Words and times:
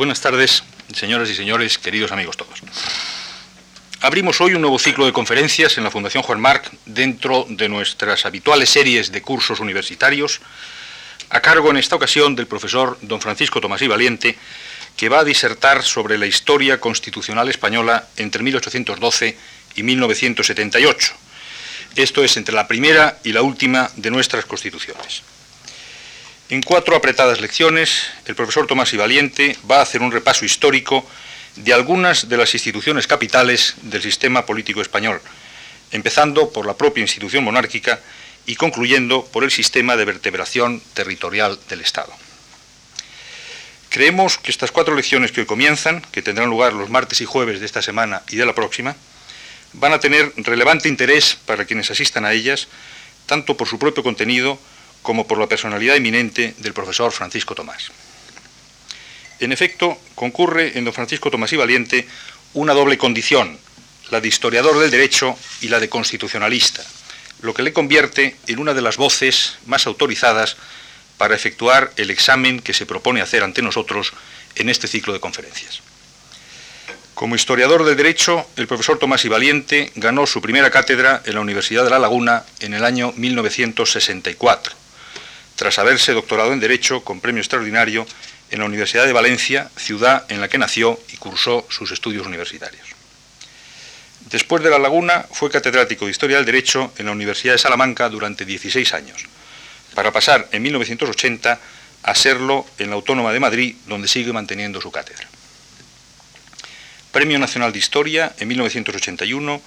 Buenas 0.00 0.22
tardes, 0.22 0.62
señoras 0.94 1.28
y 1.28 1.34
señores, 1.34 1.76
queridos 1.76 2.10
amigos 2.10 2.34
todos. 2.34 2.62
Abrimos 4.00 4.40
hoy 4.40 4.54
un 4.54 4.62
nuevo 4.62 4.78
ciclo 4.78 5.04
de 5.04 5.12
conferencias 5.12 5.76
en 5.76 5.84
la 5.84 5.90
Fundación 5.90 6.22
Juan 6.22 6.40
Marc 6.40 6.72
dentro 6.86 7.44
de 7.50 7.68
nuestras 7.68 8.24
habituales 8.24 8.70
series 8.70 9.12
de 9.12 9.20
cursos 9.20 9.60
universitarios, 9.60 10.40
a 11.28 11.40
cargo 11.42 11.70
en 11.70 11.76
esta 11.76 11.96
ocasión 11.96 12.34
del 12.34 12.46
profesor 12.46 12.96
don 13.02 13.20
Francisco 13.20 13.60
Tomás 13.60 13.82
y 13.82 13.88
Valiente, 13.88 14.38
que 14.96 15.10
va 15.10 15.18
a 15.18 15.24
disertar 15.24 15.82
sobre 15.82 16.16
la 16.16 16.24
historia 16.24 16.80
constitucional 16.80 17.50
española 17.50 18.08
entre 18.16 18.42
1812 18.42 19.36
y 19.76 19.82
1978. 19.82 21.12
Esto 21.96 22.24
es 22.24 22.38
entre 22.38 22.54
la 22.54 22.66
primera 22.66 23.18
y 23.22 23.34
la 23.34 23.42
última 23.42 23.90
de 23.96 24.10
nuestras 24.10 24.46
constituciones. 24.46 25.24
En 26.50 26.62
cuatro 26.62 26.96
apretadas 26.96 27.40
lecciones, 27.40 28.08
el 28.26 28.34
profesor 28.34 28.66
Tomás 28.66 28.92
y 28.92 28.96
Valiente 28.96 29.56
va 29.70 29.78
a 29.78 29.82
hacer 29.82 30.02
un 30.02 30.10
repaso 30.10 30.44
histórico 30.44 31.08
de 31.54 31.72
algunas 31.72 32.28
de 32.28 32.36
las 32.36 32.52
instituciones 32.54 33.06
capitales 33.06 33.76
del 33.82 34.02
sistema 34.02 34.44
político 34.46 34.82
español, 34.82 35.20
empezando 35.92 36.50
por 36.50 36.66
la 36.66 36.74
propia 36.74 37.02
institución 37.02 37.44
monárquica 37.44 38.00
y 38.46 38.56
concluyendo 38.56 39.24
por 39.26 39.44
el 39.44 39.52
sistema 39.52 39.96
de 39.96 40.04
vertebración 40.04 40.82
territorial 40.92 41.56
del 41.68 41.82
Estado. 41.82 42.12
Creemos 43.88 44.36
que 44.36 44.50
estas 44.50 44.72
cuatro 44.72 44.96
lecciones 44.96 45.30
que 45.30 45.42
hoy 45.42 45.46
comienzan, 45.46 46.02
que 46.10 46.20
tendrán 46.20 46.50
lugar 46.50 46.72
los 46.72 46.90
martes 46.90 47.20
y 47.20 47.26
jueves 47.26 47.60
de 47.60 47.66
esta 47.66 47.80
semana 47.80 48.22
y 48.28 48.34
de 48.34 48.46
la 48.46 48.56
próxima, 48.56 48.96
van 49.74 49.92
a 49.92 50.00
tener 50.00 50.32
relevante 50.38 50.88
interés 50.88 51.38
para 51.46 51.64
quienes 51.64 51.92
asistan 51.92 52.24
a 52.24 52.32
ellas, 52.32 52.66
tanto 53.26 53.56
por 53.56 53.68
su 53.68 53.78
propio 53.78 54.02
contenido 54.02 54.58
como 55.02 55.26
por 55.26 55.38
la 55.38 55.46
personalidad 55.46 55.96
eminente 55.96 56.54
del 56.58 56.74
profesor 56.74 57.12
Francisco 57.12 57.54
Tomás. 57.54 57.90
En 59.40 59.52
efecto, 59.52 59.98
concurre 60.14 60.76
en 60.78 60.84
don 60.84 60.92
Francisco 60.92 61.30
Tomás 61.30 61.52
y 61.52 61.56
Valiente 61.56 62.06
una 62.52 62.74
doble 62.74 62.98
condición, 62.98 63.58
la 64.10 64.20
de 64.20 64.28
historiador 64.28 64.78
del 64.78 64.90
derecho 64.90 65.36
y 65.62 65.68
la 65.68 65.80
de 65.80 65.88
constitucionalista, 65.88 66.84
lo 67.40 67.54
que 67.54 67.62
le 67.62 67.72
convierte 67.72 68.36
en 68.46 68.58
una 68.58 68.74
de 68.74 68.82
las 68.82 68.98
voces 68.98 69.56
más 69.66 69.86
autorizadas 69.86 70.56
para 71.16 71.34
efectuar 71.34 71.92
el 71.96 72.10
examen 72.10 72.60
que 72.60 72.74
se 72.74 72.86
propone 72.86 73.22
hacer 73.22 73.42
ante 73.42 73.62
nosotros 73.62 74.12
en 74.56 74.68
este 74.68 74.88
ciclo 74.88 75.12
de 75.14 75.20
conferencias. 75.20 75.80
Como 77.14 77.34
historiador 77.34 77.84
del 77.84 77.96
derecho, 77.96 78.46
el 78.56 78.66
profesor 78.66 78.98
Tomás 78.98 79.24
y 79.24 79.28
Valiente 79.28 79.92
ganó 79.94 80.26
su 80.26 80.40
primera 80.42 80.70
cátedra 80.70 81.22
en 81.24 81.34
la 81.34 81.40
Universidad 81.40 81.84
de 81.84 81.90
La 81.90 81.98
Laguna 81.98 82.44
en 82.60 82.74
el 82.74 82.84
año 82.84 83.12
1964 83.16 84.79
tras 85.60 85.78
haberse 85.78 86.14
doctorado 86.14 86.54
en 86.54 86.58
Derecho 86.58 87.04
con 87.04 87.20
premio 87.20 87.42
extraordinario 87.42 88.06
en 88.50 88.60
la 88.60 88.64
Universidad 88.64 89.04
de 89.04 89.12
Valencia, 89.12 89.70
ciudad 89.76 90.24
en 90.30 90.40
la 90.40 90.48
que 90.48 90.56
nació 90.56 90.98
y 91.12 91.18
cursó 91.18 91.66
sus 91.68 91.92
estudios 91.92 92.26
universitarios. 92.26 92.88
Después 94.30 94.62
de 94.62 94.70
La 94.70 94.78
Laguna 94.78 95.26
fue 95.30 95.50
catedrático 95.50 96.06
de 96.06 96.12
Historia 96.12 96.38
del 96.38 96.46
Derecho 96.46 96.94
en 96.96 97.04
la 97.04 97.12
Universidad 97.12 97.52
de 97.52 97.58
Salamanca 97.58 98.08
durante 98.08 98.46
16 98.46 98.94
años, 98.94 99.26
para 99.94 100.10
pasar 100.12 100.48
en 100.50 100.62
1980 100.62 101.60
a 102.04 102.14
serlo 102.14 102.64
en 102.78 102.88
la 102.88 102.96
Autónoma 102.96 103.30
de 103.30 103.40
Madrid, 103.40 103.76
donde 103.86 104.08
sigue 104.08 104.32
manteniendo 104.32 104.80
su 104.80 104.90
cátedra. 104.90 105.28
Premio 107.12 107.38
Nacional 107.38 107.70
de 107.70 107.80
Historia 107.80 108.32
en 108.38 108.48
1981 108.48 109.60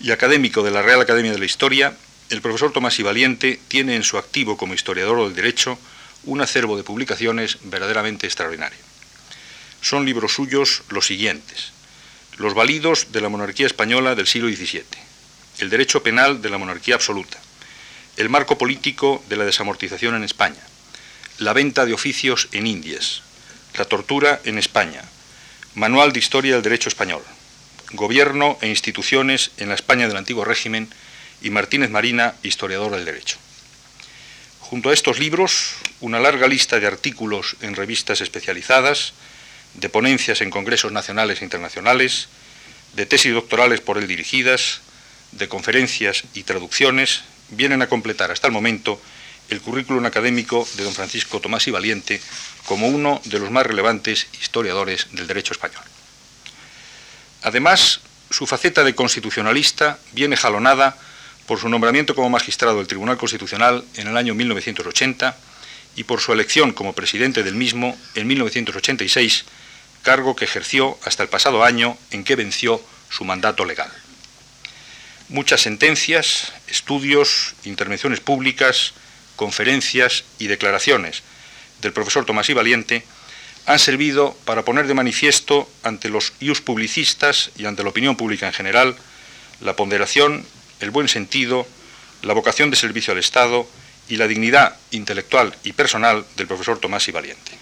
y 0.00 0.10
académico 0.10 0.62
de 0.62 0.70
la 0.70 0.82
Real 0.82 1.00
Academia 1.00 1.32
de 1.32 1.38
la 1.38 1.46
Historia 1.46 1.94
el 2.30 2.40
profesor 2.40 2.72
Tomás 2.72 2.98
y 2.98 3.02
Valiente 3.02 3.60
tiene 3.68 3.96
en 3.96 4.02
su 4.02 4.18
activo 4.18 4.56
como 4.56 4.74
historiador 4.74 5.24
del 5.24 5.34
derecho 5.34 5.78
un 6.24 6.40
acervo 6.40 6.76
de 6.76 6.82
publicaciones 6.84 7.58
verdaderamente 7.64 8.26
extraordinario. 8.26 8.78
Son 9.80 10.06
libros 10.06 10.32
suyos 10.32 10.82
los 10.88 11.06
siguientes. 11.06 11.72
Los 12.38 12.54
válidos 12.54 13.12
de 13.12 13.20
la 13.20 13.28
monarquía 13.28 13.66
española 13.66 14.14
del 14.14 14.26
siglo 14.26 14.48
XVII. 14.48 14.84
El 15.58 15.70
derecho 15.70 16.02
penal 16.02 16.40
de 16.40 16.50
la 16.50 16.58
monarquía 16.58 16.94
absoluta. 16.94 17.38
El 18.16 18.30
marco 18.30 18.56
político 18.56 19.22
de 19.28 19.36
la 19.36 19.44
desamortización 19.44 20.14
en 20.14 20.24
España. 20.24 20.60
La 21.38 21.52
venta 21.52 21.84
de 21.84 21.92
oficios 21.92 22.48
en 22.52 22.66
Indias. 22.66 23.22
La 23.74 23.84
tortura 23.84 24.40
en 24.44 24.56
España. 24.56 25.02
Manual 25.74 26.12
de 26.12 26.20
Historia 26.20 26.54
del 26.54 26.62
Derecho 26.62 26.88
Español. 26.88 27.22
Gobierno 27.92 28.56
e 28.62 28.68
instituciones 28.68 29.50
en 29.58 29.68
la 29.68 29.74
España 29.74 30.08
del 30.08 30.16
antiguo 30.16 30.44
régimen 30.44 30.88
y 31.44 31.50
Martínez 31.50 31.90
Marina, 31.90 32.34
historiador 32.42 32.92
del 32.92 33.04
derecho. 33.04 33.36
Junto 34.60 34.88
a 34.88 34.94
estos 34.94 35.18
libros, 35.18 35.74
una 36.00 36.18
larga 36.18 36.48
lista 36.48 36.80
de 36.80 36.86
artículos 36.86 37.56
en 37.60 37.76
revistas 37.76 38.22
especializadas, 38.22 39.12
de 39.74 39.90
ponencias 39.90 40.40
en 40.40 40.50
congresos 40.50 40.90
nacionales 40.90 41.40
e 41.40 41.44
internacionales, 41.44 42.28
de 42.94 43.04
tesis 43.04 43.34
doctorales 43.34 43.80
por 43.80 43.98
él 43.98 44.08
dirigidas, 44.08 44.80
de 45.32 45.48
conferencias 45.48 46.24
y 46.32 46.44
traducciones, 46.44 47.22
vienen 47.50 47.82
a 47.82 47.88
completar 47.88 48.30
hasta 48.30 48.46
el 48.46 48.52
momento 48.52 49.00
el 49.50 49.60
currículum 49.60 50.06
académico 50.06 50.66
de 50.76 50.84
don 50.84 50.94
Francisco 50.94 51.40
Tomás 51.40 51.68
y 51.68 51.70
Valiente 51.70 52.22
como 52.64 52.88
uno 52.88 53.20
de 53.26 53.38
los 53.38 53.50
más 53.50 53.66
relevantes 53.66 54.28
historiadores 54.40 55.08
del 55.12 55.26
derecho 55.26 55.52
español. 55.52 55.84
Además, 57.42 58.00
su 58.30 58.46
faceta 58.46 58.82
de 58.82 58.94
constitucionalista 58.94 59.98
viene 60.12 60.38
jalonada 60.38 60.96
por 61.46 61.58
su 61.58 61.68
nombramiento 61.68 62.14
como 62.14 62.30
magistrado 62.30 62.78
del 62.78 62.86
Tribunal 62.86 63.18
Constitucional 63.18 63.84
en 63.96 64.08
el 64.08 64.16
año 64.16 64.34
1980 64.34 65.36
y 65.96 66.04
por 66.04 66.20
su 66.20 66.32
elección 66.32 66.72
como 66.72 66.92
presidente 66.92 67.42
del 67.42 67.54
mismo 67.54 67.96
en 68.14 68.26
1986, 68.26 69.44
cargo 70.02 70.34
que 70.34 70.44
ejerció 70.44 70.98
hasta 71.04 71.22
el 71.22 71.28
pasado 71.28 71.64
año 71.64 71.96
en 72.10 72.24
que 72.24 72.36
venció 72.36 72.82
su 73.10 73.24
mandato 73.24 73.64
legal. 73.64 73.90
Muchas 75.28 75.62
sentencias, 75.62 76.52
estudios, 76.68 77.54
intervenciones 77.64 78.20
públicas, 78.20 78.92
conferencias 79.36 80.24
y 80.38 80.46
declaraciones 80.46 81.22
del 81.80 81.92
profesor 81.92 82.24
Tomás 82.24 82.48
y 82.50 82.54
Valiente 82.54 83.04
han 83.66 83.78
servido 83.78 84.36
para 84.44 84.64
poner 84.64 84.86
de 84.86 84.94
manifiesto 84.94 85.70
ante 85.82 86.08
los 86.08 86.32
ius 86.40 86.60
publicistas 86.60 87.50
y 87.56 87.64
ante 87.64 87.82
la 87.82 87.88
opinión 87.88 88.16
pública 88.16 88.46
en 88.46 88.52
general 88.52 88.96
la 89.60 89.76
ponderación 89.76 90.44
el 90.80 90.90
buen 90.90 91.08
sentido, 91.08 91.66
la 92.22 92.34
vocación 92.34 92.70
de 92.70 92.76
servicio 92.76 93.12
al 93.12 93.18
Estado 93.18 93.66
y 94.08 94.16
la 94.16 94.26
dignidad 94.26 94.76
intelectual 94.90 95.56
y 95.64 95.72
personal 95.72 96.24
del 96.36 96.46
profesor 96.46 96.78
Tomás 96.78 97.08
y 97.08 97.12
Valiente. 97.12 97.52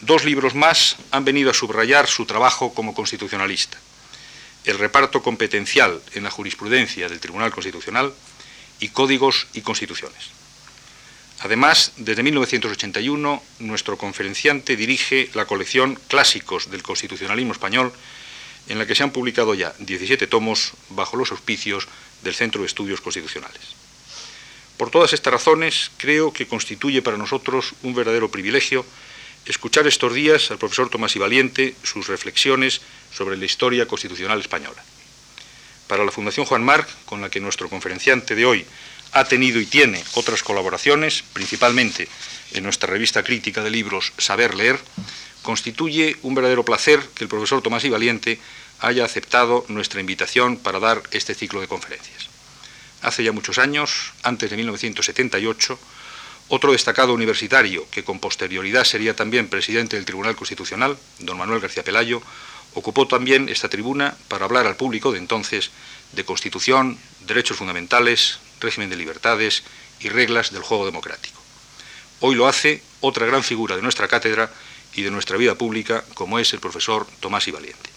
Dos 0.00 0.24
libros 0.24 0.54
más 0.54 0.96
han 1.10 1.24
venido 1.24 1.50
a 1.50 1.54
subrayar 1.54 2.06
su 2.06 2.26
trabajo 2.26 2.74
como 2.74 2.94
constitucionalista. 2.94 3.78
El 4.64 4.78
reparto 4.78 5.22
competencial 5.22 6.00
en 6.14 6.24
la 6.24 6.30
jurisprudencia 6.30 7.08
del 7.08 7.20
Tribunal 7.20 7.52
Constitucional 7.52 8.12
y 8.80 8.88
Códigos 8.88 9.46
y 9.54 9.62
Constituciones. 9.62 10.30
Además, 11.40 11.92
desde 11.96 12.22
1981, 12.22 13.42
nuestro 13.58 13.98
conferenciante 13.98 14.76
dirige 14.76 15.30
la 15.34 15.46
colección 15.46 15.98
Clásicos 16.08 16.70
del 16.70 16.82
Constitucionalismo 16.82 17.52
Español, 17.52 17.92
en 18.68 18.78
la 18.78 18.86
que 18.86 18.94
se 18.94 19.02
han 19.02 19.12
publicado 19.12 19.54
ya 19.54 19.74
17 19.78 20.26
tomos 20.26 20.72
bajo 20.90 21.16
los 21.16 21.30
auspicios 21.30 21.88
del 22.22 22.34
Centro 22.34 22.62
de 22.62 22.66
Estudios 22.66 23.00
Constitucionales. 23.00 23.60
Por 24.76 24.90
todas 24.90 25.12
estas 25.12 25.32
razones, 25.32 25.90
creo 25.96 26.32
que 26.32 26.48
constituye 26.48 27.02
para 27.02 27.16
nosotros 27.16 27.74
un 27.82 27.94
verdadero 27.94 28.30
privilegio 28.30 28.84
escuchar 29.46 29.86
estos 29.86 30.14
días 30.14 30.50
al 30.50 30.58
profesor 30.58 30.88
Tomás 30.88 31.14
y 31.16 31.18
Valiente 31.18 31.76
sus 31.82 32.08
reflexiones 32.08 32.80
sobre 33.12 33.36
la 33.36 33.44
historia 33.44 33.86
constitucional 33.86 34.40
española. 34.40 34.82
Para 35.86 36.04
la 36.04 36.10
Fundación 36.10 36.46
Juan 36.46 36.64
Marc, 36.64 36.88
con 37.04 37.20
la 37.20 37.28
que 37.28 37.40
nuestro 37.40 37.68
conferenciante 37.68 38.34
de 38.34 38.46
hoy 38.46 38.66
ha 39.12 39.24
tenido 39.24 39.60
y 39.60 39.66
tiene 39.66 40.02
otras 40.14 40.42
colaboraciones, 40.42 41.22
principalmente 41.32 42.08
en 42.52 42.64
nuestra 42.64 42.90
revista 42.90 43.22
crítica 43.22 43.62
de 43.62 43.70
libros 43.70 44.12
Saber 44.18 44.54
Leer, 44.54 44.80
constituye 45.44 46.16
un 46.22 46.34
verdadero 46.34 46.64
placer 46.64 47.00
que 47.14 47.22
el 47.22 47.28
profesor 47.28 47.62
Tomás 47.62 47.84
y 47.84 47.90
Valiente 47.90 48.40
haya 48.80 49.04
aceptado 49.04 49.64
nuestra 49.68 50.00
invitación 50.00 50.56
para 50.56 50.80
dar 50.80 51.02
este 51.12 51.34
ciclo 51.34 51.60
de 51.60 51.68
conferencias. 51.68 52.28
Hace 53.02 53.22
ya 53.22 53.30
muchos 53.30 53.58
años, 53.58 54.14
antes 54.22 54.50
de 54.50 54.56
1978, 54.56 55.78
otro 56.48 56.72
destacado 56.72 57.12
universitario, 57.12 57.86
que 57.90 58.04
con 58.04 58.20
posterioridad 58.20 58.84
sería 58.84 59.14
también 59.14 59.48
presidente 59.48 59.96
del 59.96 60.06
Tribunal 60.06 60.34
Constitucional, 60.34 60.96
don 61.20 61.36
Manuel 61.36 61.60
García 61.60 61.84
Pelayo, 61.84 62.22
ocupó 62.72 63.06
también 63.06 63.50
esta 63.50 63.68
tribuna 63.68 64.16
para 64.28 64.46
hablar 64.46 64.66
al 64.66 64.76
público 64.76 65.12
de 65.12 65.18
entonces 65.18 65.70
de 66.12 66.24
Constitución, 66.24 66.98
derechos 67.26 67.58
fundamentales, 67.58 68.38
régimen 68.60 68.88
de 68.88 68.96
libertades 68.96 69.62
y 70.00 70.08
reglas 70.08 70.52
del 70.52 70.62
juego 70.62 70.86
democrático. 70.86 71.40
Hoy 72.20 72.34
lo 72.34 72.48
hace 72.48 72.82
otra 73.00 73.26
gran 73.26 73.42
figura 73.42 73.76
de 73.76 73.82
nuestra 73.82 74.08
cátedra 74.08 74.50
y 74.96 75.02
de 75.02 75.10
nuestra 75.10 75.36
vida 75.36 75.54
pública, 75.54 76.04
como 76.14 76.38
es 76.38 76.52
el 76.52 76.60
profesor 76.60 77.06
Tomás 77.20 77.48
y 77.48 77.50
Valiente. 77.50 77.90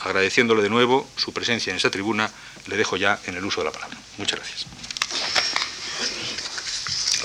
Agradeciéndole 0.00 0.62
de 0.62 0.70
nuevo 0.70 1.08
su 1.16 1.32
presencia 1.32 1.70
en 1.70 1.76
esta 1.76 1.90
tribuna, 1.90 2.30
le 2.66 2.76
dejo 2.76 2.96
ya 2.96 3.18
en 3.26 3.36
el 3.36 3.44
uso 3.44 3.60
de 3.60 3.66
la 3.66 3.72
palabra. 3.72 3.96
Muchas 4.18 4.38
gracias. 4.38 4.66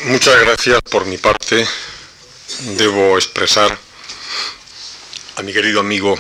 Muchas 0.06 0.40
gracias 0.42 0.82
por 0.90 1.06
mi 1.06 1.18
parte. 1.18 1.68
Debo 2.78 3.18
expresar 3.18 3.78
a 5.36 5.42
mi 5.44 5.54
querido 5.54 5.80
amigo 5.80 6.18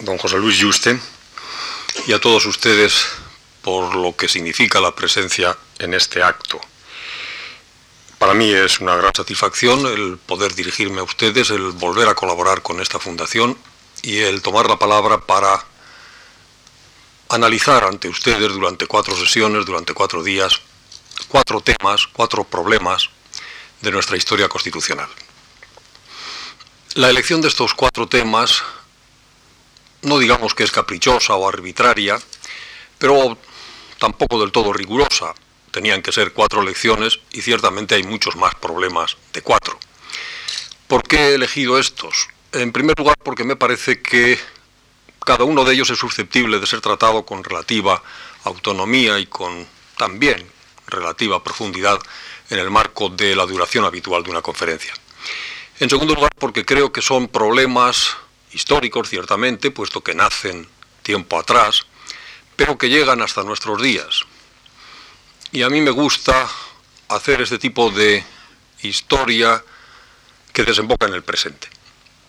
don 0.00 0.18
José 0.18 0.36
Luis 0.38 0.62
Juste 0.62 0.98
y 2.06 2.12
a 2.12 2.20
todos 2.20 2.46
ustedes 2.46 3.06
por 3.62 3.94
lo 3.94 4.16
que 4.16 4.28
significa 4.28 4.80
la 4.80 4.94
presencia 4.94 5.56
en 5.78 5.94
este 5.94 6.22
acto. 6.22 6.60
Para 8.22 8.34
mí 8.34 8.48
es 8.52 8.78
una 8.78 8.94
gran 8.94 9.12
satisfacción 9.12 9.84
el 9.84 10.16
poder 10.16 10.54
dirigirme 10.54 11.00
a 11.00 11.02
ustedes, 11.02 11.50
el 11.50 11.72
volver 11.72 12.08
a 12.08 12.14
colaborar 12.14 12.62
con 12.62 12.80
esta 12.80 13.00
fundación 13.00 13.58
y 14.00 14.18
el 14.18 14.42
tomar 14.42 14.68
la 14.68 14.78
palabra 14.78 15.26
para 15.26 15.64
analizar 17.30 17.82
ante 17.82 18.08
ustedes 18.08 18.52
durante 18.52 18.86
cuatro 18.86 19.16
sesiones, 19.16 19.66
durante 19.66 19.92
cuatro 19.92 20.22
días, 20.22 20.60
cuatro 21.26 21.60
temas, 21.62 22.06
cuatro 22.12 22.44
problemas 22.44 23.10
de 23.80 23.90
nuestra 23.90 24.16
historia 24.16 24.48
constitucional. 24.48 25.08
La 26.94 27.10
elección 27.10 27.40
de 27.40 27.48
estos 27.48 27.74
cuatro 27.74 28.06
temas, 28.06 28.62
no 30.02 30.20
digamos 30.20 30.54
que 30.54 30.62
es 30.62 30.70
caprichosa 30.70 31.34
o 31.34 31.48
arbitraria, 31.48 32.20
pero 32.98 33.36
tampoco 33.98 34.38
del 34.38 34.52
todo 34.52 34.72
rigurosa. 34.72 35.34
Tenían 35.72 36.02
que 36.02 36.12
ser 36.12 36.32
cuatro 36.32 36.62
elecciones 36.62 37.18
y 37.32 37.42
ciertamente 37.42 37.96
hay 37.96 38.04
muchos 38.04 38.36
más 38.36 38.54
problemas 38.54 39.16
de 39.32 39.42
cuatro. 39.42 39.78
¿Por 40.86 41.02
qué 41.02 41.16
he 41.16 41.34
elegido 41.34 41.78
estos? 41.78 42.28
En 42.52 42.70
primer 42.70 42.96
lugar, 42.98 43.16
porque 43.24 43.42
me 43.42 43.56
parece 43.56 44.00
que 44.00 44.38
cada 45.24 45.44
uno 45.44 45.64
de 45.64 45.74
ellos 45.74 45.90
es 45.90 45.98
susceptible 45.98 46.58
de 46.58 46.66
ser 46.66 46.80
tratado 46.80 47.24
con 47.24 47.42
relativa 47.42 48.02
autonomía 48.44 49.18
y 49.18 49.26
con 49.26 49.66
también 49.96 50.46
relativa 50.86 51.42
profundidad 51.42 51.98
en 52.50 52.58
el 52.58 52.70
marco 52.70 53.08
de 53.08 53.34
la 53.34 53.46
duración 53.46 53.84
habitual 53.84 54.22
de 54.22 54.30
una 54.30 54.42
conferencia. 54.42 54.92
En 55.80 55.88
segundo 55.88 56.14
lugar, 56.14 56.30
porque 56.38 56.64
creo 56.64 56.92
que 56.92 57.00
son 57.02 57.28
problemas 57.28 58.16
históricos, 58.52 59.08
ciertamente, 59.08 59.70
puesto 59.70 60.02
que 60.02 60.14
nacen 60.14 60.68
tiempo 61.02 61.38
atrás, 61.38 61.86
pero 62.56 62.76
que 62.76 62.90
llegan 62.90 63.22
hasta 63.22 63.42
nuestros 63.42 63.80
días. 63.80 64.24
Y 65.52 65.62
a 65.62 65.68
mí 65.68 65.82
me 65.82 65.90
gusta 65.90 66.48
hacer 67.08 67.42
este 67.42 67.58
tipo 67.58 67.90
de 67.90 68.24
historia 68.80 69.62
que 70.50 70.64
desemboca 70.64 71.06
en 71.06 71.12
el 71.12 71.22
presente. 71.22 71.68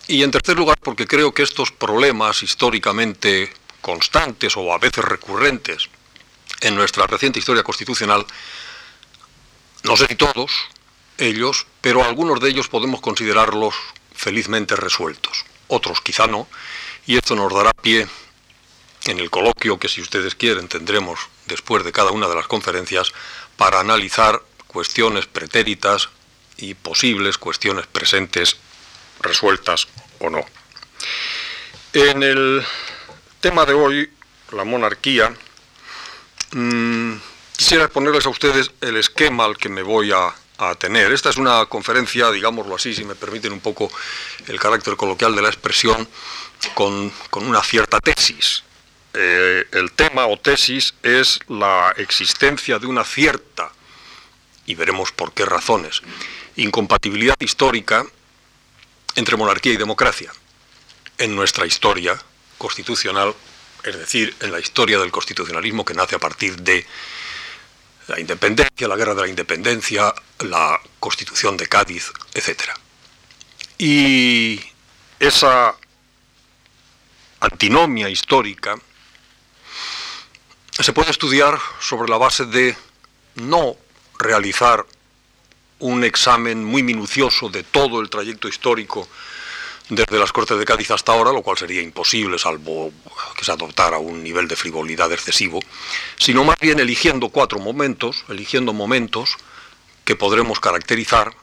Y 0.07 0.23
en 0.23 0.31
tercer 0.31 0.57
lugar, 0.57 0.77
porque 0.83 1.07
creo 1.07 1.33
que 1.33 1.43
estos 1.43 1.71
problemas 1.71 2.43
históricamente 2.43 3.53
constantes 3.79 4.57
o 4.57 4.73
a 4.73 4.77
veces 4.77 5.05
recurrentes 5.05 5.89
en 6.59 6.75
nuestra 6.75 7.07
reciente 7.07 7.39
historia 7.39 7.63
constitucional, 7.63 8.25
no 9.83 9.95
sé 9.95 10.07
si 10.07 10.15
todos 10.15 10.51
ellos, 11.17 11.65
pero 11.79 12.03
algunos 12.03 12.41
de 12.41 12.49
ellos 12.49 12.67
podemos 12.67 12.99
considerarlos 12.99 13.73
felizmente 14.13 14.75
resueltos, 14.75 15.45
otros 15.69 16.01
quizá 16.01 16.27
no, 16.27 16.47
y 17.05 17.15
esto 17.15 17.35
nos 17.35 17.53
dará 17.53 17.71
pie 17.71 18.05
en 19.05 19.19
el 19.19 19.29
coloquio 19.29 19.79
que 19.79 19.89
si 19.89 20.01
ustedes 20.01 20.35
quieren 20.35 20.67
tendremos 20.67 21.19
después 21.45 21.83
de 21.83 21.91
cada 21.91 22.11
una 22.11 22.27
de 22.27 22.35
las 22.35 22.47
conferencias 22.47 23.11
para 23.57 23.79
analizar 23.79 24.41
cuestiones 24.67 25.27
pretéritas 25.27 26.09
y 26.57 26.73
posibles 26.73 27.37
cuestiones 27.37 27.87
presentes 27.87 28.57
resueltas 29.19 29.87
o 30.19 30.29
no. 30.29 30.45
En 31.93 32.23
el 32.23 32.65
tema 33.39 33.65
de 33.65 33.73
hoy, 33.73 34.11
la 34.51 34.63
monarquía, 34.63 35.35
mm, 36.51 37.13
quisiera 37.55 37.85
exponerles 37.85 38.25
a 38.25 38.29
ustedes 38.29 38.71
el 38.81 38.97
esquema 38.97 39.45
al 39.45 39.57
que 39.57 39.69
me 39.69 39.83
voy 39.83 40.11
a, 40.11 40.33
tener. 40.79 41.11
Esta 41.11 41.29
es 41.29 41.35
una 41.35 41.65
conferencia, 41.65 42.31
digámoslo 42.31 42.75
así, 42.75 42.95
si 42.95 43.03
me 43.03 43.15
permiten 43.15 43.51
un 43.51 43.59
poco 43.59 43.91
el 44.47 44.57
carácter 44.61 44.95
coloquial 44.95 45.35
de 45.35 45.41
la 45.41 45.49
expresión, 45.49 46.07
con, 46.73 47.11
con 47.29 47.45
una 47.45 47.61
cierta 47.61 47.99
tesis. 47.99 48.63
Eh, 49.13 49.67
el 49.71 49.91
tema 49.91 50.25
o 50.25 50.39
tesis 50.39 50.95
es 51.03 51.39
la 51.47 51.93
existencia 51.97 52.79
de 52.79 52.87
una 52.87 53.03
cierta, 53.03 53.71
y 54.65 54.75
veremos 54.75 55.11
por 55.11 55.33
qué 55.33 55.45
razones, 55.45 56.01
incompatibilidad 56.55 57.35
histórica 57.39 58.05
entre 59.15 59.37
monarquía 59.37 59.73
y 59.73 59.77
democracia 59.77 60.31
en 61.17 61.35
nuestra 61.35 61.65
historia 61.67 62.19
constitucional, 62.57 63.35
es 63.83 63.97
decir, 63.97 64.35
en 64.39 64.51
la 64.51 64.59
historia 64.59 64.97
del 64.97 65.11
constitucionalismo 65.11 65.85
que 65.85 65.93
nace 65.93 66.15
a 66.15 66.19
partir 66.19 66.55
de 66.57 66.85
la 68.07 68.19
independencia, 68.19 68.87
la 68.87 68.95
guerra 68.95 69.13
de 69.13 69.21
la 69.21 69.27
independencia, 69.27 70.13
la 70.39 70.79
constitución 70.99 71.55
de 71.55 71.67
Cádiz, 71.67 72.11
etc. 72.33 72.63
Y 73.77 74.59
esa 75.19 75.75
antinomia 77.39 78.09
histórica 78.09 78.75
se 80.83 80.91
puede 80.91 81.11
estudiar 81.11 81.57
sobre 81.79 82.09
la 82.09 82.17
base 82.17 82.45
de 82.45 82.75
no 83.35 83.77
realizar 84.19 84.85
un 85.79 86.03
examen 86.03 86.63
muy 86.65 86.83
minucioso 86.83 87.47
de 87.47 87.63
todo 87.63 88.01
el 88.01 88.09
trayecto 88.09 88.49
histórico 88.49 89.07
desde 89.87 90.19
las 90.19 90.33
Cortes 90.33 90.57
de 90.57 90.65
Cádiz 90.65 90.91
hasta 90.91 91.13
ahora, 91.13 91.31
lo 91.31 91.41
cual 91.41 91.57
sería 91.57 91.81
imposible 91.81 92.37
salvo 92.37 92.91
que 93.37 93.45
se 93.45 93.53
adoptara 93.53 93.97
un 93.97 94.23
nivel 94.23 94.49
de 94.49 94.57
frivolidad 94.57 95.09
excesivo, 95.13 95.61
sino 96.17 96.43
más 96.43 96.57
bien 96.59 96.81
eligiendo 96.81 97.29
cuatro 97.29 97.59
momentos, 97.59 98.25
eligiendo 98.27 98.73
momentos 98.73 99.37
que 100.03 100.17
podremos 100.17 100.59
caracterizar 100.59 101.33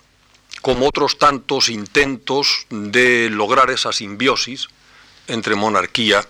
como 0.61 0.87
otros 0.87 1.19
tantos 1.19 1.71
intentos 1.71 2.67
de 2.69 3.31
lograr 3.31 3.71
esa 3.71 3.91
simbiosis 3.93 4.69
entre 5.29 5.55
monarquía 5.55 6.27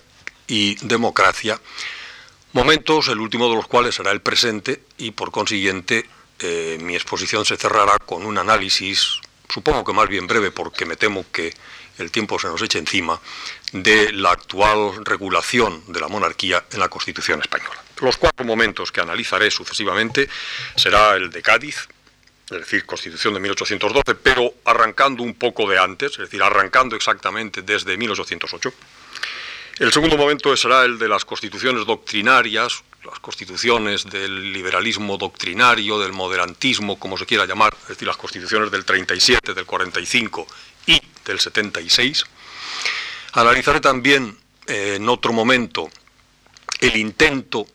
y 0.46 0.76
democracia 0.86 1.60
Momentos, 2.52 3.06
el 3.06 3.20
último 3.20 3.48
de 3.48 3.54
los 3.54 3.68
cuales 3.68 3.94
será 3.94 4.10
el 4.10 4.22
presente 4.22 4.82
y 4.98 5.12
por 5.12 5.30
consiguiente 5.30 6.04
eh, 6.40 6.78
mi 6.80 6.96
exposición 6.96 7.44
se 7.44 7.56
cerrará 7.56 7.96
con 7.98 8.26
un 8.26 8.38
análisis, 8.38 9.20
supongo 9.48 9.84
que 9.84 9.92
más 9.92 10.08
bien 10.08 10.26
breve 10.26 10.50
porque 10.50 10.84
me 10.84 10.96
temo 10.96 11.24
que 11.30 11.54
el 11.98 12.10
tiempo 12.10 12.40
se 12.40 12.48
nos 12.48 12.60
eche 12.60 12.78
encima, 12.78 13.20
de 13.72 14.12
la 14.12 14.32
actual 14.32 15.04
regulación 15.04 15.84
de 15.92 16.00
la 16.00 16.08
monarquía 16.08 16.64
en 16.72 16.80
la 16.80 16.88
Constitución 16.88 17.40
española. 17.40 17.80
Los 18.00 18.16
cuatro 18.16 18.44
momentos 18.44 18.90
que 18.90 19.00
analizaré 19.00 19.52
sucesivamente 19.52 20.28
será 20.74 21.14
el 21.14 21.30
de 21.30 21.42
Cádiz, 21.42 21.86
es 22.50 22.58
decir, 22.58 22.84
Constitución 22.84 23.34
de 23.34 23.40
1812, 23.40 24.16
pero 24.16 24.54
arrancando 24.64 25.22
un 25.22 25.34
poco 25.34 25.70
de 25.70 25.78
antes, 25.78 26.12
es 26.12 26.18
decir, 26.18 26.42
arrancando 26.42 26.96
exactamente 26.96 27.62
desde 27.62 27.96
1808 27.96 28.72
el 29.80 29.92
segundo 29.92 30.18
momento 30.18 30.54
será 30.58 30.84
el 30.84 30.98
de 30.98 31.08
las 31.08 31.24
constituciones 31.24 31.86
doctrinarias, 31.86 32.84
las 33.02 33.18
constituciones 33.18 34.04
del 34.04 34.52
liberalismo 34.52 35.16
doctrinario, 35.16 35.98
del 35.98 36.12
moderantismo, 36.12 36.98
como 36.98 37.16
se 37.16 37.24
quiera 37.24 37.46
llamar, 37.46 37.74
es 37.84 37.88
decir, 37.88 38.06
las 38.06 38.18
constituciones 38.18 38.70
del 38.70 38.84
37, 38.84 39.54
del 39.54 39.64
45 39.64 40.46
y 40.86 41.00
del 41.24 41.40
76. 41.40 42.24
Analizaré 43.32 43.80
también 43.80 44.36
eh, 44.66 44.96
en 44.96 45.08
otro 45.08 45.32
momento 45.32 45.88
el 46.80 46.94
intento 46.96 47.66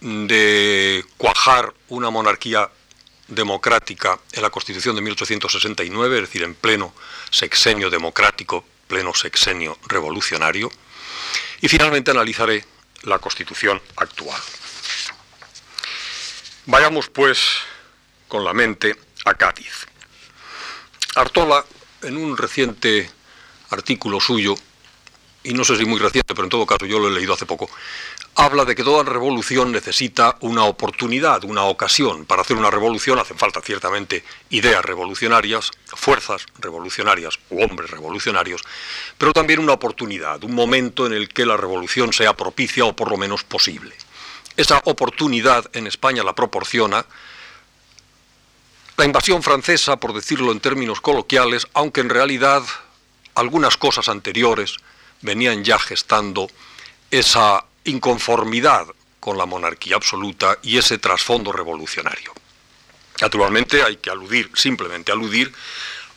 de 0.00 1.04
cuajar 1.18 1.74
una 1.88 2.08
monarquía 2.08 2.70
democrática 3.28 4.18
en 4.32 4.40
la 4.40 4.48
Constitución 4.48 4.96
de 4.96 5.02
1869, 5.02 6.16
es 6.16 6.22
decir, 6.22 6.44
en 6.44 6.54
pleno 6.54 6.94
sexenio 7.30 7.90
democrático, 7.90 8.64
pleno 8.88 9.12
sexenio 9.12 9.76
revolucionario. 9.86 10.70
Y 11.60 11.68
finalmente 11.68 12.10
analizaré 12.10 12.64
la 13.02 13.18
Constitución 13.18 13.80
actual. 13.96 14.40
Vayamos 16.66 17.08
pues 17.08 17.40
con 18.28 18.44
la 18.44 18.52
mente 18.52 18.96
a 19.24 19.34
Cádiz. 19.34 19.86
Artola, 21.14 21.64
en 22.02 22.16
un 22.16 22.36
reciente 22.36 23.10
artículo 23.70 24.20
suyo, 24.20 24.54
y 25.42 25.54
no 25.54 25.64
sé 25.64 25.76
si 25.76 25.84
muy 25.84 26.00
reciente, 26.00 26.34
pero 26.34 26.44
en 26.44 26.50
todo 26.50 26.66
caso 26.66 26.86
yo 26.86 26.98
lo 26.98 27.08
he 27.08 27.12
leído 27.12 27.34
hace 27.34 27.46
poco, 27.46 27.70
habla 28.36 28.66
de 28.66 28.74
que 28.74 28.84
toda 28.84 29.02
revolución 29.02 29.72
necesita 29.72 30.36
una 30.40 30.64
oportunidad, 30.64 31.42
una 31.44 31.64
ocasión. 31.64 32.26
Para 32.26 32.42
hacer 32.42 32.56
una 32.56 32.70
revolución 32.70 33.18
hacen 33.18 33.38
falta 33.38 33.62
ciertamente 33.62 34.22
ideas 34.50 34.84
revolucionarias, 34.84 35.70
fuerzas 35.86 36.44
revolucionarias 36.58 37.38
u 37.48 37.62
hombres 37.62 37.90
revolucionarios, 37.90 38.62
pero 39.16 39.32
también 39.32 39.60
una 39.60 39.72
oportunidad, 39.72 40.44
un 40.44 40.54
momento 40.54 41.06
en 41.06 41.14
el 41.14 41.30
que 41.30 41.46
la 41.46 41.56
revolución 41.56 42.12
sea 42.12 42.36
propicia 42.36 42.84
o 42.84 42.94
por 42.94 43.10
lo 43.10 43.16
menos 43.16 43.42
posible. 43.42 43.94
Esa 44.56 44.82
oportunidad 44.84 45.64
en 45.72 45.86
España 45.86 46.22
la 46.22 46.34
proporciona 46.34 47.06
la 48.98 49.04
invasión 49.04 49.42
francesa, 49.42 49.96
por 49.96 50.12
decirlo 50.12 50.52
en 50.52 50.60
términos 50.60 51.00
coloquiales, 51.00 51.66
aunque 51.72 52.02
en 52.02 52.10
realidad 52.10 52.62
algunas 53.34 53.78
cosas 53.78 54.08
anteriores 54.10 54.76
venían 55.22 55.64
ya 55.64 55.78
gestando 55.78 56.48
esa 57.10 57.64
inconformidad 57.86 58.86
con 59.18 59.38
la 59.38 59.46
monarquía 59.46 59.96
absoluta 59.96 60.58
y 60.62 60.78
ese 60.78 60.98
trasfondo 60.98 61.50
revolucionario. 61.52 62.32
Naturalmente 63.20 63.82
hay 63.82 63.96
que 63.96 64.10
aludir, 64.10 64.50
simplemente 64.54 65.10
aludir, 65.10 65.52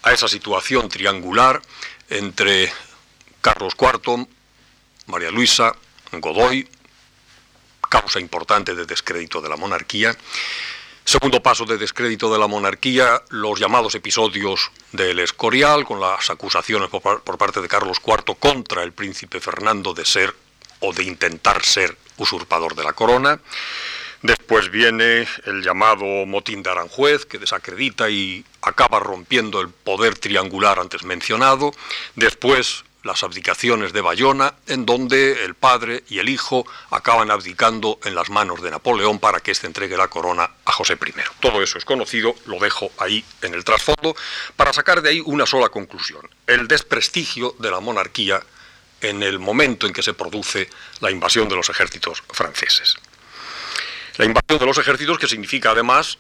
a 0.03 0.13
esa 0.13 0.27
situación 0.27 0.89
triangular 0.89 1.61
entre 2.09 2.71
Carlos 3.41 3.73
IV, 3.79 4.27
María 5.07 5.31
Luisa, 5.31 5.73
Godoy, 6.11 6.67
causa 7.89 8.19
importante 8.19 8.75
de 8.75 8.85
descrédito 8.85 9.41
de 9.41 9.49
la 9.49 9.57
monarquía. 9.57 10.15
Segundo 11.03 11.41
paso 11.41 11.65
de 11.65 11.77
descrédito 11.77 12.31
de 12.31 12.37
la 12.37 12.47
monarquía, 12.47 13.23
los 13.29 13.59
llamados 13.59 13.95
episodios 13.95 14.71
del 14.91 15.19
Escorial, 15.19 15.83
con 15.83 15.99
las 15.99 16.29
acusaciones 16.29 16.89
por, 16.89 17.37
parte 17.37 17.61
de 17.61 17.67
Carlos 17.67 17.97
IV 18.05 18.35
contra 18.37 18.83
el 18.83 18.93
príncipe 18.93 19.39
Fernando 19.39 19.93
de 19.93 20.05
ser 20.05 20.35
o 20.79 20.93
de 20.93 21.03
intentar 21.03 21.63
ser 21.63 21.97
usurpador 22.17 22.75
de 22.75 22.83
la 22.83 22.93
corona. 22.93 23.39
Después 24.21 24.69
viene 24.69 25.27
el 25.45 25.63
llamado 25.63 26.03
motín 26.25 26.61
de 26.61 26.69
Aranjuez, 26.69 27.25
que 27.25 27.37
desacredita 27.37 28.09
y 28.09 28.43
acaba 28.61 28.99
rompiendo 28.99 29.61
el 29.61 29.69
poder 29.69 30.17
triangular 30.17 30.79
antes 30.79 31.03
mencionado. 31.03 31.71
Después 32.15 32.83
las 33.03 33.23
abdicaciones 33.23 33.93
de 33.93 34.01
Bayona, 34.01 34.55
en 34.67 34.85
donde 34.85 35.45
el 35.45 35.55
padre 35.55 36.03
y 36.09 36.19
el 36.19 36.27
hijo 36.27 36.65
acaban 36.91 37.31
abdicando 37.31 37.97
en 38.03 38.13
las 38.13 38.29
manos 38.29 38.61
de 38.61 38.71
Napoleón 38.71 39.19
para 39.19 39.39
que 39.39 39.51
éste 39.51 39.67
entregue 39.67 39.95
la 39.95 40.09
corona 40.09 40.49
a 40.65 40.71
José 40.73 40.93
I. 40.93 41.13
Todo 41.39 41.63
eso 41.63 41.77
es 41.77 41.85
conocido, 41.85 42.35
lo 42.45 42.59
dejo 42.59 42.91
ahí 42.97 43.23
en 43.41 43.53
el 43.53 43.63
trasfondo, 43.63 44.15
para 44.57 44.73
sacar 44.73 45.01
de 45.01 45.11
ahí 45.11 45.21
una 45.25 45.45
sola 45.45 45.69
conclusión, 45.69 46.29
el 46.45 46.67
desprestigio 46.67 47.55
de 47.59 47.71
la 47.71 47.79
monarquía 47.79 48.41
en 49.01 49.23
el 49.23 49.39
momento 49.39 49.87
en 49.87 49.93
que 49.93 50.03
se 50.03 50.13
produce 50.13 50.69
la 50.99 51.11
invasión 51.11 51.47
de 51.49 51.55
los 51.55 51.69
ejércitos 51.69 52.23
franceses. 52.31 52.95
La 54.17 54.25
invasión 54.25 54.59
de 54.59 54.65
los 54.65 54.77
ejércitos 54.77 55.17
que 55.17 55.27
significa 55.27 55.71
además 55.71 56.17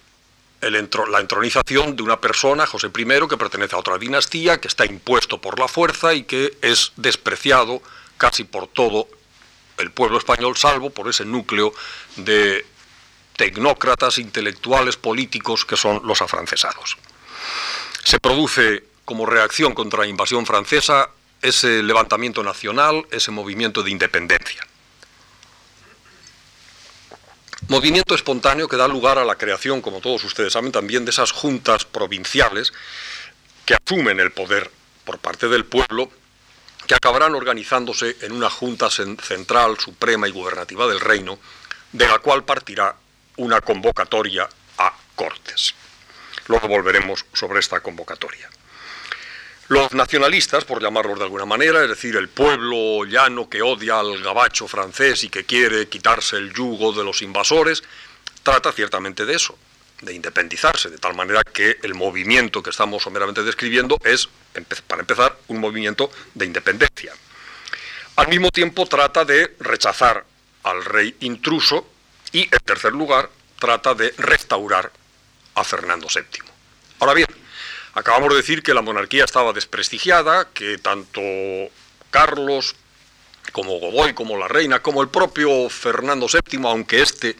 la 0.61 1.19
entronización 1.19 1.95
de 1.95 2.03
una 2.03 2.19
persona, 2.19 2.65
José 2.65 2.87
I, 2.87 3.27
que 3.27 3.37
pertenece 3.37 3.75
a 3.75 3.79
otra 3.79 3.97
dinastía, 3.97 4.59
que 4.59 4.67
está 4.67 4.85
impuesto 4.85 5.39
por 5.39 5.57
la 5.57 5.67
fuerza 5.67 6.13
y 6.13 6.23
que 6.23 6.57
es 6.61 6.91
despreciado 6.97 7.81
casi 8.17 8.43
por 8.43 8.67
todo 8.67 9.07
el 9.77 9.91
pueblo 9.91 10.17
español, 10.17 10.57
salvo 10.57 10.89
por 10.89 11.07
ese 11.07 11.23
núcleo 11.23 11.73
de 12.17 12.65
tecnócratas, 13.37 14.17
intelectuales, 14.17 14.97
políticos 14.97 15.63
que 15.63 15.77
son 15.77 16.01
los 16.05 16.21
afrancesados. 16.21 16.97
Se 18.03 18.19
produce 18.19 18.83
como 19.05 19.25
reacción 19.25 19.73
contra 19.73 20.01
la 20.01 20.07
invasión 20.07 20.45
francesa 20.45 21.09
ese 21.41 21.83
levantamiento 21.83 22.43
nacional, 22.43 23.05
ese 23.11 23.31
movimiento 23.31 23.83
de 23.83 23.91
independencia. 23.91 24.65
Movimiento 27.67 28.15
espontáneo 28.15 28.67
que 28.67 28.77
da 28.77 28.87
lugar 28.87 29.19
a 29.19 29.25
la 29.25 29.35
creación, 29.35 29.81
como 29.81 30.01
todos 30.01 30.23
ustedes 30.23 30.53
saben, 30.53 30.71
también 30.71 31.05
de 31.05 31.11
esas 31.11 31.31
juntas 31.31 31.85
provinciales 31.85 32.73
que 33.65 33.75
asumen 33.75 34.19
el 34.19 34.31
poder 34.31 34.71
por 35.05 35.19
parte 35.19 35.47
del 35.47 35.65
pueblo, 35.65 36.09
que 36.87 36.95
acabarán 36.95 37.35
organizándose 37.35 38.17
en 38.21 38.31
una 38.31 38.49
junta 38.49 38.89
central, 38.89 39.77
suprema 39.77 40.27
y 40.27 40.31
gubernativa 40.31 40.87
del 40.87 40.99
reino, 40.99 41.37
de 41.91 42.07
la 42.07 42.17
cual 42.19 42.43
partirá 42.43 42.95
una 43.37 43.61
convocatoria 43.61 44.49
a 44.79 44.93
Cortes. 45.15 45.75
Luego 46.47 46.67
volveremos 46.67 47.25
sobre 47.33 47.59
esta 47.59 47.81
convocatoria. 47.81 48.49
Los 49.69 49.93
nacionalistas, 49.93 50.65
por 50.65 50.81
llamarlos 50.81 51.19
de 51.19 51.25
alguna 51.25 51.45
manera, 51.45 51.83
es 51.83 51.89
decir, 51.89 52.15
el 52.15 52.27
pueblo 52.27 53.05
llano 53.05 53.47
que 53.47 53.61
odia 53.61 53.99
al 53.99 54.19
gabacho 54.23 54.67
francés 54.67 55.23
y 55.23 55.29
que 55.29 55.45
quiere 55.45 55.87
quitarse 55.87 56.37
el 56.37 56.51
yugo 56.51 56.91
de 56.91 57.03
los 57.03 57.21
invasores, 57.21 57.83
trata 58.41 58.71
ciertamente 58.71 59.27
de 59.27 59.35
eso, 59.35 59.55
de 60.01 60.15
independizarse, 60.15 60.89
de 60.89 60.97
tal 60.97 61.13
manera 61.13 61.43
que 61.43 61.77
el 61.83 61.93
movimiento 61.93 62.63
que 62.63 62.71
estamos 62.71 63.03
someramente 63.03 63.43
describiendo 63.43 63.99
es, 64.03 64.27
para 64.87 65.01
empezar, 65.01 65.37
un 65.49 65.59
movimiento 65.59 66.09
de 66.33 66.47
independencia. 66.47 67.13
Al 68.15 68.27
mismo 68.27 68.49
tiempo 68.49 68.87
trata 68.87 69.23
de 69.23 69.55
rechazar 69.59 70.25
al 70.63 70.83
rey 70.83 71.15
intruso 71.19 71.87
y, 72.31 72.41
en 72.41 72.59
tercer 72.65 72.93
lugar, 72.93 73.29
trata 73.59 73.93
de 73.93 74.15
restaurar 74.17 74.91
a 75.53 75.63
Fernando 75.63 76.07
VII. 76.11 76.41
Ahora 76.99 77.13
bien, 77.13 77.27
Acabamos 77.93 78.29
de 78.29 78.37
decir 78.37 78.63
que 78.63 78.73
la 78.73 78.81
monarquía 78.81 79.25
estaba 79.25 79.53
desprestigiada, 79.53 80.49
que 80.53 80.77
tanto 80.77 81.21
Carlos 82.11 82.75
como 83.51 83.79
Godoy, 83.79 84.13
como 84.13 84.37
la 84.37 84.47
reina, 84.47 84.81
como 84.81 85.01
el 85.01 85.09
propio 85.09 85.69
Fernando 85.69 86.27
VII, 86.27 86.61
aunque 86.65 87.01
éste 87.01 87.35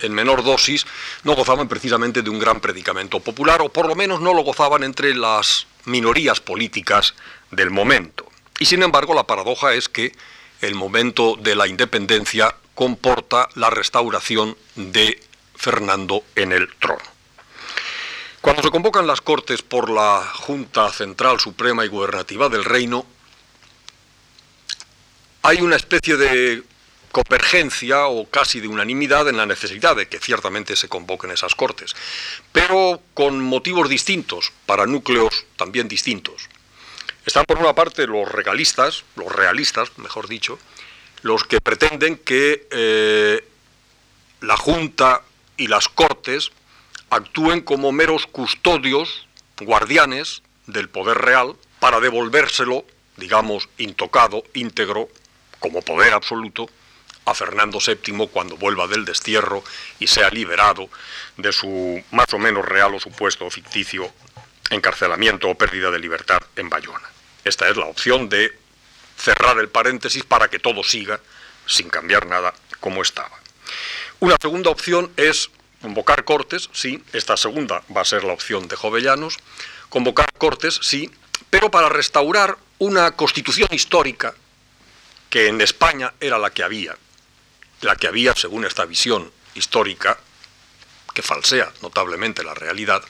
en 0.00 0.12
menor 0.12 0.44
dosis, 0.44 0.86
no 1.24 1.34
gozaban 1.34 1.68
precisamente 1.68 2.22
de 2.22 2.30
un 2.30 2.38
gran 2.38 2.60
predicamento 2.60 3.20
popular, 3.20 3.62
o 3.62 3.70
por 3.70 3.88
lo 3.88 3.94
menos 3.94 4.20
no 4.20 4.34
lo 4.34 4.42
gozaban 4.42 4.84
entre 4.84 5.14
las 5.14 5.66
minorías 5.86 6.40
políticas 6.40 7.14
del 7.50 7.70
momento. 7.70 8.26
Y 8.58 8.66
sin 8.66 8.82
embargo, 8.82 9.14
la 9.14 9.26
paradoja 9.26 9.74
es 9.74 9.88
que 9.88 10.12
el 10.60 10.74
momento 10.74 11.36
de 11.36 11.54
la 11.54 11.66
independencia 11.66 12.54
comporta 12.74 13.48
la 13.54 13.70
restauración 13.70 14.56
de 14.74 15.20
Fernando 15.54 16.22
en 16.34 16.52
el 16.52 16.68
trono. 16.76 17.15
Cuando 18.46 18.62
se 18.62 18.70
convocan 18.70 19.08
las 19.08 19.22
Cortes 19.22 19.62
por 19.62 19.90
la 19.90 20.20
Junta 20.24 20.92
Central 20.92 21.40
Suprema 21.40 21.84
y 21.84 21.88
Gubernativa 21.88 22.48
del 22.48 22.64
Reino, 22.64 23.04
hay 25.42 25.62
una 25.62 25.74
especie 25.74 26.16
de 26.16 26.62
convergencia 27.10 28.06
o 28.06 28.30
casi 28.30 28.60
de 28.60 28.68
unanimidad 28.68 29.28
en 29.28 29.36
la 29.36 29.46
necesidad 29.46 29.96
de 29.96 30.06
que 30.06 30.20
ciertamente 30.20 30.76
se 30.76 30.88
convoquen 30.88 31.32
esas 31.32 31.56
Cortes, 31.56 31.96
pero 32.52 33.00
con 33.14 33.42
motivos 33.42 33.88
distintos, 33.88 34.52
para 34.64 34.86
núcleos 34.86 35.44
también 35.56 35.88
distintos. 35.88 36.48
Están 37.24 37.46
por 37.46 37.58
una 37.58 37.74
parte 37.74 38.06
los 38.06 38.30
regalistas, 38.30 39.02
los 39.16 39.32
realistas, 39.32 39.90
mejor 39.98 40.28
dicho, 40.28 40.60
los 41.22 41.42
que 41.42 41.60
pretenden 41.60 42.16
que 42.16 42.68
eh, 42.70 43.44
la 44.40 44.56
Junta 44.56 45.22
y 45.56 45.66
las 45.66 45.88
Cortes 45.88 46.52
actúen 47.10 47.60
como 47.60 47.92
meros 47.92 48.26
custodios, 48.26 49.26
guardianes 49.60 50.42
del 50.66 50.88
poder 50.88 51.18
real, 51.18 51.56
para 51.80 52.00
devolvérselo, 52.00 52.84
digamos, 53.16 53.68
intocado, 53.78 54.44
íntegro, 54.54 55.08
como 55.58 55.82
poder 55.82 56.12
absoluto, 56.12 56.68
a 57.26 57.34
Fernando 57.34 57.78
VII 57.84 58.28
cuando 58.28 58.56
vuelva 58.56 58.86
del 58.86 59.04
destierro 59.04 59.62
y 59.98 60.06
sea 60.06 60.30
liberado 60.30 60.88
de 61.36 61.52
su 61.52 62.02
más 62.12 62.32
o 62.32 62.38
menos 62.38 62.64
real 62.64 62.94
o 62.94 63.00
supuesto 63.00 63.50
ficticio 63.50 64.10
encarcelamiento 64.70 65.48
o 65.48 65.58
pérdida 65.58 65.90
de 65.90 65.98
libertad 65.98 66.40
en 66.54 66.70
Bayona. 66.70 67.08
Esta 67.44 67.68
es 67.68 67.76
la 67.76 67.86
opción 67.86 68.28
de 68.28 68.56
cerrar 69.16 69.58
el 69.58 69.68
paréntesis 69.68 70.24
para 70.24 70.48
que 70.48 70.58
todo 70.58 70.82
siga 70.82 71.20
sin 71.66 71.88
cambiar 71.88 72.26
nada 72.26 72.54
como 72.80 73.02
estaba. 73.02 73.40
Una 74.20 74.36
segunda 74.40 74.70
opción 74.70 75.12
es 75.16 75.50
Convocar 75.86 76.24
cortes, 76.24 76.68
sí, 76.72 77.00
esta 77.12 77.36
segunda 77.36 77.80
va 77.96 78.00
a 78.00 78.04
ser 78.04 78.24
la 78.24 78.32
opción 78.32 78.66
de 78.66 78.74
Jovellanos. 78.74 79.38
Convocar 79.88 80.32
cortes, 80.36 80.80
sí, 80.82 81.08
pero 81.48 81.70
para 81.70 81.88
restaurar 81.88 82.58
una 82.78 83.12
constitución 83.12 83.68
histórica 83.70 84.34
que 85.30 85.46
en 85.46 85.60
España 85.60 86.12
era 86.18 86.38
la 86.38 86.50
que 86.50 86.64
había, 86.64 86.98
la 87.82 87.94
que 87.94 88.08
había 88.08 88.34
según 88.34 88.64
esta 88.64 88.84
visión 88.84 89.30
histórica, 89.54 90.18
que 91.14 91.22
falsea 91.22 91.72
notablemente 91.82 92.42
la 92.42 92.54
realidad, 92.54 93.00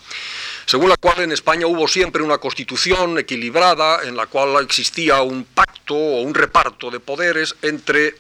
según 0.66 0.90
la 0.90 0.98
cual 0.98 1.22
en 1.22 1.32
España 1.32 1.66
hubo 1.66 1.88
siempre 1.88 2.22
una 2.22 2.36
constitución 2.36 3.16
equilibrada 3.16 4.02
en 4.04 4.18
la 4.18 4.26
cual 4.26 4.62
existía 4.62 5.22
un 5.22 5.44
pacto 5.44 5.94
o 5.94 6.20
un 6.20 6.34
reparto 6.34 6.90
de 6.90 7.00
poderes 7.00 7.56
entre 7.62 8.16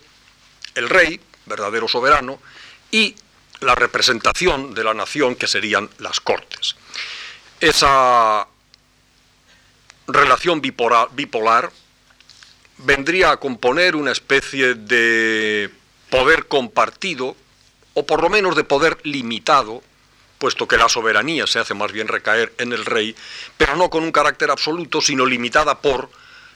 el 0.74 0.88
rey, 0.88 1.20
verdadero 1.44 1.86
soberano, 1.88 2.40
y 2.90 3.16
la 3.60 3.74
representación 3.74 4.74
de 4.74 4.84
la 4.84 4.94
nación 4.94 5.34
que 5.34 5.46
serían 5.46 5.88
las 5.98 6.20
Cortes. 6.20 6.76
Esa 7.60 8.46
relación 10.06 10.60
bipolar, 10.60 11.70
vendría 12.78 13.30
a 13.30 13.36
componer 13.38 13.96
una 13.96 14.12
especie 14.12 14.74
de 14.74 15.70
poder 16.10 16.46
compartido, 16.46 17.36
o 17.94 18.06
por 18.06 18.22
lo 18.22 18.28
menos 18.28 18.54
de 18.56 18.64
poder 18.64 18.98
limitado, 19.04 19.82
puesto 20.38 20.68
que 20.68 20.76
la 20.76 20.88
soberanía 20.88 21.46
se 21.46 21.58
hace 21.58 21.74
más 21.74 21.92
bien 21.92 22.08
recaer 22.08 22.52
en 22.58 22.72
el 22.72 22.84
rey, 22.84 23.16
pero 23.56 23.76
no 23.76 23.88
con 23.88 24.02
un 24.02 24.12
carácter 24.12 24.50
absoluto, 24.50 25.00
sino 25.00 25.24
limitada 25.24 25.80
por 25.80 26.10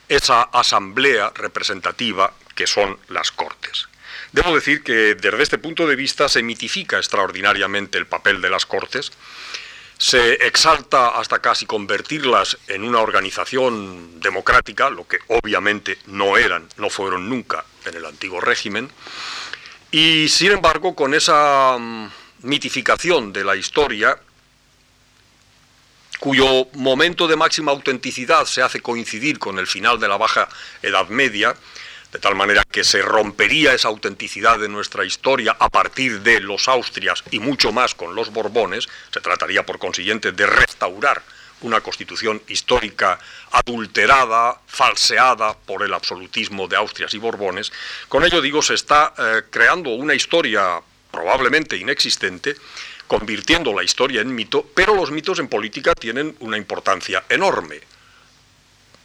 esa 0.09 0.43
asamblea 0.43 1.33
representativa 1.35 2.33
que 2.55 2.67
son 2.67 2.99
las 3.09 3.31
Cortes. 3.31 3.90
Debo 4.33 4.55
decir 4.55 4.83
que 4.83 5.15
desde 5.15 5.43
este 5.43 5.59
punto 5.59 5.87
de 5.87 5.97
vista 5.97 6.29
se 6.29 6.43
mitifica 6.43 6.99
extraordinariamente 6.99 7.99
el 7.99 8.07
papel 8.07 8.41
de 8.41 8.51
las 8.51 8.65
Cortes, 8.65 9.13
se 9.99 10.47
exalta 10.47 11.09
hasta 11.09 11.41
casi 11.41 11.67
convertirlas 11.67 12.57
en 12.69 12.85
una 12.85 13.01
organización 13.01 14.21
democrática, 14.21 14.89
lo 14.89 15.07
que 15.07 15.19
obviamente 15.29 15.99
no 16.07 16.39
eran, 16.39 16.67
no 16.79 16.89
fueron 16.89 17.29
nunca 17.29 17.65
en 17.85 17.97
el 17.97 18.07
antiguo 18.07 18.41
régimen, 18.41 18.89
y 19.91 20.29
sin 20.29 20.53
embargo 20.53 20.95
con 20.95 21.13
esa 21.13 21.77
mm, 21.79 22.11
mitificación 22.43 23.33
de 23.33 23.45
la 23.45 23.57
historia 23.57 24.19
cuyo 26.21 26.67
momento 26.75 27.27
de 27.27 27.35
máxima 27.35 27.73
autenticidad 27.73 28.45
se 28.45 28.63
hace 28.63 28.81
coincidir 28.81 29.39
con 29.39 29.59
el 29.59 29.67
final 29.67 29.99
de 29.99 30.07
la 30.07 30.19
Baja 30.19 30.49
Edad 30.83 31.09
Media, 31.09 31.57
de 32.13 32.19
tal 32.19 32.35
manera 32.35 32.65
que 32.65 32.85
se 32.85 33.03
rompería 33.03 33.73
esa 33.73 33.89
autenticidad 33.89 34.59
de 34.59 34.69
nuestra 34.69 35.05
historia 35.05 35.57
a 35.59 35.69
partir 35.69 36.21
de 36.23 36.41
los 36.41 36.69
Austrias 36.69 37.23
y 37.31 37.39
mucho 37.39 37.73
más 37.73 37.95
con 37.95 38.15
los 38.15 38.33
Borbones, 38.33 38.89
se 39.13 39.21
trataría 39.21 39.65
por 39.65 39.79
consiguiente 39.79 40.33
de 40.33 40.47
restaurar 40.47 41.23
una 41.63 41.81
constitución 41.81 42.43
histórica 42.49 43.19
adulterada, 43.53 44.61
falseada 44.67 45.55
por 45.55 45.83
el 45.83 45.93
absolutismo 45.93 46.67
de 46.67 46.77
Austrias 46.77 47.13
y 47.15 47.19
Borbones. 47.19 47.71
Con 48.09 48.25
ello 48.25 48.41
digo, 48.41 48.63
se 48.63 48.75
está 48.75 49.13
eh, 49.17 49.43
creando 49.51 49.91
una 49.91 50.15
historia 50.15 50.81
probablemente 51.11 51.77
inexistente, 51.77 52.57
convirtiendo 53.07 53.75
la 53.75 53.85
historia 53.85 54.23
en 54.23 54.35
mito, 54.35 54.67
pero 54.75 54.95
los 54.95 55.11
mitos 55.11 55.39
en 55.39 55.49
política 55.49 55.95
tienen 55.95 56.35
una 56.41 56.57
importancia 56.57 57.25
enorme 57.29 57.81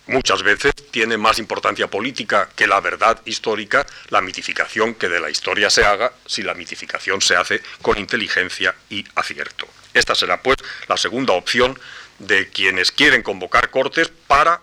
muchas 0.08 0.44
veces 0.44 0.74
tiene 0.92 1.18
más 1.18 1.40
importancia 1.40 1.88
política 1.88 2.50
que 2.56 2.68
la 2.68 2.80
verdad 2.80 3.20
histórica, 3.26 3.86
la 4.10 4.22
mitificación 4.22 4.96
que 4.96 5.10
de 5.10 5.20
la 5.20 5.30
historia 5.30 5.70
se 5.70 5.86
haga 5.86 6.14
si 6.26 6.44
la 6.44 6.54
mitificación 6.54 7.22
se 7.22 7.36
hace 7.36 7.62
con 7.82 7.98
inteligencia 7.98 8.76
y 8.90 9.06
acierto. 9.16 9.68
Esta 9.94 10.16
será 10.16 10.42
pues 10.42 10.58
la 10.88 10.98
segunda 10.98 11.34
opción 11.34 11.80
de 12.20 12.50
quienes 12.50 12.92
quieren 12.92 13.24
convocar 13.24 13.70
cortes 13.70 14.12
para 14.28 14.62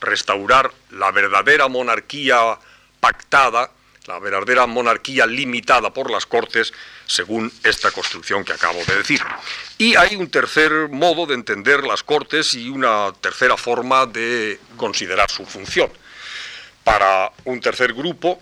restaurar 0.00 0.72
la 0.90 1.10
verdadera 1.10 1.68
monarquía 1.68 2.58
pactada 3.00 3.70
la 4.06 4.18
verdadera 4.18 4.66
monarquía 4.66 5.26
limitada 5.26 5.92
por 5.92 6.10
las 6.10 6.26
Cortes, 6.26 6.72
según 7.06 7.52
esta 7.62 7.90
construcción 7.90 8.44
que 8.44 8.52
acabo 8.52 8.82
de 8.84 8.96
decir. 8.96 9.20
Y 9.78 9.96
hay 9.96 10.16
un 10.16 10.30
tercer 10.30 10.88
modo 10.90 11.26
de 11.26 11.34
entender 11.34 11.84
las 11.84 12.02
Cortes 12.02 12.54
y 12.54 12.68
una 12.68 13.12
tercera 13.20 13.56
forma 13.56 14.06
de 14.06 14.60
considerar 14.76 15.30
su 15.30 15.46
función. 15.46 15.90
Para 16.82 17.32
un 17.44 17.60
tercer 17.60 17.94
grupo, 17.94 18.40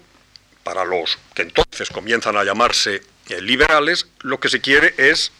para 0.64 0.84
los 0.84 1.18
que 1.34 1.42
entonces 1.42 1.90
comienzan 1.90 2.36
a 2.36 2.44
llamarse 2.44 3.02
eh, 3.28 3.40
liberales, 3.40 4.08
lo 4.20 4.40
que 4.40 4.48
se 4.48 4.60
quiere 4.60 4.94
es 4.96 5.32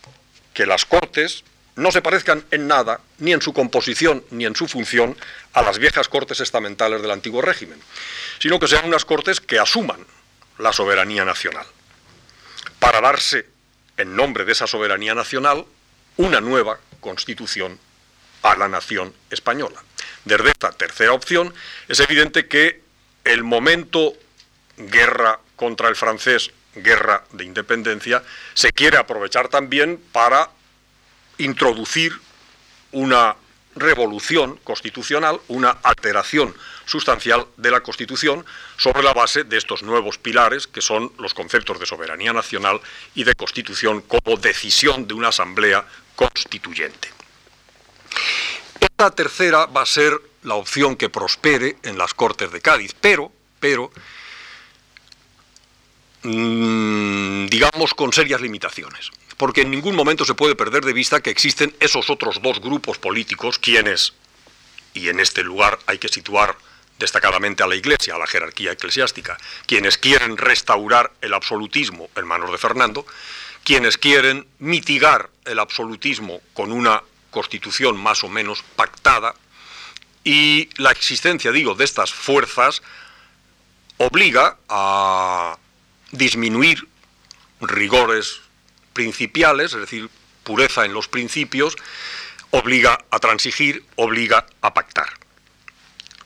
que 0.55 0.67
las 0.67 0.85
Cortes 0.85 1.43
no 1.75 1.91
se 1.91 2.03
parezcan 2.03 2.45
en 2.51 2.69
nada, 2.69 3.01
ni 3.19 3.33
en 3.33 3.41
su 3.41 3.53
composición 3.53 4.23
ni 4.31 4.45
en 4.45 4.55
su 4.55 4.69
función, 4.69 5.17
a 5.55 5.63
las 5.63 5.79
viejas 5.79 6.07
Cortes 6.07 6.41
estamentales 6.41 7.03
del 7.03 7.11
antiguo 7.11 7.41
régimen 7.43 7.81
sino 8.43 8.59
que 8.59 8.67
sean 8.67 8.87
unas 8.87 9.05
cortes 9.05 9.41
que 9.41 9.61
asuman 9.61 10.05
la 10.59 10.73
soberanía 10.73 11.25
nacional, 11.25 11.67
para 12.79 13.01
darse, 13.01 13.47
en 13.97 14.17
nombre 14.17 14.45
de 14.45 14.53
esa 14.53 14.67
soberanía 14.67 15.15
nacional, 15.15 15.67
una 16.17 16.41
nueva 16.41 16.79
constitución 17.01 17.79
a 18.43 18.57
la 18.57 18.69
nación 18.69 19.15
española. 19.31 19.83
Desde 20.25 20.51
esta 20.51 20.73
tercera 20.73 21.13
opción, 21.13 21.55
es 21.89 22.01
evidente 22.01 22.49
que 22.49 22.83
el 23.25 23.45
momento 23.45 24.15
guerra 24.77 25.41
contra 25.57 25.89
el 25.89 25.97
francés, 25.97 26.51
guerra 26.75 27.25
de 27.33 27.45
independencia, 27.45 28.23
se 28.55 28.73
quiere 28.73 28.97
aprovechar 28.97 29.49
también 29.49 30.03
para 30.13 30.51
introducir 31.39 32.13
una 32.93 33.37
revolución 33.75 34.59
constitucional, 34.65 35.41
una 35.49 35.71
alteración 35.71 36.55
sustancial 36.85 37.47
de 37.57 37.71
la 37.71 37.81
Constitución 37.81 38.45
sobre 38.77 39.03
la 39.03 39.13
base 39.13 39.45
de 39.45 39.57
estos 39.57 39.83
nuevos 39.83 40.19
pilares 40.19 40.67
que 40.67 40.81
son 40.81 41.13
los 41.19 41.35
conceptos 41.35 41.79
de 41.81 41.87
soberanía 41.87 42.33
nacional 42.33 42.81
y 43.15 43.25
de 43.25 43.35
Constitución 43.35 44.03
como 44.03 44.37
decisión 44.37 45.07
de 45.07 45.15
una 45.15 45.29
asamblea 45.29 45.87
constituyente. 46.17 47.09
Esta 48.81 49.11
tercera 49.11 49.67
va 49.67 49.83
a 49.83 49.87
ser 49.87 50.21
la 50.43 50.57
opción 50.57 50.97
que 50.97 51.09
prospere 51.09 51.77
en 51.83 51.97
las 51.97 52.15
Cortes 52.15 52.51
de 52.53 52.61
Cádiz, 52.61 52.95
pero, 53.01 53.33
pero, 53.61 53.91
mm, 56.25 57.47
digamos 57.47 57.95
con 57.95 58.13
serias 58.13 58.41
limitaciones 58.41 59.11
porque 59.43 59.63
en 59.63 59.73
ningún 59.73 59.97
momento 59.97 60.25
se 60.25 60.35
puede 60.35 60.55
perder 60.55 60.85
de 60.85 60.93
vista 60.93 61.21
que 61.21 61.31
existen 61.31 61.75
esos 61.81 62.11
otros 62.11 62.41
dos 62.43 62.61
grupos 62.61 62.99
políticos, 62.99 63.59
quienes, 63.59 64.13
y 64.95 65.09
en 65.09 65.19
este 65.19 65.43
lugar 65.43 65.81
hay 65.87 65.99
que 65.99 66.07
situar 66.07 66.57
destacadamente 67.01 67.65
a 67.65 67.67
la 67.67 67.75
Iglesia, 67.75 68.15
a 68.15 68.19
la 68.19 68.29
jerarquía 68.29 68.71
eclesiástica, 68.71 69.37
quienes 69.67 69.99
quieren 69.99 70.37
restaurar 70.37 71.11
el 71.23 71.35
absolutismo 71.35 72.09
en 72.15 72.25
manos 72.25 72.53
de 72.53 72.59
Fernando, 72.59 73.05
quienes 73.65 73.99
quieren 73.99 74.47
mitigar 74.61 75.29
el 75.45 75.59
absolutismo 75.59 76.41
con 76.55 76.71
una 76.71 77.03
constitución 77.33 77.97
más 77.97 78.23
o 78.23 78.29
menos 78.29 78.63
pactada, 78.77 79.35
y 80.23 80.71
la 80.77 80.93
existencia, 80.93 81.51
digo, 81.51 81.75
de 81.75 81.85
estas 81.85 82.13
fuerzas 82.13 82.81
obliga 83.97 84.57
a 84.69 85.59
disminuir 86.13 86.87
rigores 87.61 88.41
principiales, 88.93 89.73
es 89.73 89.81
decir, 89.81 90.09
pureza 90.45 90.85
en 90.85 90.93
los 90.93 91.09
principios, 91.09 91.77
obliga 92.51 92.99
a 93.11 93.19
transigir, 93.19 93.85
obliga 93.97 94.47
a 94.61 94.75
pactar. 94.75 95.09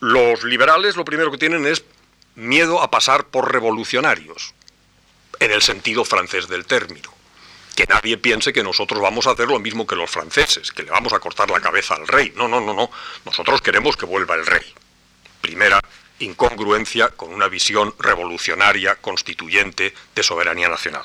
Los 0.01 0.45
liberales 0.45 0.97
lo 0.97 1.05
primero 1.05 1.31
que 1.31 1.39
tienen 1.39 1.67
es 1.67 1.85
miedo 2.35 2.83
a 2.83 2.91
pasar 2.91 3.27
por 3.27 3.53
revolucionarios, 3.53 4.55
en 5.41 5.53
el 5.53 5.63
sentido 5.63 6.05
francés 6.05 6.49
del 6.49 6.67
término. 6.67 7.13
Que 7.75 7.87
nadie 7.87 8.17
piense 8.17 8.53
que 8.53 8.63
nosotros 8.63 9.01
vamos 9.01 9.27
a 9.27 9.33
hacer 9.33 9.49
lo 9.49 9.59
mismo 9.59 9.87
que 9.87 9.97
los 9.97 10.11
franceses, 10.11 10.73
que 10.73 10.83
le 10.83 10.91
vamos 10.91 11.13
a 11.13 11.19
cortar 11.19 11.51
la 11.51 11.61
cabeza 11.61 11.95
al 11.95 12.09
rey. 12.09 12.33
No, 12.35 12.49
no, 12.49 12.61
no, 12.61 12.73
no. 12.73 12.91
Nosotros 13.25 13.61
queremos 13.61 13.97
que 13.97 14.07
vuelva 14.07 14.35
el 14.35 14.47
rey. 14.47 14.65
Primera 15.43 15.81
incongruencia 16.19 17.09
con 17.11 17.35
una 17.35 17.49
visión 17.49 17.95
revolucionaria, 17.99 18.97
constituyente, 18.97 19.95
de 20.15 20.23
soberanía 20.23 20.71
nacional. 20.71 21.05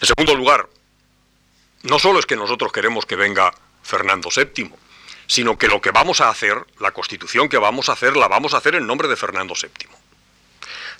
En 0.00 0.06
segundo 0.06 0.34
lugar, 0.34 0.68
no 1.82 1.98
solo 1.98 2.18
es 2.18 2.26
que 2.26 2.36
nosotros 2.36 2.72
queremos 2.72 3.06
que 3.06 3.16
venga 3.16 3.52
Fernando 3.82 4.28
VII, 4.34 4.70
sino 5.26 5.58
que 5.58 5.68
lo 5.68 5.80
que 5.80 5.90
vamos 5.90 6.20
a 6.20 6.28
hacer, 6.28 6.64
la 6.78 6.92
constitución 6.92 7.48
que 7.48 7.58
vamos 7.58 7.88
a 7.88 7.92
hacer, 7.92 8.16
la 8.16 8.28
vamos 8.28 8.54
a 8.54 8.58
hacer 8.58 8.74
en 8.74 8.86
nombre 8.86 9.08
de 9.08 9.16
Fernando 9.16 9.54
VII. 9.54 9.88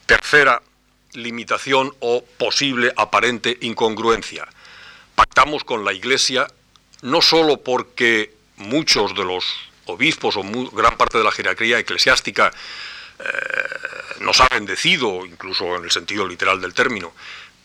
Tercera 0.06 0.62
limitación 1.12 1.94
o 2.00 2.24
posible 2.38 2.92
aparente 2.96 3.58
incongruencia. 3.60 4.48
Pactamos 5.14 5.64
con 5.64 5.84
la 5.84 5.92
Iglesia 5.92 6.48
no 7.02 7.20
solo 7.20 7.58
porque 7.58 8.32
muchos 8.56 9.14
de 9.14 9.24
los 9.24 9.44
obispos 9.86 10.36
o 10.36 10.42
gran 10.72 10.96
parte 10.96 11.18
de 11.18 11.24
la 11.24 11.32
jerarquía 11.32 11.78
eclesiástica 11.78 12.52
eh, 13.18 13.24
nos 14.20 14.40
ha 14.40 14.48
bendecido, 14.48 15.26
incluso 15.26 15.76
en 15.76 15.84
el 15.84 15.90
sentido 15.90 16.26
literal 16.26 16.60
del 16.60 16.74
término, 16.74 17.12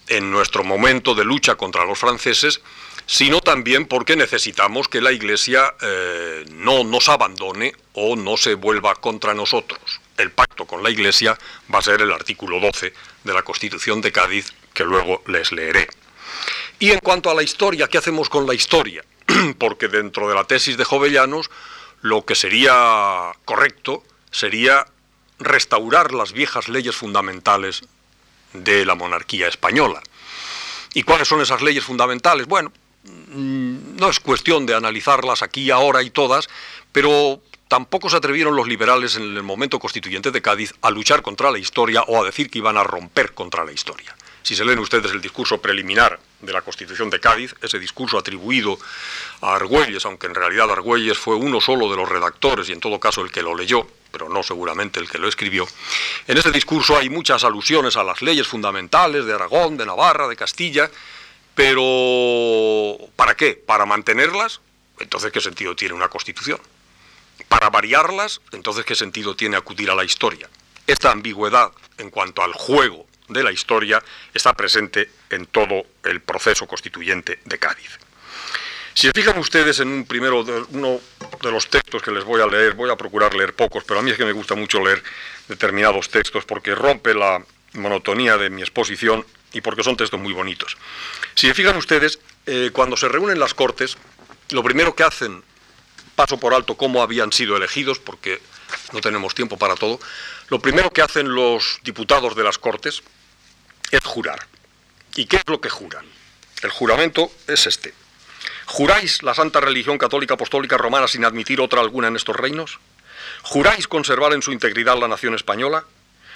en 0.08 0.32
nuestro 0.32 0.63
momento 0.63 1.15
de 1.15 1.26
lucha 1.26 1.56
contra 1.56 1.86
los 1.86 2.00
franceses, 2.00 2.62
sino 3.06 3.39
también 3.41 3.86
porque 3.86 4.15
necesitamos 4.15 4.88
que 4.88 5.02
la 5.02 5.12
Iglesia 5.12 5.74
eh, 5.82 6.46
no 6.52 6.84
nos 6.84 7.10
abandone 7.10 7.74
o 7.93 8.15
no 8.15 8.38
se 8.38 8.56
vuelva 8.56 8.96
contra 8.96 9.34
nosotros. 9.34 10.02
El 10.17 10.32
pacto 10.32 10.65
con 10.65 10.84
la 10.84 10.89
Iglesia 10.89 11.38
va 11.74 11.80
a 11.80 11.84
ser 11.84 12.02
el 12.02 12.12
artículo 12.12 12.60
12 12.60 12.93
de 13.24 13.34
la 13.34 13.43
Constitución 13.43 14.02
de 14.02 14.12
Cádiz, 14.12 14.54
que 14.74 14.84
luego 14.84 15.24
les 15.28 15.52
leeré. 15.52 15.88
Y 16.80 16.91
en 16.91 17.00
cuanto 17.00 17.30
a 17.30 17.36
la 17.36 17.43
historia, 17.43 17.88
¿qué 17.88 17.98
hacemos 17.98 18.30
con 18.30 18.46
la 18.46 18.54
historia? 18.54 19.04
porque 19.58 19.88
dentro 19.88 20.28
de 20.28 20.36
la 20.36 20.43
tesis 20.43 20.78
de 20.78 20.84
Jovellanos, 20.84 21.50
lo 22.02 22.26
que 22.26 22.36
sería 22.36 23.32
correcto 23.46 24.04
sería 24.32 24.86
restaurar 25.39 26.13
las 26.13 26.34
viejas 26.34 26.67
leyes 26.67 26.96
fundamentales 26.96 27.84
de 28.54 28.86
la 28.86 28.96
monarquía 28.96 29.48
española. 29.48 30.02
¿Y 30.94 31.04
cuáles 31.04 31.28
son 31.28 31.42
esas 31.42 31.62
leyes 31.62 31.84
fundamentales? 31.84 32.48
Bueno, 32.48 32.72
mm, 33.04 33.98
no 33.98 34.10
es 34.10 34.20
cuestión 34.20 34.66
de 34.66 34.76
analizarlas 34.76 35.42
aquí, 35.42 35.70
ahora 35.72 36.02
y 36.02 36.10
todas, 36.10 36.50
pero 36.92 37.42
tampoco 37.68 38.10
se 38.10 38.18
atrevieron 38.18 38.56
los 38.56 38.68
liberales 38.68 39.16
en 39.16 39.24
el 39.24 39.44
momento 39.44 39.80
constituyente 39.80 40.32
de 40.32 40.42
Cádiz 40.42 40.74
a 40.82 40.90
luchar 40.90 41.22
contra 41.22 41.52
la 41.52 41.60
historia 41.60 42.04
o 42.04 42.22
a 42.22 42.26
decir 42.26 42.50
que 42.50 42.60
iban 42.60 42.78
a 42.78 42.84
romper 42.84 43.34
contra 43.34 43.66
la 43.66 43.72
historia. 43.72 44.16
Si 44.48 44.56
se 44.56 44.64
leen 44.64 44.80
ustedes 44.80 45.12
el 45.12 45.22
discurso 45.22 45.62
preliminar 45.62 46.22
de 46.40 46.54
la 46.54 46.62
Constitución 46.62 47.10
de 47.10 47.20
Cádiz, 47.20 47.54
ese 47.62 47.80
discurso 47.80 48.18
atribuido 48.18 48.80
a 49.42 49.56
Argüelles, 49.56 50.06
aunque 50.06 50.28
en 50.28 50.36
realidad 50.36 50.72
Argüelles 50.72 51.18
fue 51.18 51.36
uno 51.36 51.60
solo 51.60 51.92
de 51.92 51.98
los 51.98 52.08
redactores 52.08 52.70
y 52.70 52.72
en 52.72 52.80
todo 52.80 52.98
caso 52.98 53.22
el 53.22 53.32
que 53.32 53.42
lo 53.42 53.54
leyó, 53.54 53.88
pero 54.12 54.30
no 54.30 54.43
seguramente 54.43 55.00
el 55.00 55.10
que 55.10 55.17
lo 55.17 55.28
escribió, 55.28 55.67
en 56.28 56.38
ese 56.38 56.52
discurso 56.52 56.98
hay 56.98 57.10
muchas 57.10 57.43
alusiones 57.43 57.96
a 57.98 58.04
las 58.04 58.22
leyes 58.22 58.48
fundamentales 58.48 59.26
de 59.26 59.34
Aragón, 59.34 59.78
de 59.78 59.86
Navarra, 59.86 60.28
de 60.28 60.36
Castilla, 60.36 60.89
pero 61.56 62.98
¿para 63.15 63.36
qué? 63.36 63.54
¿Para 63.54 63.86
mantenerlas? 63.86 64.62
Entonces, 65.00 65.32
¿qué 65.32 65.41
sentido 65.41 65.76
tiene 65.76 65.93
una 65.93 66.10
constitución? 66.10 66.60
Para 67.48 67.70
variarlas, 67.70 68.41
entonces, 68.52 68.86
¿qué 68.86 68.96
sentido 68.96 69.36
tiene 69.36 69.58
acudir 69.58 69.89
a 69.89 69.96
la 69.96 70.04
historia? 70.04 70.50
Esta 70.86 71.12
ambigüedad 71.12 71.72
en 71.98 72.10
cuanto 72.10 72.43
al 72.43 72.54
juego 72.54 73.08
de 73.28 73.43
la 73.43 73.52
historia 73.52 74.04
está 74.34 74.54
presente 74.54 75.10
en 75.30 75.46
todo 75.48 75.86
el 76.04 76.22
proceso 76.22 76.67
constituyente 76.67 77.39
de 77.43 77.60
Cádiz. 77.60 78.00
Si 78.93 79.08
se 79.08 79.13
fijan 79.13 79.38
ustedes 79.38 79.80
en 79.80 79.89
un 79.89 80.06
primero, 80.06 80.43
uno 80.70 81.00
de 81.41 81.52
los 81.52 81.69
textos 81.69 82.02
que 82.02 82.12
les 82.12 82.23
voy 82.23 82.41
a 82.41 82.47
leer, 82.47 82.73
voy 82.73 82.89
a 82.89 82.95
procurar 82.95 83.34
leer 83.34 83.54
pocos, 83.54 83.84
pero 83.84 84.00
a 84.00 84.04
mí 84.04 84.12
es 84.12 84.17
que 84.17 84.26
me 84.26 84.32
gusta 84.32 84.56
mucho 84.56 84.84
leer 84.84 85.04
determinados 85.47 86.10
textos 86.10 86.45
porque 86.45 86.76
rompe 86.76 87.13
la 87.13 87.43
monotonía 87.73 88.38
de 88.38 88.50
mi 88.50 88.62
exposición 88.62 89.26
y 89.54 89.62
porque 89.62 89.84
son 89.84 89.97
textos 89.97 90.19
muy 90.19 90.34
bonitos. 90.34 90.78
Si 91.36 91.47
se 91.47 91.54
fijan 91.54 91.78
ustedes, 91.78 92.19
eh, 92.45 92.71
cuando 92.73 92.97
se 92.97 93.08
reúnen 93.08 93.39
las 93.39 93.54
Cortes, 93.54 93.97
lo 94.50 94.63
primero 94.63 94.95
que 94.95 95.04
hacen, 95.04 95.43
paso 96.15 96.39
por 96.39 96.54
alto 96.54 96.76
cómo 96.76 97.02
habían 97.02 97.32
sido 97.32 97.56
elegidos, 97.58 98.00
porque 98.00 98.41
no 98.93 99.02
tenemos 99.02 99.36
tiempo 99.36 99.58
para 99.58 99.76
todo, 99.76 100.00
lo 100.50 100.60
primero 100.60 100.89
que 100.91 101.02
hacen 101.02 101.34
los 101.34 101.80
diputados 101.84 102.36
de 102.36 102.43
las 102.43 102.58
Cortes 102.58 103.04
es 103.91 104.04
jurar. 104.04 104.47
¿Y 105.15 105.26
qué 105.26 105.38
es 105.38 105.43
lo 105.47 105.62
que 105.62 105.69
juran? 105.69 106.06
El 106.62 106.69
juramento 106.69 107.32
es 107.47 107.67
este. 107.67 107.93
¿Juráis 108.68 109.24
la 109.24 109.34
santa 109.34 109.62
religión 109.62 109.98
católica 109.98 110.34
apostólica 110.34 110.78
romana 110.78 111.08
sin 111.08 111.24
admitir 111.24 111.62
otra 111.62 111.80
alguna 111.80 112.10
en 112.10 112.18
estos 112.18 112.36
reinos? 112.36 112.80
¿Juráis 113.42 113.88
conservar 113.88 114.34
en 114.34 114.42
su 114.42 114.52
integridad 114.52 115.00
la 115.00 115.08
nación 115.08 115.36
española? 115.36 115.86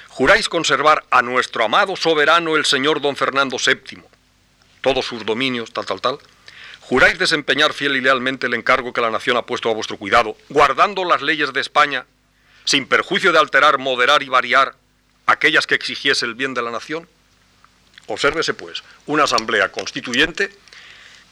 ¿Juráis 0.08 0.48
conservar 0.48 1.04
a 1.12 1.22
nuestro 1.22 1.66
amado 1.66 1.98
soberano 1.98 2.56
el 2.56 2.64
señor 2.64 3.02
don 3.02 3.18
Fernando 3.18 3.58
VII, 3.58 4.02
todos 4.80 5.06
sus 5.06 5.26
dominios, 5.26 5.74
tal, 5.74 5.86
tal, 5.86 6.00
tal? 6.00 6.20
¿Juráis 6.80 7.20
desempeñar 7.20 7.74
fiel 7.74 7.98
y 7.98 8.02
lealmente 8.02 8.48
el 8.48 8.54
encargo 8.54 8.94
que 8.94 9.02
la 9.02 9.12
nación 9.12 9.36
ha 9.36 9.46
puesto 9.46 9.70
a 9.70 9.74
vuestro 9.74 9.98
cuidado, 9.98 10.38
guardando 10.48 11.04
las 11.04 11.22
leyes 11.22 11.52
de 11.52 11.60
España, 11.60 12.06
sin 12.64 12.88
perjuicio 12.88 13.34
de 13.34 13.40
alterar, 13.40 13.78
moderar 13.78 14.24
y 14.24 14.30
variar 14.30 14.76
aquellas 15.26 15.68
que 15.68 15.76
exigiese 15.76 16.26
el 16.26 16.36
bien 16.36 16.54
de 16.54 16.62
la 16.62 16.72
nación? 16.72 17.10
Obsérvese, 18.08 18.54
pues, 18.54 18.84
una 19.06 19.26
asamblea 19.26 19.70
constituyente 19.70 20.50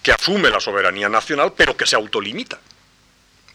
que 0.02 0.12
asume 0.12 0.50
la 0.50 0.60
soberanía 0.60 1.10
nacional, 1.10 1.54
pero 1.56 1.76
que 1.76 1.86
se 1.86 1.96
autolimita, 1.96 2.60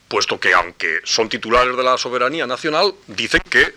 puesto 0.07 0.39
que 0.39 0.53
aunque 0.53 1.01
son 1.03 1.29
titulares 1.29 1.75
de 1.75 1.83
la 1.83 1.97
soberanía 1.97 2.45
nacional, 2.45 2.93
dicen 3.07 3.41
que 3.49 3.75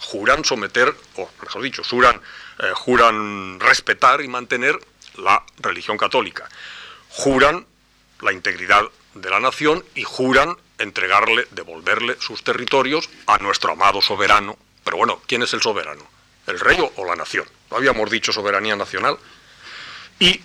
juran 0.00 0.44
someter, 0.44 0.94
o 1.16 1.30
mejor 1.42 1.62
dicho, 1.62 1.82
juran, 1.84 2.20
eh, 2.58 2.72
juran 2.74 3.60
respetar 3.60 4.20
y 4.20 4.28
mantener 4.28 4.78
la 5.16 5.44
religión 5.58 5.96
católica, 5.96 6.48
juran 7.08 7.66
la 8.20 8.32
integridad 8.32 8.82
de 9.14 9.30
la 9.30 9.40
nación 9.40 9.84
y 9.94 10.02
juran 10.02 10.56
entregarle, 10.78 11.46
devolverle 11.50 12.16
sus 12.20 12.42
territorios 12.42 13.08
a 13.26 13.38
nuestro 13.38 13.72
amado 13.72 14.00
soberano. 14.02 14.56
Pero 14.84 14.96
bueno, 14.96 15.22
¿quién 15.26 15.42
es 15.42 15.52
el 15.54 15.62
soberano? 15.62 16.04
¿El 16.46 16.58
rey 16.58 16.78
o 16.96 17.04
la 17.04 17.14
nación? 17.14 17.46
¿No 17.70 17.76
habíamos 17.76 18.10
dicho 18.10 18.32
soberanía 18.32 18.74
nacional? 18.74 19.16
Y 20.22 20.28
eh, 20.28 20.40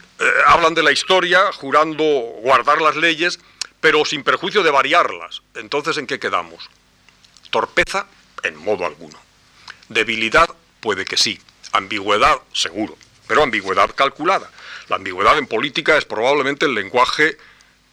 hablan 0.47 0.73
de 0.73 0.81
la 0.81 0.91
historia 0.91 1.51
jurando 1.51 2.03
guardar 2.41 2.81
las 2.81 2.95
leyes, 2.95 3.39
pero 3.79 4.05
sin 4.05 4.23
perjuicio 4.23 4.63
de 4.63 4.71
variarlas. 4.71 5.43
Entonces, 5.53 5.99
¿en 5.99 6.07
qué 6.07 6.19
quedamos? 6.19 6.67
Torpeza, 7.51 8.07
en 8.41 8.55
modo 8.55 8.87
alguno. 8.87 9.19
Debilidad, 9.87 10.49
puede 10.79 11.05
que 11.05 11.15
sí. 11.15 11.39
Ambigüedad, 11.73 12.39
seguro. 12.53 12.97
Pero 13.27 13.43
ambigüedad 13.43 13.93
calculada. 13.93 14.49
La 14.89 14.95
ambigüedad 14.95 15.37
en 15.37 15.45
política 15.45 15.95
es 15.95 16.05
probablemente 16.05 16.65
el 16.65 16.73
lenguaje 16.73 17.37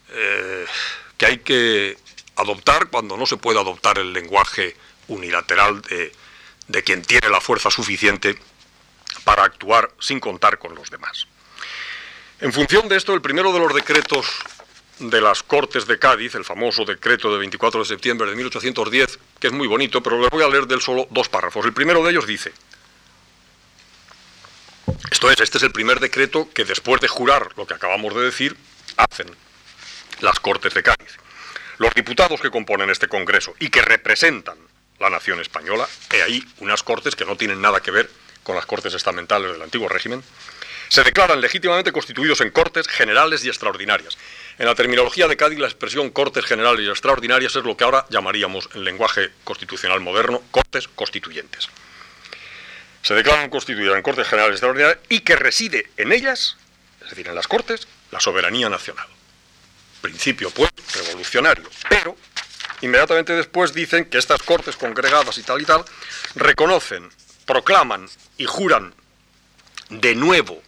eh, 0.09 0.65
que 1.19 1.27
hay 1.27 1.39
que 1.41 1.99
adoptar 2.37 2.87
cuando 2.87 3.19
no 3.19 3.27
se 3.27 3.37
puede 3.37 3.61
adoptar 3.61 3.99
el 3.99 4.15
lenguaje 4.15 4.75
unilateral 5.09 5.83
de 5.83 6.83
quien 6.83 7.03
tiene 7.03 7.29
la 7.29 7.43
fuerza 7.43 7.71
suficiente 7.71 8.39
para 9.25 9.45
actuar 9.45 9.91
sin 10.01 10.19
contar 10.19 10.59
con 10.59 10.75
los 10.75 10.89
demás. 10.89 11.27
En 12.41 12.53
función 12.53 12.89
de 12.89 12.97
esto, 12.97 13.15
el 13.15 13.23
primero 13.23 13.53
de 13.53 13.61
los 13.61 13.73
decretos 13.73 14.27
de 14.99 15.21
las 15.21 15.43
Cortes 15.43 15.87
de 15.87 15.99
Cádiz, 15.99 16.35
el 16.35 16.45
famoso 16.45 16.85
decreto 16.85 17.33
de 17.33 17.39
24 17.39 17.81
de 17.81 17.87
septiembre 17.87 18.29
de 18.29 18.37
1810, 18.37 19.19
que 19.39 19.47
es 19.49 19.53
muy 19.53 19.67
bonito, 19.67 20.03
pero 20.03 20.21
les 20.21 20.31
voy 20.31 20.43
a 20.43 20.49
leer 20.49 20.67
del 20.67 20.81
solo 20.81 21.07
dos 21.11 21.29
párrafos. 21.29 21.65
El 21.65 21.73
primero 21.73 22.03
de 22.03 22.11
ellos 22.11 22.27
dice, 22.27 22.53
esto 25.11 25.31
es, 25.31 25.41
este 25.41 25.59
es 25.59 25.65
el 25.65 25.73
primer 25.73 26.01
decreto 26.01 26.49
que 26.53 26.65
después 26.65 27.01
de 27.01 27.09
jurar 27.09 27.51
lo 27.57 27.67
que 27.67 27.75
acabamos 27.75 28.15
de 28.15 28.23
decir, 28.23 28.57
hacen 28.97 29.27
las 30.21 30.41
Cortes 30.41 30.75
de 30.75 30.83
Cádiz. 30.83 31.17
Los 31.79 31.95
diputados 31.95 32.41
que 32.41 32.51
componen 32.51 32.91
este 32.91 33.09
Congreso 33.09 33.55
y 33.59 33.69
que 33.69 33.83
representan 33.83 34.59
la 34.99 35.11
nación 35.11 35.41
española, 35.41 35.89
he 36.13 36.23
ahí 36.23 36.45
unas 36.59 36.83
Cortes 36.83 37.17
que 37.17 37.25
no 37.25 37.37
tienen 37.37 37.61
nada 37.61 37.81
que 37.81 37.91
ver 37.91 38.11
con 38.43 38.55
las 38.55 38.67
Cortes 38.67 38.95
estamentales 38.95 39.53
del 39.53 39.63
antiguo 39.63 39.89
régimen, 39.89 40.23
se 40.95 41.03
declaran 41.03 41.41
legítimamente 41.41 41.91
constituidos 41.91 42.41
en 42.41 42.51
Cortes 42.51 42.87
generales 42.87 43.45
y 43.45 43.49
extraordinarias. 43.49 44.17
En 44.61 44.67
la 44.67 44.77
terminología 44.77 45.27
de 45.27 45.37
Cádiz, 45.37 45.59
la 45.59 45.67
expresión 45.67 46.11
Cortes 46.11 46.45
generales 46.45 46.87
y 46.87 46.89
extraordinarias 46.89 47.57
es 47.57 47.65
lo 47.65 47.77
que 47.77 47.83
ahora 47.83 48.07
llamaríamos 48.11 48.69
en 48.75 48.85
lenguaje 48.85 49.33
constitucional 49.43 49.99
moderno 49.99 50.41
Cortes 50.53 50.87
constituyentes. 50.87 51.69
Se 53.03 53.13
declaran 53.13 53.51
constituidas 53.51 53.97
en 53.97 54.03
Cortes 54.03 54.29
generales 54.29 54.53
y 54.53 54.55
extraordinarias 54.55 54.99
y 55.09 55.21
que 55.23 55.35
reside 55.35 55.91
en 55.97 56.13
ellas, 56.13 56.59
es 57.03 57.11
decir, 57.11 57.27
en 57.27 57.35
las 57.35 57.49
Cortes, 57.49 57.89
la 58.13 58.21
soberanía 58.21 58.69
nacional. 58.69 59.09
Principio, 60.01 60.53
pues, 60.53 60.71
revolucionario. 60.95 61.69
Pero, 61.89 62.17
inmediatamente 62.83 63.33
después 63.33 63.75
dicen 63.75 64.05
que 64.05 64.19
estas 64.19 64.45
Cortes 64.45 64.77
congregadas 64.77 65.39
y 65.39 65.43
tal 65.43 65.61
y 65.61 65.65
tal 65.65 65.85
reconocen 66.37 67.11
proclaman 67.47 68.09
y 68.39 68.45
juran 68.45 68.95
de 69.91 70.15
nuevo, 70.15 70.63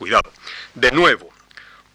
cuidado, 0.00 0.32
de 0.74 0.90
nuevo, 0.92 1.28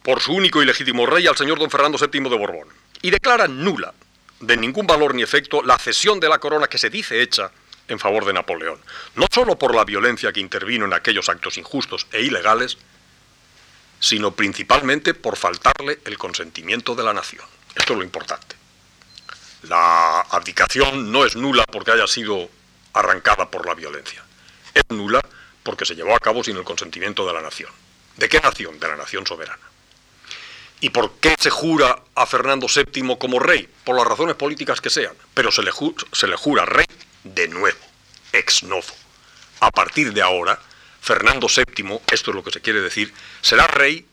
por 0.03 0.21
su 0.21 0.31
único 0.31 0.61
y 0.61 0.65
legítimo 0.65 1.07
rey 1.07 1.25
al 1.25 1.35
señor 1.35 1.57
don 1.57 1.71
Fernando 1.71 1.97
VII 1.97 2.29
de 2.29 2.37
Borbón, 2.37 2.67
y 3.01 3.09
declaran 3.09 3.63
nula, 3.63 3.95
de 4.39 4.57
ningún 4.57 4.85
valor 4.85 5.15
ni 5.15 5.23
efecto, 5.23 5.63
la 5.63 5.79
cesión 5.79 6.19
de 6.19 6.29
la 6.29 6.37
corona 6.37 6.67
que 6.67 6.77
se 6.77 6.91
dice 6.91 7.23
hecha 7.23 7.49
en 7.87 7.97
favor 7.97 8.23
de 8.25 8.33
Napoleón, 8.33 8.77
no 9.15 9.25
sólo 9.33 9.57
por 9.57 9.73
la 9.73 9.83
violencia 9.83 10.31
que 10.31 10.39
intervino 10.39 10.85
en 10.85 10.93
aquellos 10.93 11.29
actos 11.29 11.57
injustos 11.57 12.05
e 12.11 12.21
ilegales, 12.21 12.77
sino 13.99 14.35
principalmente 14.35 15.15
por 15.15 15.35
faltarle 15.35 15.99
el 16.05 16.19
consentimiento 16.19 16.93
de 16.93 17.03
la 17.03 17.13
nación. 17.13 17.43
Esto 17.73 17.93
es 17.93 17.97
lo 17.97 18.05
importante. 18.05 18.55
La 19.63 20.21
abdicación 20.21 21.11
no 21.11 21.25
es 21.25 21.35
nula 21.35 21.63
porque 21.71 21.91
haya 21.91 22.05
sido 22.05 22.51
arrancada 22.93 23.49
por 23.49 23.65
la 23.65 23.73
violencia. 23.73 24.23
Es 24.75 24.83
nula 24.89 25.21
porque 25.63 25.85
se 25.85 25.95
llevó 25.95 26.15
a 26.15 26.19
cabo 26.19 26.43
sin 26.43 26.55
el 26.55 26.63
consentimiento 26.63 27.25
de 27.25 27.33
la 27.33 27.41
nación. 27.41 27.71
¿De 28.17 28.29
qué 28.29 28.39
nación? 28.39 28.79
De 28.79 28.87
la 28.87 28.95
nación 28.95 29.25
soberana. 29.27 29.63
¿Y 30.81 30.89
por 30.89 31.13
qué 31.19 31.35
se 31.39 31.49
jura 31.49 32.03
a 32.15 32.25
Fernando 32.25 32.67
VII 32.67 33.17
como 33.17 33.39
rey? 33.39 33.67
Por 33.83 33.95
las 33.95 34.05
razones 34.05 34.35
políticas 34.35 34.81
que 34.81 34.89
sean, 34.89 35.15
pero 35.33 35.51
se 35.51 35.63
le, 35.63 35.71
jura 36.37 36.65
rey 36.65 36.85
de 37.23 37.47
nuevo, 37.47 37.79
ex 38.33 38.63
novo. 38.63 38.93
A 39.61 39.71
partir 39.71 40.13
de 40.13 40.21
ahora, 40.21 40.59
Fernando 41.01 41.47
VII, 41.47 41.99
esto 42.11 42.31
es 42.31 42.35
lo 42.35 42.43
que 42.43 42.51
se 42.51 42.61
quiere 42.61 42.81
decir, 42.81 43.13
será 43.41 43.67
rey 43.67 44.05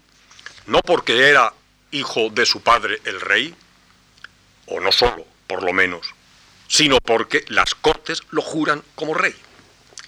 no 0.67 0.81
porque 0.81 1.29
era 1.29 1.53
hijo 1.91 2.31
de 2.31 2.47
su 2.47 2.63
padre 2.63 3.01
el 3.05 3.21
rey, 3.21 3.55
o 4.67 4.81
no 4.81 4.93
solo, 4.93 5.27
por 5.47 5.63
lo 5.63 5.73
menos, 5.73 6.15
sino 6.69 6.99
porque 6.99 7.45
las 7.49 7.75
Cortes 7.75 8.23
lo 8.31 8.41
juran 8.41 8.83
como 8.95 9.15
rey. 9.15 9.35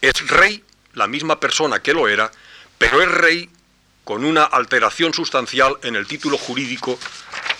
Es 0.00 0.28
rey 0.28 0.64
la 0.94 1.08
misma 1.08 1.40
persona 1.40 1.82
que 1.82 1.92
lo 1.92 2.08
era, 2.08 2.30
pero 2.78 3.02
es 3.02 3.08
rey 3.08 3.50
con 4.04 4.24
una 4.24 4.44
alteración 4.44 5.12
sustancial 5.14 5.76
en 5.82 5.96
el 5.96 6.06
título 6.06 6.38
jurídico 6.38 6.98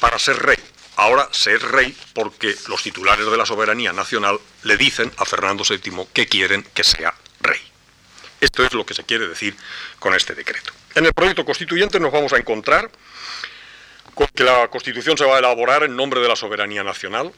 para 0.01 0.19
ser 0.19 0.37
rey. 0.37 0.59
Ahora 0.97 1.29
ser 1.33 1.61
rey 1.61 1.97
porque 2.15 2.55
los 2.69 2.83
titulares 2.83 3.27
de 3.27 3.37
la 3.37 3.47
soberanía 3.47 3.93
nacional 3.93 4.39
le 4.63 4.77
dicen 4.77 5.11
a 5.17 5.25
Fernando 5.25 5.65
VII 5.69 6.07
que 6.13 6.27
quieren 6.27 6.63
que 6.75 6.85
sea 6.85 7.15
rey. 7.41 7.61
Esto 8.41 8.65
es 8.65 8.75
lo 8.75 8.85
que 8.87 8.95
se 8.95 9.05
quiere 9.05 9.27
decir 9.27 9.57
con 9.99 10.15
este 10.15 10.35
decreto. 10.35 10.73
En 10.95 11.07
el 11.07 11.15
proyecto 11.15 11.45
constituyente 11.45 11.99
nos 11.99 12.13
vamos 12.13 12.33
a 12.33 12.37
encontrar 12.37 12.91
con 14.15 14.29
que 14.29 14.45
la 14.45 14.69
Constitución 14.69 15.19
se 15.19 15.25
va 15.25 15.37
a 15.37 15.39
elaborar 15.41 15.83
en 15.83 15.97
nombre 15.97 16.21
de 16.21 16.29
la 16.29 16.37
soberanía 16.37 16.85
nacional, 16.85 17.33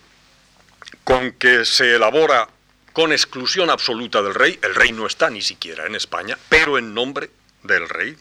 con 1.05 1.33
que 1.33 1.65
se 1.65 1.95
elabora 1.95 2.49
con 2.93 3.13
exclusión 3.13 3.71
absoluta 3.71 4.23
del 4.23 4.35
rey, 4.35 4.59
el 4.63 4.75
rey 4.75 4.93
no 4.93 5.07
está 5.07 5.31
ni 5.31 5.43
siquiera 5.43 5.87
en 5.87 5.95
España, 5.95 6.39
pero 6.49 6.79
en 6.79 6.95
nombre 6.95 7.31
del 7.63 7.89
rey, 7.89 8.17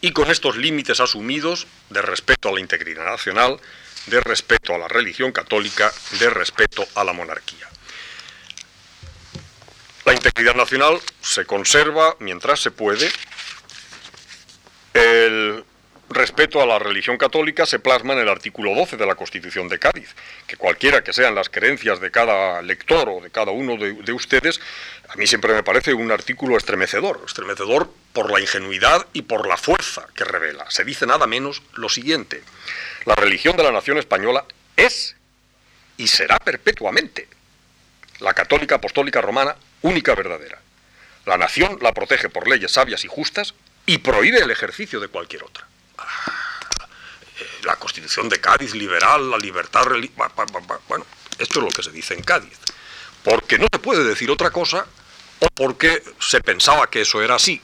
y 0.00 0.12
con 0.12 0.30
estos 0.30 0.56
límites 0.56 1.00
asumidos 1.00 1.66
de 1.90 2.02
respeto 2.02 2.48
a 2.48 2.52
la 2.52 2.60
integridad 2.60 3.04
nacional, 3.04 3.58
de 4.06 4.20
respeto 4.20 4.74
a 4.74 4.78
la 4.78 4.88
religión 4.88 5.32
católica, 5.32 5.92
de 6.18 6.30
respeto 6.30 6.86
a 6.94 7.04
la 7.04 7.12
monarquía. 7.12 7.68
La 10.04 10.14
integridad 10.14 10.54
nacional 10.54 11.00
se 11.20 11.44
conserva 11.46 12.16
mientras 12.20 12.60
se 12.60 12.70
puede. 12.70 13.10
Respeto 16.08 16.62
a 16.62 16.66
la 16.66 16.78
religión 16.78 17.16
católica 17.18 17.66
se 17.66 17.78
plasma 17.78 18.12
en 18.12 18.20
el 18.20 18.28
artículo 18.28 18.74
12 18.74 18.96
de 18.96 19.06
la 19.06 19.14
Constitución 19.14 19.68
de 19.68 19.78
Cádiz, 19.78 20.14
que 20.46 20.56
cualquiera 20.56 21.02
que 21.02 21.12
sean 21.12 21.34
las 21.34 21.48
creencias 21.48 22.00
de 22.00 22.10
cada 22.10 22.62
lector 22.62 23.08
o 23.08 23.20
de 23.20 23.30
cada 23.30 23.50
uno 23.50 23.76
de, 23.76 24.12
ustedes, 24.12 24.60
a 25.08 25.16
mí 25.16 25.26
siempre 25.26 25.52
me 25.52 25.62
parece 25.62 25.94
un 25.94 26.10
artículo 26.12 26.56
estremecedor, 26.56 27.22
estremecedor 27.26 27.92
por 28.12 28.30
la 28.30 28.40
ingenuidad 28.40 29.06
y 29.12 29.22
por 29.22 29.48
la 29.48 29.56
fuerza 29.56 30.06
que 30.14 30.24
revela. 30.24 30.70
Se 30.70 30.84
dice 30.84 31.06
nada 31.06 31.26
menos 31.26 31.62
lo 31.74 31.88
siguiente, 31.88 32.42
la 33.04 33.14
religión 33.14 33.56
de 33.56 33.64
la 33.64 33.72
nación 33.72 33.98
española 33.98 34.44
es 34.76 35.16
y 35.96 36.08
será 36.08 36.38
perpetuamente 36.38 37.28
la 38.20 38.34
católica 38.34 38.76
apostólica 38.76 39.20
romana 39.20 39.56
única 39.82 40.14
verdadera. 40.14 40.60
La 41.24 41.36
nación 41.36 41.78
la 41.82 41.92
protege 41.92 42.28
por 42.28 42.48
leyes 42.48 42.72
sabias 42.72 43.04
y 43.04 43.08
justas 43.08 43.54
y 43.84 43.98
prohíbe 43.98 44.38
el 44.38 44.50
ejercicio 44.50 45.00
de 45.00 45.08
cualquier 45.08 45.42
otra. 45.42 45.66
La 47.66 47.76
constitución 47.76 48.28
de 48.28 48.40
Cádiz 48.40 48.74
liberal, 48.74 49.28
la 49.28 49.38
libertad 49.38 49.82
religiosa. 49.82 50.30
Bueno, 50.88 51.04
esto 51.36 51.58
es 51.58 51.64
lo 51.64 51.70
que 51.70 51.82
se 51.82 51.90
dice 51.90 52.14
en 52.14 52.22
Cádiz. 52.22 52.56
Porque 53.24 53.58
no 53.58 53.66
se 53.70 53.80
puede 53.80 54.04
decir 54.04 54.30
otra 54.30 54.50
cosa 54.50 54.86
o 55.40 55.48
porque 55.48 56.00
se 56.20 56.40
pensaba 56.40 56.88
que 56.88 57.00
eso 57.00 57.20
era 57.20 57.34
así. 57.34 57.60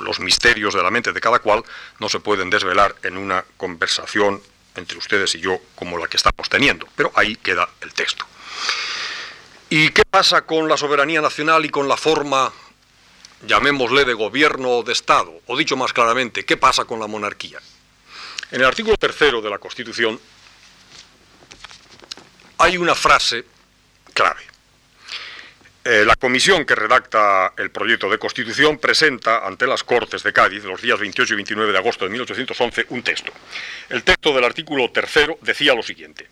Los 0.00 0.18
misterios 0.18 0.72
de 0.72 0.82
la 0.82 0.90
mente 0.90 1.12
de 1.12 1.20
cada 1.20 1.40
cual 1.40 1.62
no 2.00 2.08
se 2.08 2.20
pueden 2.20 2.48
desvelar 2.48 2.96
en 3.02 3.18
una 3.18 3.44
conversación 3.58 4.42
entre 4.76 4.96
ustedes 4.96 5.34
y 5.34 5.40
yo 5.40 5.60
como 5.74 5.98
la 5.98 6.08
que 6.08 6.16
estamos 6.16 6.48
teniendo. 6.48 6.88
Pero 6.96 7.12
ahí 7.14 7.36
queda 7.36 7.68
el 7.82 7.92
texto. 7.92 8.24
¿Y 9.68 9.90
qué 9.90 10.04
pasa 10.08 10.46
con 10.46 10.70
la 10.70 10.78
soberanía 10.78 11.20
nacional 11.20 11.66
y 11.66 11.68
con 11.68 11.86
la 11.86 11.98
forma, 11.98 12.50
llamémosle, 13.46 14.06
de 14.06 14.14
gobierno 14.14 14.70
o 14.70 14.82
de 14.82 14.94
Estado? 14.94 15.34
O 15.46 15.56
dicho 15.56 15.76
más 15.76 15.92
claramente, 15.92 16.46
¿qué 16.46 16.56
pasa 16.56 16.86
con 16.86 16.98
la 16.98 17.06
monarquía? 17.06 17.60
En 18.54 18.60
el 18.60 18.68
artículo 18.68 18.96
tercero 18.96 19.42
de 19.42 19.50
la 19.50 19.58
Constitución 19.58 20.16
hay 22.58 22.76
una 22.76 22.94
frase 22.94 23.44
clave. 24.12 24.42
Eh, 25.84 26.04
la 26.06 26.14
comisión 26.14 26.64
que 26.64 26.76
redacta 26.76 27.52
el 27.56 27.72
proyecto 27.72 28.08
de 28.08 28.16
constitución 28.16 28.78
presenta 28.78 29.44
ante 29.44 29.66
las 29.66 29.82
Cortes 29.82 30.22
de 30.22 30.32
Cádiz, 30.32 30.62
los 30.62 30.80
días 30.80 31.00
28 31.00 31.32
y 31.32 31.36
29 31.36 31.72
de 31.72 31.78
agosto 31.78 32.04
de 32.04 32.12
1811, 32.12 32.86
un 32.90 33.02
texto. 33.02 33.32
El 33.88 34.04
texto 34.04 34.32
del 34.32 34.44
artículo 34.44 34.88
tercero 34.92 35.36
decía 35.40 35.74
lo 35.74 35.82
siguiente. 35.82 36.28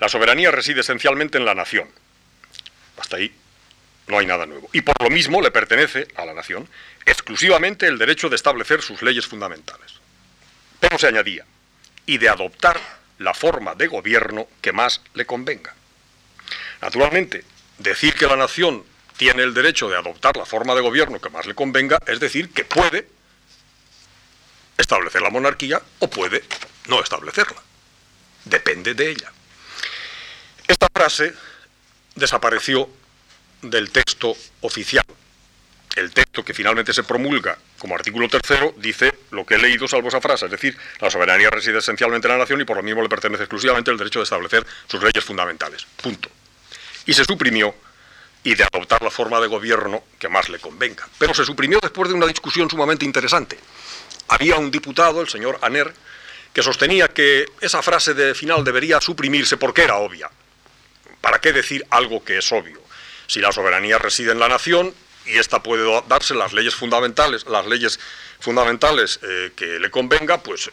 La 0.00 0.10
soberanía 0.10 0.50
reside 0.50 0.82
esencialmente 0.82 1.38
en 1.38 1.46
la 1.46 1.54
nación. 1.54 1.88
Hasta 2.98 3.16
ahí 3.16 3.32
no 4.06 4.18
hay 4.18 4.26
nada 4.26 4.44
nuevo. 4.44 4.68
Y 4.74 4.82
por 4.82 5.02
lo 5.02 5.08
mismo 5.08 5.40
le 5.40 5.50
pertenece 5.50 6.08
a 6.14 6.26
la 6.26 6.34
nación 6.34 6.68
exclusivamente 7.06 7.86
el 7.86 7.96
derecho 7.96 8.28
de 8.28 8.36
establecer 8.36 8.82
sus 8.82 9.00
leyes 9.00 9.26
fundamentales. 9.26 9.97
Pero 10.80 10.98
se 10.98 11.08
añadía, 11.08 11.44
y 12.06 12.18
de 12.18 12.28
adoptar 12.28 12.80
la 13.18 13.34
forma 13.34 13.74
de 13.74 13.86
gobierno 13.86 14.48
que 14.60 14.72
más 14.72 15.00
le 15.14 15.26
convenga. 15.26 15.74
Naturalmente, 16.80 17.44
decir 17.78 18.14
que 18.14 18.26
la 18.26 18.36
nación 18.36 18.84
tiene 19.16 19.42
el 19.42 19.52
derecho 19.52 19.88
de 19.88 19.96
adoptar 19.96 20.36
la 20.36 20.46
forma 20.46 20.74
de 20.74 20.80
gobierno 20.80 21.20
que 21.20 21.28
más 21.28 21.44
le 21.46 21.54
convenga 21.54 21.98
es 22.06 22.20
decir 22.20 22.50
que 22.50 22.64
puede 22.64 23.08
establecer 24.76 25.20
la 25.20 25.30
monarquía 25.30 25.82
o 25.98 26.08
puede 26.08 26.44
no 26.86 27.02
establecerla. 27.02 27.60
Depende 28.44 28.94
de 28.94 29.10
ella. 29.10 29.32
Esta 30.68 30.86
frase 30.94 31.34
desapareció 32.14 32.88
del 33.62 33.90
texto 33.90 34.36
oficial. 34.60 35.04
El 35.96 36.12
texto 36.12 36.44
que 36.44 36.54
finalmente 36.54 36.92
se 36.92 37.02
promulga 37.02 37.58
como 37.78 37.94
artículo 37.94 38.28
tercero 38.28 38.74
dice 38.76 39.12
lo 39.30 39.46
que 39.46 39.54
he 39.54 39.58
leído 39.58 39.86
salvo 39.86 40.08
esa 40.08 40.20
frase, 40.20 40.46
es 40.46 40.50
decir, 40.50 40.76
la 41.00 41.10
soberanía 41.10 41.50
reside 41.50 41.78
esencialmente 41.78 42.26
en 42.26 42.32
la 42.32 42.38
nación 42.38 42.60
y 42.60 42.64
por 42.64 42.76
lo 42.76 42.82
mismo 42.82 43.02
le 43.02 43.08
pertenece 43.08 43.44
exclusivamente 43.44 43.90
el 43.90 43.96
derecho 43.98 44.18
de 44.18 44.24
establecer 44.24 44.66
sus 44.86 45.02
leyes 45.02 45.24
fundamentales. 45.24 45.86
Punto 46.02 46.28
y 47.08 47.14
se 47.14 47.24
suprimió 47.24 47.74
y 48.44 48.54
de 48.54 48.64
adoptar 48.64 49.02
la 49.02 49.10
forma 49.10 49.40
de 49.40 49.46
gobierno 49.46 50.04
que 50.18 50.28
más 50.28 50.48
le 50.50 50.58
convenga. 50.58 51.08
Pero 51.18 51.32
se 51.32 51.44
suprimió 51.44 51.78
después 51.80 52.08
de 52.08 52.14
una 52.14 52.26
discusión 52.26 52.68
sumamente 52.68 53.06
interesante. 53.06 53.58
Había 54.28 54.56
un 54.56 54.70
diputado, 54.70 55.22
el 55.22 55.28
señor 55.28 55.58
Aner, 55.62 55.92
que 56.52 56.62
sostenía 56.62 57.08
que 57.08 57.46
esa 57.62 57.82
frase 57.82 58.12
de 58.12 58.34
final 58.34 58.62
debería 58.62 59.00
suprimirse 59.00 59.56
porque 59.56 59.82
era 59.82 59.96
obvia. 59.96 60.30
¿Para 61.22 61.40
qué 61.40 61.52
decir 61.52 61.84
algo 61.88 62.22
que 62.22 62.38
es 62.38 62.52
obvio? 62.52 62.80
Si 63.26 63.40
la 63.40 63.52
soberanía 63.52 63.96
reside 63.98 64.32
en 64.32 64.38
la 64.38 64.48
nación 64.48 64.94
y 65.28 65.38
ésta 65.38 65.62
puede 65.62 66.02
darse 66.08 66.34
las 66.34 66.52
leyes 66.52 66.74
fundamentales, 66.74 67.46
las 67.46 67.66
leyes 67.66 68.00
fundamentales 68.40 69.20
eh, 69.22 69.52
que 69.54 69.78
le 69.78 69.90
convenga, 69.90 70.42
pues 70.42 70.70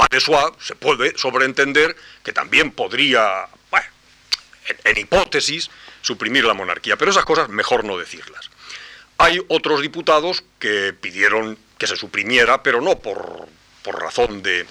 va 0.00 0.06
de 0.10 0.20
suave, 0.20 0.56
se 0.60 0.74
puede 0.74 1.16
sobreentender 1.18 1.96
que 2.22 2.32
también 2.32 2.70
podría 2.70 3.48
en, 4.84 4.98
hipótesis, 4.98 5.70
suprimir 6.02 6.44
la 6.44 6.54
monarquía. 6.54 6.96
Pero 6.96 7.10
esas 7.10 7.24
cosas 7.24 7.48
mejor 7.48 7.84
no 7.84 7.98
decirlas. 7.98 8.50
Hay 9.18 9.40
otros 9.48 9.82
diputados 9.82 10.44
que 10.58 10.92
pidieron 10.92 11.58
que 11.78 11.86
se 11.86 11.96
suprimiera, 11.96 12.62
pero 12.62 12.80
no 12.80 12.98
por, 12.98 13.46
por 13.82 14.00
razón 14.00 14.42
de, 14.42 14.66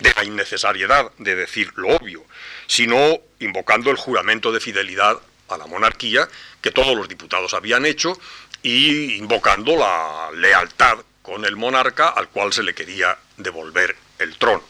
de 0.00 0.14
la 0.14 0.24
innecesariedad 0.24 1.12
de 1.18 1.34
decir 1.34 1.72
lo 1.76 1.88
obvio, 1.88 2.24
sino 2.66 3.18
invocando 3.40 3.90
el 3.90 3.96
juramento 3.96 4.52
de 4.52 4.60
fidelidad 4.60 5.18
a 5.48 5.56
la 5.56 5.66
monarquía 5.66 6.28
que 6.60 6.70
todos 6.70 6.96
los 6.96 7.08
diputados 7.08 7.54
habían 7.54 7.86
hecho 7.86 8.18
y 8.62 9.14
invocando 9.16 9.76
la 9.76 10.30
lealtad 10.34 10.98
con 11.22 11.44
el 11.44 11.56
monarca 11.56 12.08
al 12.08 12.28
cual 12.28 12.52
se 12.52 12.62
le 12.62 12.74
quería 12.74 13.18
devolver 13.36 13.96
el 14.18 14.36
trono. 14.38 14.62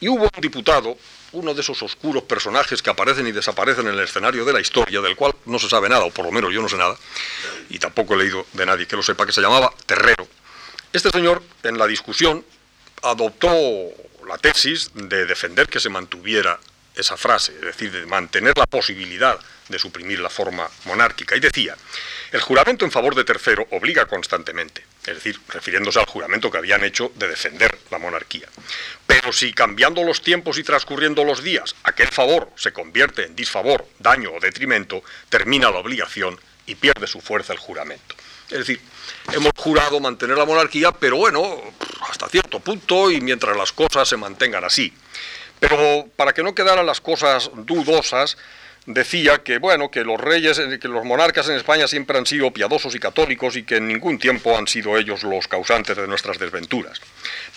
Y 0.00 0.08
hubo 0.08 0.24
un 0.24 0.40
diputado 0.40 0.96
uno 1.32 1.54
de 1.54 1.60
esos 1.60 1.82
oscuros 1.82 2.24
personajes 2.24 2.82
que 2.82 2.90
aparecen 2.90 3.26
y 3.26 3.32
desaparecen 3.32 3.86
en 3.86 3.94
el 3.94 4.00
escenario 4.00 4.44
de 4.44 4.52
la 4.52 4.60
historia, 4.60 5.00
del 5.00 5.16
cual 5.16 5.34
no 5.46 5.58
se 5.58 5.68
sabe 5.68 5.88
nada, 5.88 6.04
o 6.04 6.10
por 6.10 6.26
lo 6.26 6.32
menos 6.32 6.52
yo 6.52 6.60
no 6.60 6.68
sé 6.68 6.76
nada, 6.76 6.96
y 7.70 7.78
tampoco 7.78 8.14
he 8.14 8.18
leído 8.18 8.46
de 8.52 8.66
nadie 8.66 8.86
que 8.86 8.96
lo 8.96 9.02
sepa, 9.02 9.24
que 9.24 9.32
se 9.32 9.40
llamaba 9.40 9.72
Terrero. 9.86 10.26
Este 10.92 11.10
señor, 11.10 11.42
en 11.62 11.78
la 11.78 11.86
discusión, 11.86 12.44
adoptó 13.02 13.50
la 14.26 14.38
tesis 14.38 14.90
de 14.94 15.24
defender 15.24 15.68
que 15.68 15.80
se 15.80 15.88
mantuviera 15.88 16.60
esa 16.94 17.16
frase, 17.16 17.52
es 17.54 17.62
decir, 17.62 17.90
de 17.90 18.06
mantener 18.06 18.56
la 18.56 18.66
posibilidad 18.66 19.38
de 19.68 19.78
suprimir 19.78 20.20
la 20.20 20.28
forma 20.28 20.68
monárquica, 20.84 21.36
y 21.36 21.40
decía, 21.40 21.76
el 22.32 22.40
juramento 22.40 22.84
en 22.84 22.90
favor 22.90 23.14
de 23.14 23.24
tercero 23.24 23.66
obliga 23.70 24.06
constantemente, 24.06 24.84
es 25.06 25.14
decir, 25.14 25.40
refiriéndose 25.48 25.98
al 26.00 26.06
juramento 26.06 26.50
que 26.50 26.58
habían 26.58 26.84
hecho 26.84 27.12
de 27.14 27.28
defender 27.28 27.78
la 27.90 27.98
monarquía. 27.98 28.48
Pero 29.06 29.32
si 29.32 29.52
cambiando 29.52 30.02
los 30.04 30.22
tiempos 30.22 30.58
y 30.58 30.62
transcurriendo 30.62 31.24
los 31.24 31.42
días, 31.42 31.74
aquel 31.84 32.08
favor 32.08 32.50
se 32.56 32.72
convierte 32.72 33.24
en 33.24 33.36
disfavor, 33.36 33.86
daño 33.98 34.32
o 34.32 34.40
detrimento, 34.40 35.02
termina 35.28 35.70
la 35.70 35.78
obligación 35.78 36.38
y 36.66 36.74
pierde 36.74 37.06
su 37.06 37.20
fuerza 37.20 37.52
el 37.52 37.58
juramento. 37.58 38.14
Es 38.50 38.58
decir, 38.58 38.80
hemos 39.32 39.52
jurado 39.56 39.98
mantener 39.98 40.36
la 40.36 40.44
monarquía, 40.44 40.92
pero 40.92 41.16
bueno, 41.16 41.60
hasta 42.08 42.28
cierto 42.28 42.60
punto 42.60 43.10
y 43.10 43.20
mientras 43.20 43.56
las 43.56 43.72
cosas 43.72 44.06
se 44.06 44.16
mantengan 44.18 44.64
así. 44.64 44.92
Pero 45.62 46.08
para 46.16 46.32
que 46.32 46.42
no 46.42 46.56
quedaran 46.56 46.84
las 46.84 47.00
cosas 47.00 47.48
dudosas, 47.54 48.36
decía 48.84 49.44
que 49.44 49.58
bueno, 49.58 49.92
que 49.92 50.02
los 50.02 50.20
reyes, 50.20 50.58
eh, 50.58 50.80
que 50.80 50.88
los 50.88 51.04
monarcas 51.04 51.48
en 51.48 51.54
España 51.54 51.86
siempre 51.86 52.18
han 52.18 52.26
sido 52.26 52.50
piadosos 52.50 52.96
y 52.96 52.98
católicos 52.98 53.54
y 53.54 53.62
que 53.62 53.76
en 53.76 53.86
ningún 53.86 54.18
tiempo 54.18 54.58
han 54.58 54.66
sido 54.66 54.98
ellos 54.98 55.22
los 55.22 55.46
causantes 55.46 55.96
de 55.96 56.08
nuestras 56.08 56.40
desventuras. 56.40 57.00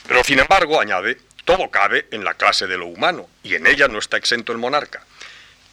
Pero 0.07 0.23
sin 0.23 0.37
embargo, 0.37 0.79
añade, 0.79 1.17
todo 1.45 1.71
cabe 1.71 2.05
en 2.11 2.23
la 2.23 2.35
clase 2.35 2.67
de 2.67 2.77
lo 2.77 2.85
humano 2.85 3.27
y 3.41 3.55
en 3.55 3.65
ella 3.65 3.87
no 3.87 3.97
está 3.97 4.17
exento 4.17 4.51
el 4.51 4.59
monarca. 4.59 5.03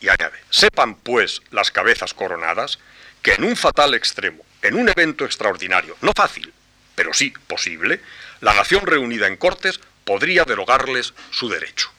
Y 0.00 0.08
añade, 0.08 0.38
sepan 0.48 0.94
pues 0.94 1.42
las 1.50 1.70
cabezas 1.70 2.14
coronadas 2.14 2.78
que 3.20 3.34
en 3.34 3.44
un 3.44 3.56
fatal 3.56 3.92
extremo, 3.92 4.42
en 4.62 4.76
un 4.76 4.88
evento 4.88 5.26
extraordinario, 5.26 5.98
no 6.00 6.12
fácil, 6.16 6.50
pero 6.94 7.12
sí 7.12 7.34
posible, 7.46 8.00
la 8.40 8.54
nación 8.54 8.86
reunida 8.86 9.26
en 9.26 9.36
cortes 9.36 9.80
podría 10.06 10.44
derogarles 10.44 11.12
su 11.30 11.50
derecho. 11.50 11.90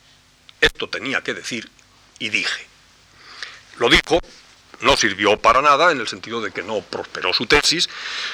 Esto 0.63 0.87
tenía 0.87 1.21
que 1.21 1.33
decir 1.33 1.69
y 2.19 2.29
dije. 2.29 2.65
Lo 3.79 3.89
dijo, 3.89 4.17
no 4.79 4.95
sirvió 4.95 5.37
para 5.37 5.61
nada 5.61 5.91
en 5.91 5.99
el 5.99 6.07
sentido 6.07 6.39
de 6.39 6.51
que 6.51 6.63
no 6.63 6.79
prosperó 6.79 7.33
su 7.33 7.47
tesis, 7.47 7.89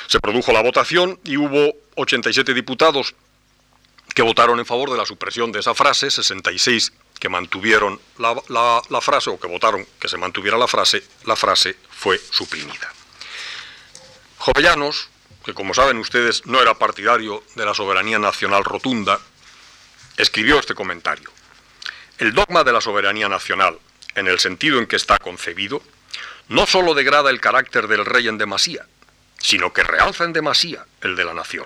se 0.06 0.20
produjo 0.20 0.52
la 0.52 0.62
votación 0.62 1.20
y 1.24 1.38
hubo 1.38 1.74
87 1.96 2.54
diputados 2.54 3.16
que 4.14 4.22
votaron 4.22 4.60
en 4.60 4.68
favor 4.68 4.92
de 4.92 4.98
la 4.98 5.08
supresión 5.08 5.52
de 5.52 5.62
esa 5.62 5.74
frase, 5.74 6.12
66 6.12 6.94
que 7.20 7.30
mantuvieron 7.30 8.00
la, 8.20 9.02
frase 9.02 9.32
o 9.32 9.40
que 9.40 9.48
votaron 9.48 9.88
que 10.00 10.08
se 10.08 10.18
mantuviera 10.18 10.56
la 10.56 10.68
frase, 10.68 11.04
la 11.26 11.36
frase 11.36 11.78
fue 11.90 12.22
suprimida. 12.30 12.94
Jovellanos, 14.38 15.10
que 15.44 15.56
como 15.56 15.74
saben 15.74 15.98
ustedes 15.98 16.46
no 16.46 16.62
era 16.62 16.78
partidario 16.78 17.44
de 17.56 17.66
la 17.66 17.74
soberanía 17.74 18.20
nacional 18.20 18.64
rotunda, 18.64 19.20
escribió 20.16 20.60
este 20.60 20.76
comentario. 20.76 21.32
El 22.20 22.34
dogma 22.34 22.66
de 22.66 22.74
la 22.74 22.82
soberanía 22.82 23.30
nacional, 23.30 23.80
en 24.16 24.28
el 24.28 24.40
sentido 24.40 24.78
en 24.78 24.88
que 24.88 24.98
está 24.98 25.18
concebido, 25.20 25.82
no 26.50 26.68
sólo 26.68 26.94
degrada 26.94 27.30
el 27.30 27.40
carácter 27.40 27.88
del 27.88 28.06
rey 28.06 28.28
en 28.28 28.38
demasía, 28.38 28.86
sino 29.40 29.72
que 29.72 29.84
realza 29.84 30.26
en 30.26 30.34
demasía 30.34 30.86
el 31.02 31.16
de 31.16 31.24
la 31.24 31.34
nación. 31.34 31.66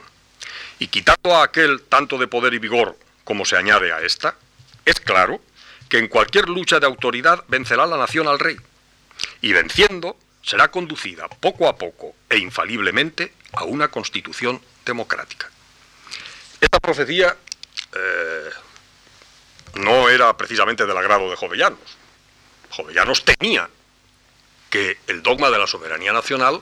Y 0.77 0.89
quitando 0.89 1.35
a 1.35 1.43
aquel 1.43 1.81
tanto 1.81 2.19
de 2.19 2.27
poder 2.27 2.53
y 2.53 2.59
vigor 2.59 2.95
como 3.23 3.45
se 3.45 3.57
añade 3.57 3.91
a 3.91 4.01
esta, 4.01 4.35
es 4.85 4.99
claro 4.99 5.41
que 5.89 5.97
en 5.97 6.07
cualquier 6.07 6.47
lucha 6.47 6.79
de 6.79 6.85
autoridad 6.85 7.43
vencerá 7.47 7.87
la 7.87 7.97
nación 7.97 8.27
al 8.27 8.37
rey, 8.37 8.57
y 9.41 9.53
venciendo 9.53 10.17
será 10.43 10.69
conducida 10.69 11.27
poco 11.29 11.67
a 11.67 11.77
poco 11.77 12.13
e 12.29 12.37
infaliblemente 12.37 13.33
a 13.53 13.63
una 13.63 13.87
constitución 13.87 14.61
democrática. 14.85 15.49
Esta 16.61 16.79
profecía 16.79 17.35
eh, 17.95 18.49
no 19.75 20.09
era 20.09 20.35
precisamente 20.37 20.85
del 20.85 20.97
agrado 20.97 21.29
de 21.29 21.35
Jovellanos, 21.35 21.97
Jovellanos 22.69 23.23
temía 23.23 23.69
que 24.69 24.97
el 25.07 25.21
dogma 25.21 25.51
de 25.51 25.59
la 25.59 25.67
soberanía 25.67 26.11
nacional 26.11 26.59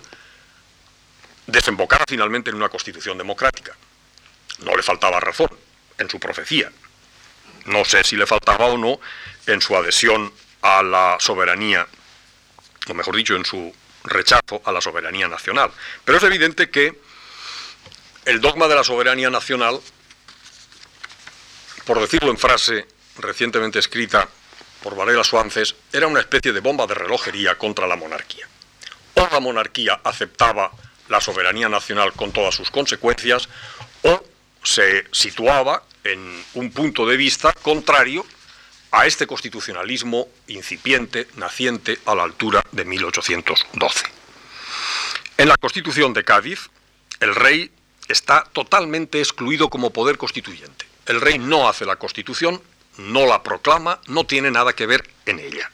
desembocara 1.48 2.04
finalmente 2.08 2.50
en 2.50 2.58
una 2.58 2.70
constitución 2.70 3.18
democrática. 3.18 3.76
No 4.60 4.76
le 4.76 4.84
faltaba 4.84 5.20
razón 5.20 5.50
en 5.98 6.10
su 6.10 6.20
profecía. 6.20 6.72
No 7.66 7.86
sé 7.86 8.04
si 8.04 8.18
le 8.18 8.28
faltaba 8.28 8.66
o 8.66 8.78
no 8.78 9.00
en 9.48 9.62
su 9.62 9.76
adhesión 9.76 10.34
a 10.62 10.84
la 10.84 11.18
soberanía, 11.20 11.88
o 12.88 12.94
mejor 12.94 13.16
dicho, 13.16 13.36
en 13.36 13.46
su 13.46 13.74
rechazo 14.04 14.62
a 14.66 14.72
la 14.72 14.82
soberanía 14.82 15.28
nacional. 15.28 15.72
Pero 16.04 16.18
es 16.18 16.24
evidente 16.24 16.70
que 16.70 17.00
el 18.26 18.42
dogma 18.42 18.68
de 18.68 18.76
la 18.76 18.84
soberanía 18.84 19.30
nacional, 19.30 19.80
por 21.86 22.00
decirlo 22.00 22.30
en 22.30 22.38
frase 22.38 22.86
recientemente 23.18 23.80
escrita 23.80 24.28
por 24.84 24.96
Varela 24.96 25.24
Suances, 25.24 25.76
era 25.94 26.08
una 26.08 26.20
especie 26.20 26.54
de 26.54 26.60
bomba 26.60 26.88
de 26.88 26.96
relojería 26.96 27.58
contra 27.58 27.88
la 27.88 27.96
monarquía. 27.96 28.48
O 29.16 29.28
la 29.32 29.40
monarquía 29.40 30.02
aceptaba 30.04 30.72
la 31.10 31.22
soberanía 31.22 31.70
nacional 31.70 32.14
con 32.14 32.32
todas 32.32 32.56
sus 32.56 32.72
consecuencias, 32.72 33.48
o 34.04 34.24
se 34.64 35.06
situaba 35.12 35.84
en 36.04 36.44
un 36.56 36.72
punto 36.72 37.06
de 37.06 37.18
vista 37.18 37.54
contrario 37.54 38.26
a 38.92 39.06
este 39.06 39.28
constitucionalismo 39.28 40.28
incipiente, 40.48 41.28
naciente 41.36 42.00
a 42.06 42.16
la 42.16 42.24
altura 42.24 42.64
de 42.72 42.86
1812. 42.86 44.06
En 45.38 45.48
la 45.48 45.58
Constitución 45.58 46.14
de 46.14 46.24
Cádiz, 46.24 46.70
el 47.20 47.34
rey 47.36 47.72
está 48.08 48.44
totalmente 48.52 49.20
excluido 49.20 49.70
como 49.70 49.92
poder 49.92 50.18
constituyente. 50.18 50.86
El 51.06 51.22
rey 51.22 51.40
no 51.40 51.70
hace 51.70 51.86
la 51.86 51.96
Constitución, 51.96 52.62
no 52.98 53.26
la 53.26 53.44
proclama, 53.44 54.00
no 54.08 54.26
tiene 54.26 54.52
nada 54.52 54.74
que 54.74 54.86
ver 54.86 55.10
en 55.26 55.40
ella. 55.40 55.70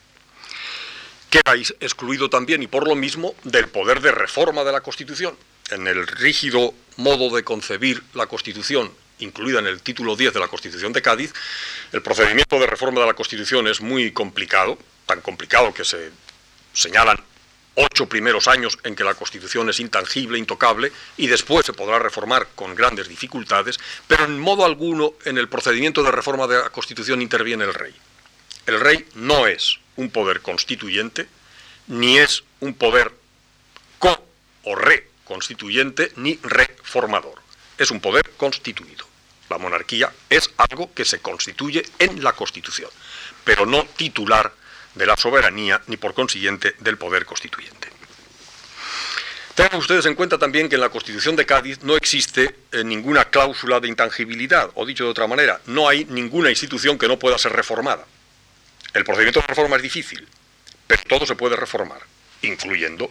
Queda 1.30 1.56
excluido 1.80 2.30
también 2.30 2.64
y 2.64 2.68
por 2.68 2.88
lo 2.88 2.96
mismo 2.96 3.36
del 3.44 3.68
poder 3.68 4.02
de 4.02 4.12
reforma 4.12 4.64
de 4.64 4.72
la 4.72 4.82
Constitución. 4.82 5.38
En 5.72 5.88
el 5.88 6.08
rígido 6.08 6.74
modo 6.96 7.36
de 7.36 7.44
concebir 7.44 8.02
la 8.14 8.28
Constitución 8.28 8.92
incluida 9.20 9.60
en 9.60 9.68
el 9.68 9.82
título 9.82 10.16
10 10.16 10.34
de 10.34 10.40
la 10.40 10.48
Constitución 10.48 10.94
de 10.94 11.02
Cádiz, 11.02 11.34
el 11.92 12.02
procedimiento 12.02 12.60
de 12.60 12.68
reforma 12.68 13.02
de 13.02 13.08
la 13.08 13.14
Constitución 13.14 13.68
es 13.68 13.82
muy 13.82 14.12
complicado, 14.12 14.78
tan 15.06 15.22
complicado 15.22 15.74
que 15.74 15.86
se 15.86 16.12
señalan 16.74 17.18
ocho 17.78 18.10
primeros 18.10 18.48
años 18.48 18.78
en 18.84 18.96
que 18.96 19.04
la 19.04 19.14
Constitución 19.14 19.70
es 19.70 19.80
intangible, 19.80 20.38
intocable, 20.38 20.92
y 21.16 21.28
después 21.28 21.66
se 21.66 21.74
podrá 21.74 22.00
reformar 22.00 22.48
con 22.56 22.76
grandes 22.76 23.08
dificultades, 23.08 23.80
pero 24.08 24.26
en 24.26 24.40
modo 24.40 24.66
alguno 24.66 25.14
en 25.26 25.38
el 25.38 25.48
procedimiento 25.48 26.02
de 26.04 26.12
reforma 26.12 26.48
de 26.48 26.58
la 26.58 26.70
Constitución 26.70 27.22
interviene 27.22 27.66
el 27.66 27.74
rey. 27.74 27.94
El 28.66 28.80
rey 28.80 29.06
no 29.14 29.48
es 29.48 29.80
un 29.96 30.10
poder 30.10 30.42
constituyente, 30.42 31.28
ni 31.88 32.18
es 32.18 32.44
un 32.60 32.74
poder 32.74 33.14
co 34.00 34.26
o 34.64 34.76
reconstituyente, 34.76 36.12
ni 36.16 36.40
reformador. 36.42 37.42
Es 37.78 37.92
un 37.92 38.02
poder 38.02 38.32
constituido. 38.38 39.06
La 39.50 39.58
monarquía 39.60 40.12
es 40.30 40.50
algo 40.58 40.94
que 40.94 41.06
se 41.06 41.20
constituye 41.20 41.86
en 42.00 42.24
la 42.24 42.34
Constitución, 42.34 42.90
pero 43.46 43.66
no 43.66 43.86
titular 43.86 44.52
de 44.98 45.06
la 45.06 45.16
soberanía 45.16 45.82
ni 45.88 45.98
por 45.98 46.14
consiguiente 46.14 46.76
del 46.80 46.98
poder 46.98 47.26
constituyente. 47.26 47.88
Tengan 49.58 49.80
ustedes 49.80 50.06
en 50.06 50.14
cuenta 50.14 50.38
también 50.38 50.70
que 50.70 50.76
en 50.76 50.82
la 50.82 50.90
Constitución 50.90 51.36
de 51.36 51.46
Cádiz 51.46 51.82
no 51.82 51.96
existe 51.96 52.56
eh, 52.72 52.84
ninguna 52.84 53.26
cláusula 53.26 53.80
de 53.80 53.88
intangibilidad, 53.88 54.70
o 54.76 54.86
dicho 54.86 55.06
de 55.06 55.10
otra 55.10 55.26
manera, 55.26 55.60
no 55.66 55.90
hay 55.90 56.06
ninguna 56.06 56.52
institución 56.52 57.00
que 57.00 57.08
no 57.08 57.18
pueda 57.18 57.40
ser 57.40 57.54
reformada. 57.54 58.06
El 58.94 59.04
procedimiento 59.04 59.42
de 59.42 59.48
reforma 59.48 59.78
es 59.78 59.82
difícil, 59.82 60.28
pero 60.86 61.02
todo 61.08 61.26
se 61.26 61.36
puede 61.36 61.56
reformar, 61.56 62.02
incluyendo 62.44 63.10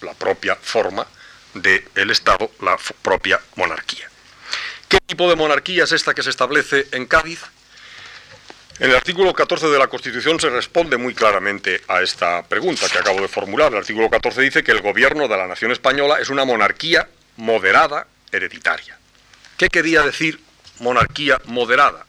la 0.00 0.14
propia 0.14 0.56
forma 0.56 1.06
del 1.54 2.10
Estado, 2.10 2.50
la 2.60 2.76
propia 3.02 3.40
monarquía. 3.54 4.10
¿Qué 4.88 4.98
tipo 5.06 5.30
de 5.30 5.36
monarquía 5.36 5.84
es 5.84 5.92
esta 5.92 6.12
que 6.12 6.24
se 6.24 6.30
establece 6.30 6.88
en 6.90 7.06
Cádiz? 7.06 7.40
En 8.80 8.90
el 8.90 8.96
artículo 8.96 9.32
14 9.32 9.68
de 9.68 9.78
la 9.78 9.86
Constitución 9.86 10.40
se 10.40 10.50
responde 10.50 10.96
muy 10.96 11.14
claramente 11.14 11.82
a 11.86 12.02
esta 12.02 12.42
pregunta 12.42 12.88
que 12.90 12.98
acabo 12.98 13.20
de 13.20 13.28
formular. 13.28 13.70
El 13.70 13.78
artículo 13.78 14.10
14 14.10 14.40
dice 14.40 14.64
que 14.64 14.72
el 14.72 14.80
gobierno 14.80 15.28
de 15.28 15.36
la 15.36 15.46
nación 15.46 15.70
española 15.70 16.16
es 16.20 16.28
una 16.28 16.44
monarquía 16.44 17.08
moderada 17.36 18.08
hereditaria. 18.32 18.98
¿Qué 19.56 19.68
quería 19.68 20.02
decir 20.02 20.40
monarquía 20.80 21.40
moderada? 21.44 22.04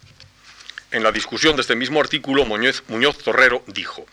En 0.89 1.03
la 1.03 1.11
discusión 1.11 1.55
de 1.55 1.61
este 1.61 1.75
mismo 1.75 2.01
artículo, 2.01 2.45
Muñoz, 2.45 2.81
Muñoz 2.87 3.19
Torrero 3.19 3.63
dijo, 3.67 4.07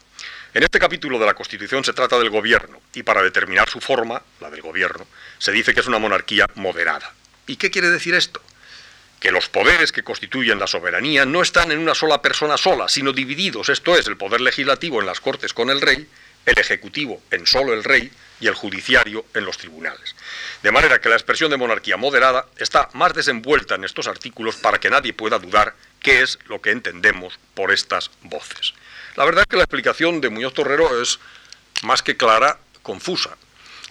en 0.53 0.62
este 0.62 0.79
capítulo 0.79 1.19
de 1.19 1.25
la 1.25 1.33
Constitución 1.33 1.83
se 1.85 1.95
trata 1.95 2.19
del 2.19 2.29
gobierno 2.29 2.83
y 2.93 3.03
para 3.03 3.23
determinar 3.23 3.71
su 3.71 3.81
forma, 3.81 4.21
la 4.41 4.51
del 4.51 4.61
gobierno, 4.61 5.07
se 5.38 5.53
dice 5.53 5.73
que 5.73 5.81
es 5.81 5.87
una 5.87 5.99
monarquía 5.99 6.47
moderada. 6.57 7.15
¿Y 7.47 7.57
qué 7.57 7.71
quiere 7.71 7.88
decir 7.88 8.15
esto? 8.15 8.43
Que 9.23 9.31
los 9.31 9.49
poderes 9.49 9.93
que 9.93 10.03
constituyen 10.03 10.59
la 10.59 10.67
soberanía 10.67 11.25
no 11.25 11.43
están 11.43 11.71
en 11.71 11.79
una 11.79 11.95
sola 11.95 12.21
persona 12.21 12.57
sola, 12.57 12.89
sino 12.89 13.13
divididos, 13.13 13.69
esto 13.69 13.97
es, 13.97 14.09
el 14.09 14.17
poder 14.17 14.41
legislativo 14.41 14.99
en 14.99 15.07
las 15.07 15.21
Cortes 15.21 15.55
con 15.55 15.71
el 15.71 15.81
rey, 15.81 16.09
el 16.45 16.59
ejecutivo 16.59 17.23
en 17.31 17.47
solo 17.47 17.73
el 17.73 17.85
rey 17.85 18.11
y 18.41 18.49
el 18.49 18.57
judiciario 18.57 19.25
en 19.33 19.45
los 19.45 19.59
tribunales. 19.59 20.17
De 20.65 20.73
manera 20.73 21.01
que 21.01 21.09
la 21.09 21.15
expresión 21.15 21.53
de 21.53 21.57
monarquía 21.57 21.97
moderada 21.97 22.47
está 22.57 22.89
más 22.95 23.15
desenvuelta 23.15 23.77
en 23.77 23.85
estos 23.85 24.09
artículos 24.09 24.57
para 24.57 24.81
que 24.81 24.91
nadie 24.91 25.13
pueda 25.13 25.39
dudar 25.39 25.77
qué 26.01 26.23
es 26.23 26.41
lo 26.49 26.61
que 26.61 26.73
entendemos 26.73 27.39
por 27.55 27.71
estas 27.71 28.11
voces. 28.23 28.75
La 29.15 29.25
verdad 29.25 29.43
es 29.43 29.47
que 29.47 29.57
la 29.57 29.63
explicación 29.63 30.21
de 30.21 30.31
Muñoz 30.31 30.53
Torrero 30.53 31.01
es 31.01 31.21
más 31.85 32.03
que 32.03 32.17
clara, 32.17 32.59
confusa, 32.83 33.37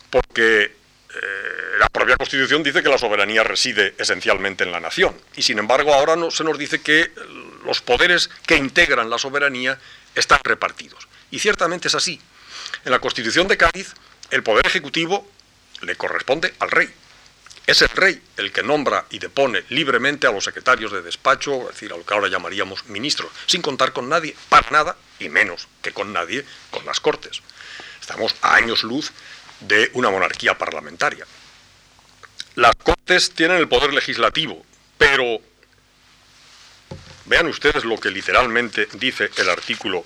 porque 0.09 0.75
eh, 1.13 1.77
la 1.79 1.89
propia 1.89 2.15
Constitución 2.15 2.63
dice 2.63 2.81
que 2.81 2.89
la 2.89 2.97
soberanía 2.97 3.43
reside 3.43 3.95
esencialmente 3.97 4.63
en 4.63 4.71
la 4.71 4.79
nación. 4.79 5.15
Y 5.35 5.41
sin 5.41 5.59
embargo, 5.59 5.93
ahora 5.93 6.15
no, 6.15 6.31
se 6.31 6.43
nos 6.43 6.57
dice 6.57 6.81
que 6.81 7.11
los 7.65 7.81
poderes 7.81 8.29
que 8.47 8.55
integran 8.55 9.09
la 9.09 9.17
soberanía 9.17 9.77
están 10.15 10.39
repartidos. 10.43 11.07
Y 11.31 11.39
ciertamente 11.39 11.87
es 11.87 11.95
así. 11.95 12.21
En 12.85 12.91
la 12.91 12.99
Constitución 12.99 13.47
de 13.47 13.57
Cádiz, 13.57 13.93
el 14.29 14.43
poder 14.43 14.65
ejecutivo 14.65 15.29
le 15.81 15.95
corresponde 15.95 16.53
al 16.59 16.71
rey. 16.71 16.89
Es 17.67 17.81
el 17.81 17.89
rey 17.89 18.21
el 18.37 18.51
que 18.51 18.63
nombra 18.63 19.05
y 19.11 19.19
depone 19.19 19.63
libremente 19.69 20.27
a 20.27 20.31
los 20.31 20.43
secretarios 20.43 20.91
de 20.91 21.01
despacho, 21.01 21.69
es 21.69 21.75
decir, 21.75 21.93
a 21.93 21.97
lo 21.97 22.05
que 22.05 22.13
ahora 22.13 22.27
llamaríamos 22.27 22.85
ministros, 22.87 23.31
sin 23.45 23.61
contar 23.61 23.93
con 23.93 24.09
nadie, 24.09 24.35
para 24.49 24.69
nada, 24.71 24.97
y 25.19 25.29
menos 25.29 25.67
que 25.81 25.91
con 25.91 26.11
nadie, 26.11 26.43
con 26.71 26.85
las 26.85 26.99
Cortes. 26.99 27.41
Estamos 27.99 28.35
a 28.41 28.55
años 28.55 28.83
luz 28.83 29.11
de 29.61 29.89
una 29.93 30.09
monarquía 30.09 30.57
parlamentaria. 30.57 31.25
Las 32.55 32.75
Cortes 32.75 33.31
tienen 33.31 33.57
el 33.57 33.67
poder 33.67 33.93
legislativo, 33.93 34.65
pero 34.97 35.39
vean 37.25 37.47
ustedes 37.47 37.85
lo 37.85 37.99
que 37.99 38.09
literalmente 38.09 38.87
dice 38.93 39.29
el 39.37 39.49
artículo 39.49 40.05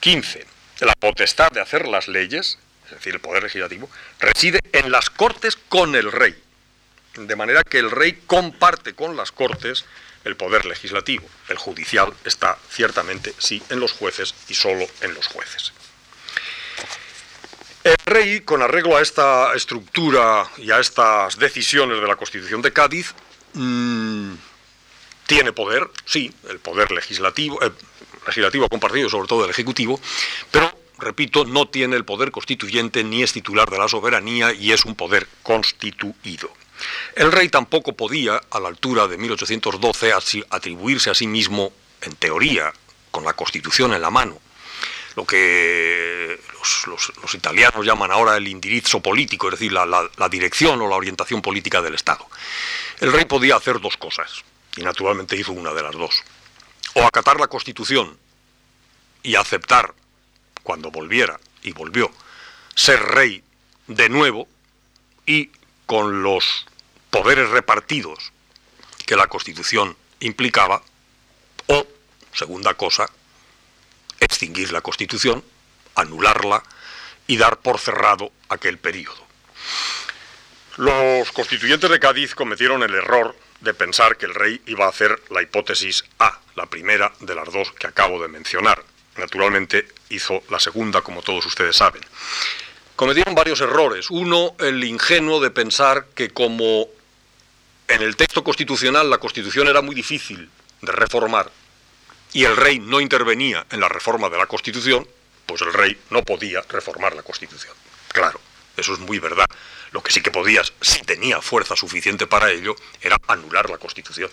15. 0.00 0.46
La 0.80 0.94
potestad 0.94 1.50
de 1.50 1.60
hacer 1.60 1.88
las 1.88 2.06
leyes, 2.06 2.58
es 2.84 2.90
decir, 2.92 3.14
el 3.14 3.20
poder 3.20 3.42
legislativo, 3.42 3.90
reside 4.20 4.60
en 4.72 4.92
las 4.92 5.10
Cortes 5.10 5.56
con 5.56 5.96
el 5.96 6.12
rey. 6.12 6.40
De 7.14 7.34
manera 7.34 7.62
que 7.64 7.78
el 7.78 7.90
rey 7.90 8.22
comparte 8.26 8.94
con 8.94 9.16
las 9.16 9.32
Cortes 9.32 9.84
el 10.24 10.36
poder 10.36 10.66
legislativo. 10.66 11.26
El 11.48 11.56
judicial 11.56 12.12
está 12.24 12.58
ciertamente 12.70 13.34
sí 13.38 13.62
en 13.70 13.80
los 13.80 13.92
jueces 13.92 14.34
y 14.48 14.54
solo 14.54 14.86
en 15.00 15.14
los 15.14 15.26
jueces. 15.28 15.72
El 17.86 17.94
rey, 18.04 18.40
con 18.40 18.62
arreglo 18.62 18.96
a 18.96 19.00
esta 19.00 19.54
estructura 19.54 20.44
y 20.58 20.72
a 20.72 20.80
estas 20.80 21.38
decisiones 21.38 22.00
de 22.00 22.08
la 22.08 22.16
Constitución 22.16 22.60
de 22.60 22.72
Cádiz, 22.72 23.14
mm, 23.54 24.32
tiene 25.28 25.52
poder, 25.52 25.88
sí, 26.04 26.34
el 26.50 26.58
poder 26.58 26.90
legislativo, 26.90 27.62
eh, 27.62 27.70
legislativo 28.26 28.68
compartido 28.68 29.08
sobre 29.08 29.28
todo 29.28 29.44
el 29.44 29.52
Ejecutivo, 29.52 30.00
pero, 30.50 30.68
repito, 30.98 31.44
no 31.44 31.68
tiene 31.68 31.94
el 31.94 32.04
poder 32.04 32.32
constituyente 32.32 33.04
ni 33.04 33.22
es 33.22 33.32
titular 33.32 33.70
de 33.70 33.78
la 33.78 33.86
soberanía 33.86 34.52
y 34.52 34.72
es 34.72 34.84
un 34.84 34.96
poder 34.96 35.28
constituido. 35.44 36.50
El 37.14 37.30
rey 37.30 37.48
tampoco 37.50 37.92
podía, 37.92 38.40
a 38.50 38.58
la 38.58 38.66
altura 38.66 39.06
de 39.06 39.16
1812, 39.16 40.12
atribuirse 40.50 41.10
a 41.10 41.14
sí 41.14 41.28
mismo, 41.28 41.72
en 42.00 42.16
teoría, 42.16 42.72
con 43.12 43.22
la 43.22 43.34
Constitución 43.34 43.94
en 43.94 44.02
la 44.02 44.10
mano, 44.10 44.40
lo 45.16 45.24
que 45.24 46.38
los, 46.86 47.34
italianos 47.34 47.84
llaman 47.84 48.12
ahora 48.12 48.36
el 48.36 48.46
indirizzo 48.46 49.00
político, 49.00 49.48
es 49.48 49.52
decir, 49.52 49.72
la, 49.72 50.28
dirección 50.30 50.80
o 50.80 50.88
la 50.88 50.96
orientación 50.96 51.40
política 51.40 51.80
del 51.80 51.94
Estado. 51.94 52.28
El 53.00 53.12
rey 53.12 53.24
podía 53.24 53.56
hacer 53.56 53.80
dos 53.80 53.96
cosas, 53.96 54.44
y 54.76 54.82
naturalmente 54.82 55.34
hizo 55.34 55.52
una 55.52 55.72
de 55.72 55.82
las 55.82 55.92
dos. 55.92 56.22
O 56.94 57.02
acatar 57.02 57.40
la 57.40 57.48
Constitución 57.48 58.18
y 59.22 59.36
aceptar, 59.36 59.94
cuando 60.62 60.90
volviera, 60.90 61.40
y 61.62 61.72
volvió, 61.72 62.12
ser 62.74 63.00
rey 63.00 63.42
de 63.86 64.10
nuevo 64.10 64.46
y 65.24 65.50
con 65.86 66.22
los 66.22 66.66
poderes 67.10 67.48
repartidos 67.48 68.32
que 69.06 69.16
la 69.16 69.28
Constitución 69.28 69.96
implicaba, 70.20 70.82
o, 71.68 71.86
segunda 72.34 72.74
cosa, 72.74 73.08
extinguir 74.20 74.72
la 74.72 74.80
Constitución, 74.80 75.42
anularla 75.94 76.62
y 77.26 77.36
dar 77.36 77.58
por 77.58 77.78
cerrado 77.78 78.30
aquel 78.48 78.78
periodo. 78.78 79.26
Los 80.76 81.32
constituyentes 81.32 81.88
de 81.88 81.98
Cádiz 81.98 82.34
cometieron 82.34 82.82
el 82.82 82.94
error 82.94 83.34
de 83.60 83.72
pensar 83.72 84.16
que 84.18 84.26
el 84.26 84.34
rey 84.34 84.60
iba 84.66 84.84
a 84.84 84.90
hacer 84.90 85.22
la 85.30 85.42
hipótesis 85.42 86.04
A, 86.18 86.38
la 86.54 86.66
primera 86.66 87.12
de 87.20 87.34
las 87.34 87.50
dos 87.50 87.72
que 87.72 87.86
acabo 87.86 88.20
de 88.20 88.28
mencionar. 88.28 88.82
Naturalmente 89.16 89.88
hizo 90.10 90.42
la 90.50 90.60
segunda, 90.60 91.00
como 91.00 91.22
todos 91.22 91.46
ustedes 91.46 91.76
saben. 91.76 92.02
Cometieron 92.94 93.34
varios 93.34 93.60
errores. 93.60 94.10
Uno, 94.10 94.54
el 94.58 94.84
ingenuo 94.84 95.40
de 95.40 95.50
pensar 95.50 96.06
que 96.14 96.30
como 96.30 96.88
en 97.88 98.02
el 98.02 98.16
texto 98.16 98.44
constitucional 98.44 99.08
la 99.08 99.18
Constitución 99.18 99.68
era 99.68 99.80
muy 99.80 99.94
difícil 99.94 100.50
de 100.82 100.92
reformar 100.92 101.50
y 102.36 102.44
el 102.44 102.54
rey 102.54 102.80
no 102.80 103.00
intervenía 103.00 103.64
en 103.70 103.80
la 103.80 103.88
reforma 103.88 104.28
de 104.28 104.36
la 104.36 104.44
Constitución, 104.44 105.08
pues 105.46 105.62
el 105.62 105.72
rey 105.72 105.98
no 106.10 106.22
podía 106.22 106.60
reformar 106.68 107.16
la 107.16 107.22
Constitución. 107.22 107.72
Claro, 108.08 108.38
eso 108.76 108.92
es 108.92 108.98
muy 108.98 109.18
verdad. 109.18 109.46
Lo 109.92 110.02
que 110.02 110.12
sí 110.12 110.20
que 110.20 110.30
podías, 110.30 110.70
si 110.82 111.00
tenía 111.00 111.40
fuerza 111.40 111.76
suficiente 111.76 112.26
para 112.26 112.50
ello, 112.50 112.76
era 113.00 113.16
anular 113.26 113.70
la 113.70 113.78
Constitución. 113.78 114.28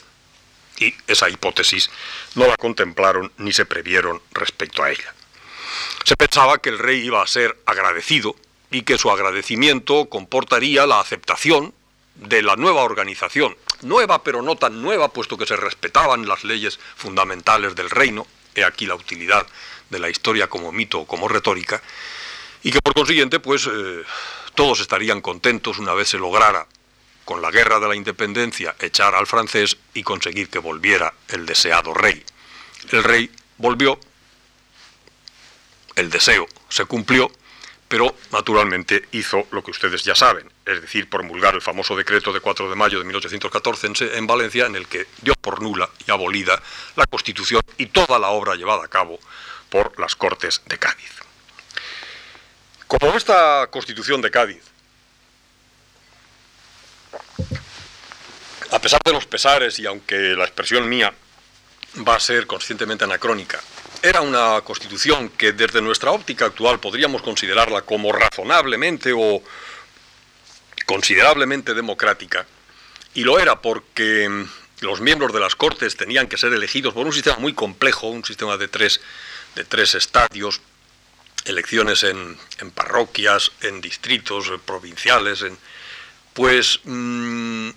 Y 0.80 0.94
esa 1.08 1.30
hipótesis 1.30 1.90
no 2.36 2.46
la 2.46 2.58
contemplaron 2.58 3.32
ni 3.38 3.54
se 3.54 3.66
previeron 3.66 4.22
respecto 4.34 4.84
a 4.84 4.92
ella. 4.92 5.16
Se 6.04 6.18
pensaba 6.18 6.58
que 6.58 6.72
el 6.72 6.80
rey 6.80 7.06
iba 7.06 7.24
a 7.24 7.28
ser 7.28 7.58
agradecido 7.66 8.36
y 8.70 8.82
que 8.82 8.98
su 8.98 9.12
agradecimiento 9.12 10.10
comportaría 10.10 10.86
la 10.86 11.00
aceptación 11.00 11.74
de 12.16 12.42
la 12.42 12.58
nueva 12.58 12.84
organización, 12.84 13.56
nueva 13.84 14.24
pero 14.24 14.42
no 14.42 14.56
tan 14.56 14.82
nueva, 14.82 15.10
puesto 15.10 15.38
que 15.38 15.46
se 15.46 15.56
respetaban 15.56 16.28
las 16.28 16.44
leyes 16.44 16.80
fundamentales 16.96 17.76
del 17.76 17.90
reino, 17.90 18.28
he 18.56 18.64
aquí 18.64 18.86
la 18.86 18.96
utilidad 18.96 19.46
de 19.90 20.00
la 20.00 20.10
historia 20.10 20.48
como 20.48 20.72
mito 20.72 21.02
o 21.02 21.08
como 21.08 21.28
retórica, 21.28 21.82
y 22.64 22.72
que 22.72 22.82
por 22.82 22.94
consiguiente, 22.94 23.40
pues 23.40 23.68
eh, 23.68 24.04
todos 24.56 24.80
estarían 24.80 25.22
contentos 25.22 25.80
una 25.80 25.94
vez 25.94 26.10
se 26.10 26.18
lograra, 26.18 26.68
con 27.26 27.42
la 27.42 27.52
guerra 27.52 27.80
de 27.80 27.88
la 27.88 27.96
independencia, 27.96 28.76
echar 28.80 29.16
al 29.16 29.28
francés 29.28 29.78
y 29.94 30.04
conseguir 30.04 30.50
que 30.50 30.60
volviera 30.60 31.14
el 31.30 31.46
deseado 31.46 31.94
rey. 31.94 32.24
El 32.92 33.04
rey 33.04 33.32
volvió, 33.58 33.98
el 35.96 36.10
deseo 36.10 36.48
se 36.70 36.86
cumplió, 36.86 37.32
pero 37.88 38.16
naturalmente 38.32 39.08
hizo 39.12 39.48
lo 39.52 39.64
que 39.64 39.72
ustedes 39.72 40.04
ya 40.04 40.16
saben, 40.16 40.52
es 40.66 40.82
decir, 40.82 41.10
promulgar 41.10 41.56
el 41.56 41.62
famoso 41.62 41.96
decreto 41.96 42.32
de 42.32 42.40
4 42.40 42.70
de 42.70 42.76
mayo 42.76 43.00
de 43.00 43.06
1814 43.06 44.18
en, 44.18 44.28
Valencia, 44.28 44.66
en 44.66 44.76
el 44.76 44.88
que 44.88 45.08
dio 45.22 45.34
por 45.36 45.62
nula 45.62 45.90
y 46.08 46.12
abolida 46.12 46.62
la 46.96 47.06
Constitución 47.06 47.62
y 47.78 47.88
toda 47.88 48.18
la 48.20 48.30
obra 48.30 48.56
llevada 48.56 48.86
a 48.86 48.88
cabo 48.88 49.20
por 49.70 50.00
las 50.00 50.16
Cortes 50.16 50.62
de 50.66 50.78
Cádiz. 50.78 51.12
Como 52.88 53.16
esta 53.16 53.68
Constitución 53.72 54.22
de 54.22 54.32
Cádiz, 54.32 54.64
a 58.72 58.80
pesar 58.80 59.02
de 59.04 59.12
los 59.12 59.26
pesares 59.26 59.80
y 59.80 59.86
aunque 59.86 60.16
la 60.36 60.46
expresión 60.46 60.88
mía 60.88 61.14
va 62.08 62.16
a 62.16 62.20
ser 62.20 62.48
conscientemente 62.48 63.04
anacrónica, 63.04 63.60
era 64.02 64.22
una 64.22 64.60
constitución 64.62 65.30
que 65.30 65.54
desde 65.54 65.82
nuestra 65.82 66.12
óptica 66.12 66.46
actual 66.46 66.80
podríamos 66.80 67.22
considerarla 67.22 67.84
como 67.84 68.12
razonablemente 68.12 69.14
o 69.16 69.42
considerablemente 70.86 71.74
democrática, 71.74 72.46
y 73.14 73.24
lo 73.24 73.40
era 73.40 73.62
porque 73.62 74.28
mm, 74.30 74.84
los 74.84 75.02
miembros 75.02 75.34
de 75.34 75.40
las 75.40 75.56
Cortes 75.56 75.96
tenían 75.96 76.28
que 76.28 76.38
ser 76.38 76.54
elegidos 76.54 76.94
por 76.94 77.06
un 77.06 77.14
sistema 77.14 77.38
muy 77.38 77.54
complejo, 77.54 78.08
un 78.08 78.26
sistema 78.26 78.58
de 78.58 78.68
tres, 78.68 79.02
de 79.56 79.64
tres 79.64 79.96
estadios, 79.96 80.62
elecciones 81.46 82.04
en, 82.04 82.38
parroquias, 82.74 83.52
en 83.62 83.82
distritos 83.82 84.52
provinciales, 84.66 85.42
en, 85.42 85.58
pues 86.34 86.80
mm, 86.84 87.70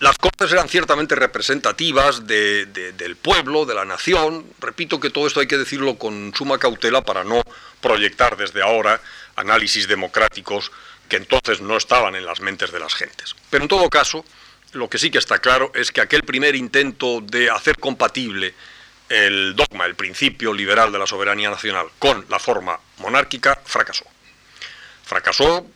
las 0.00 0.16
Cortes 0.18 0.52
eran 0.52 0.68
ciertamente 0.68 1.16
representativas 1.16 2.24
del 2.26 3.16
pueblo, 3.20 3.64
de 3.64 3.74
la 3.74 3.84
nación. 3.84 4.46
Repito 4.60 5.00
que 5.00 5.10
todo 5.10 5.26
esto 5.26 5.40
hay 5.40 5.48
que 5.48 5.58
decirlo 5.58 5.98
con 5.98 6.32
suma 6.36 6.58
cautela 6.58 7.02
para 7.02 7.24
no 7.24 7.42
proyectar 7.80 8.36
desde 8.36 8.62
ahora 8.62 9.00
análisis 9.34 9.88
democráticos 9.88 10.70
que 11.08 11.16
entonces 11.16 11.60
no 11.60 11.76
estaban 11.76 12.14
en 12.14 12.26
las 12.26 12.40
mentes 12.40 12.70
de 12.70 12.80
las 12.80 12.94
gentes. 12.94 13.34
Pero 13.50 13.64
en 13.64 13.68
todo 13.68 13.88
caso, 13.88 14.24
lo 14.72 14.88
que 14.88 14.98
sí 14.98 15.10
que 15.10 15.18
está 15.18 15.38
claro 15.38 15.72
es 15.74 15.92
que 15.92 16.00
aquel 16.00 16.22
primer 16.22 16.54
intento 16.54 17.20
de 17.20 17.50
hacer 17.50 17.78
compatible 17.78 18.54
el 19.08 19.56
dogma, 19.56 19.86
el 19.86 19.94
principio 19.94 20.52
liberal 20.52 20.92
de 20.92 20.98
la 20.98 21.06
soberanía 21.06 21.50
nacional 21.50 21.86
con 21.98 22.26
la 22.28 22.38
forma 22.38 22.78
monárquica 22.98 23.58
fracasó. 23.64 24.04
Fracasó 25.04 25.66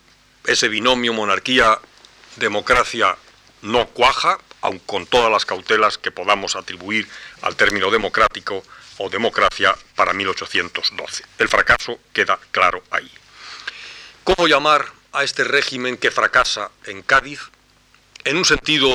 ese 0.44 0.68
binomio 0.68 1.14
monarquía-democracia 1.14 3.16
no 3.62 3.86
cuaja, 3.88 4.38
aun 4.60 4.80
con 4.80 5.06
todas 5.06 5.30
las 5.30 5.46
cautelas 5.46 5.96
que 5.96 6.10
podamos 6.10 6.56
atribuir 6.56 7.08
al 7.42 7.56
término 7.56 7.90
democrático 7.90 8.62
o 8.98 9.08
democracia 9.08 9.74
para 9.94 10.12
1812. 10.12 11.24
El 11.38 11.48
fracaso 11.48 12.00
queda 12.12 12.38
claro 12.50 12.82
ahí. 12.90 13.10
¿Cómo 14.24 14.46
llamar 14.46 14.84
a 15.12 15.24
este 15.24 15.44
régimen 15.44 15.96
que 15.96 16.10
fracasa 16.10 16.70
en 16.86 17.02
Cádiz? 17.02 17.40
En 18.24 18.36
un 18.36 18.44
sentido 18.44 18.88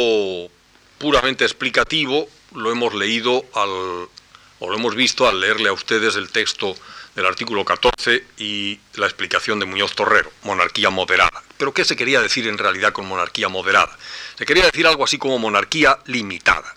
puramente 0.97 1.45
explicativo, 1.45 2.27
lo 2.55 2.71
hemos 2.71 2.93
leído 2.93 3.45
al, 3.53 3.69
o 3.69 4.69
lo 4.69 4.75
hemos 4.75 4.95
visto 4.95 5.27
al 5.27 5.39
leerle 5.39 5.69
a 5.69 5.73
ustedes 5.73 6.15
el 6.15 6.29
texto 6.31 6.75
del 7.15 7.25
artículo 7.25 7.65
14 7.65 8.23
y 8.37 8.79
la 8.93 9.07
explicación 9.07 9.59
de 9.59 9.65
Muñoz 9.65 9.95
Torrero, 9.95 10.31
monarquía 10.43 10.89
moderada. 10.89 11.43
Pero 11.57 11.73
¿qué 11.73 11.83
se 11.83 11.95
quería 11.95 12.21
decir 12.21 12.47
en 12.47 12.57
realidad 12.57 12.93
con 12.93 13.07
monarquía 13.07 13.49
moderada? 13.49 13.97
Se 14.37 14.45
quería 14.45 14.65
decir 14.65 14.85
algo 14.85 15.03
así 15.03 15.17
como 15.17 15.39
monarquía 15.39 15.97
limitada. 16.05 16.75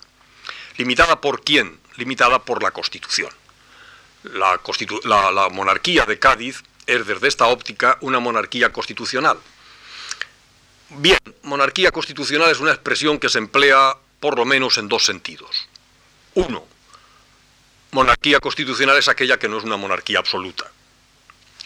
¿Limitada 0.77 1.21
por 1.21 1.43
quién? 1.43 1.79
Limitada 1.97 2.39
por 2.43 2.63
la 2.63 2.71
Constitución. 2.71 3.29
La, 4.23 4.59
la 5.31 5.49
monarquía 5.49 6.05
de 6.05 6.17
Cádiz 6.17 6.63
es 6.87 7.05
desde 7.05 7.27
esta 7.27 7.47
óptica 7.47 7.97
una 8.01 8.19
monarquía 8.19 8.71
constitucional. 8.71 9.37
Bien, 10.89 11.19
monarquía 11.43 11.91
constitucional 11.91 12.51
es 12.51 12.59
una 12.59 12.71
expresión 12.71 13.17
que 13.17 13.29
se 13.29 13.37
emplea 13.37 13.95
por 14.19 14.37
lo 14.37 14.45
menos 14.45 14.77
en 14.77 14.87
dos 14.87 15.05
sentidos. 15.05 15.67
Uno, 16.33 16.65
monarquía 17.91 18.39
constitucional 18.39 18.97
es 18.97 19.07
aquella 19.07 19.37
que 19.37 19.47
no 19.47 19.57
es 19.57 19.63
una 19.63 19.77
monarquía 19.77 20.19
absoluta. 20.19 20.71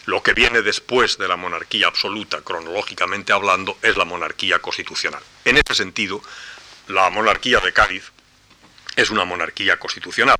Lo 0.06 0.22
que 0.22 0.34
viene 0.34 0.62
después 0.62 1.18
de 1.18 1.26
la 1.26 1.36
monarquía 1.36 1.88
absoluta, 1.88 2.40
cronológicamente 2.42 3.32
hablando, 3.32 3.76
es 3.82 3.96
la 3.96 4.04
monarquía 4.04 4.60
constitucional. 4.60 5.22
En 5.44 5.56
ese 5.56 5.74
sentido, 5.74 6.22
la 6.86 7.10
monarquía 7.10 7.58
de 7.58 7.72
Cádiz 7.72 8.12
es 8.96 9.10
una 9.10 9.24
monarquía 9.24 9.78
constitucional. 9.78 10.36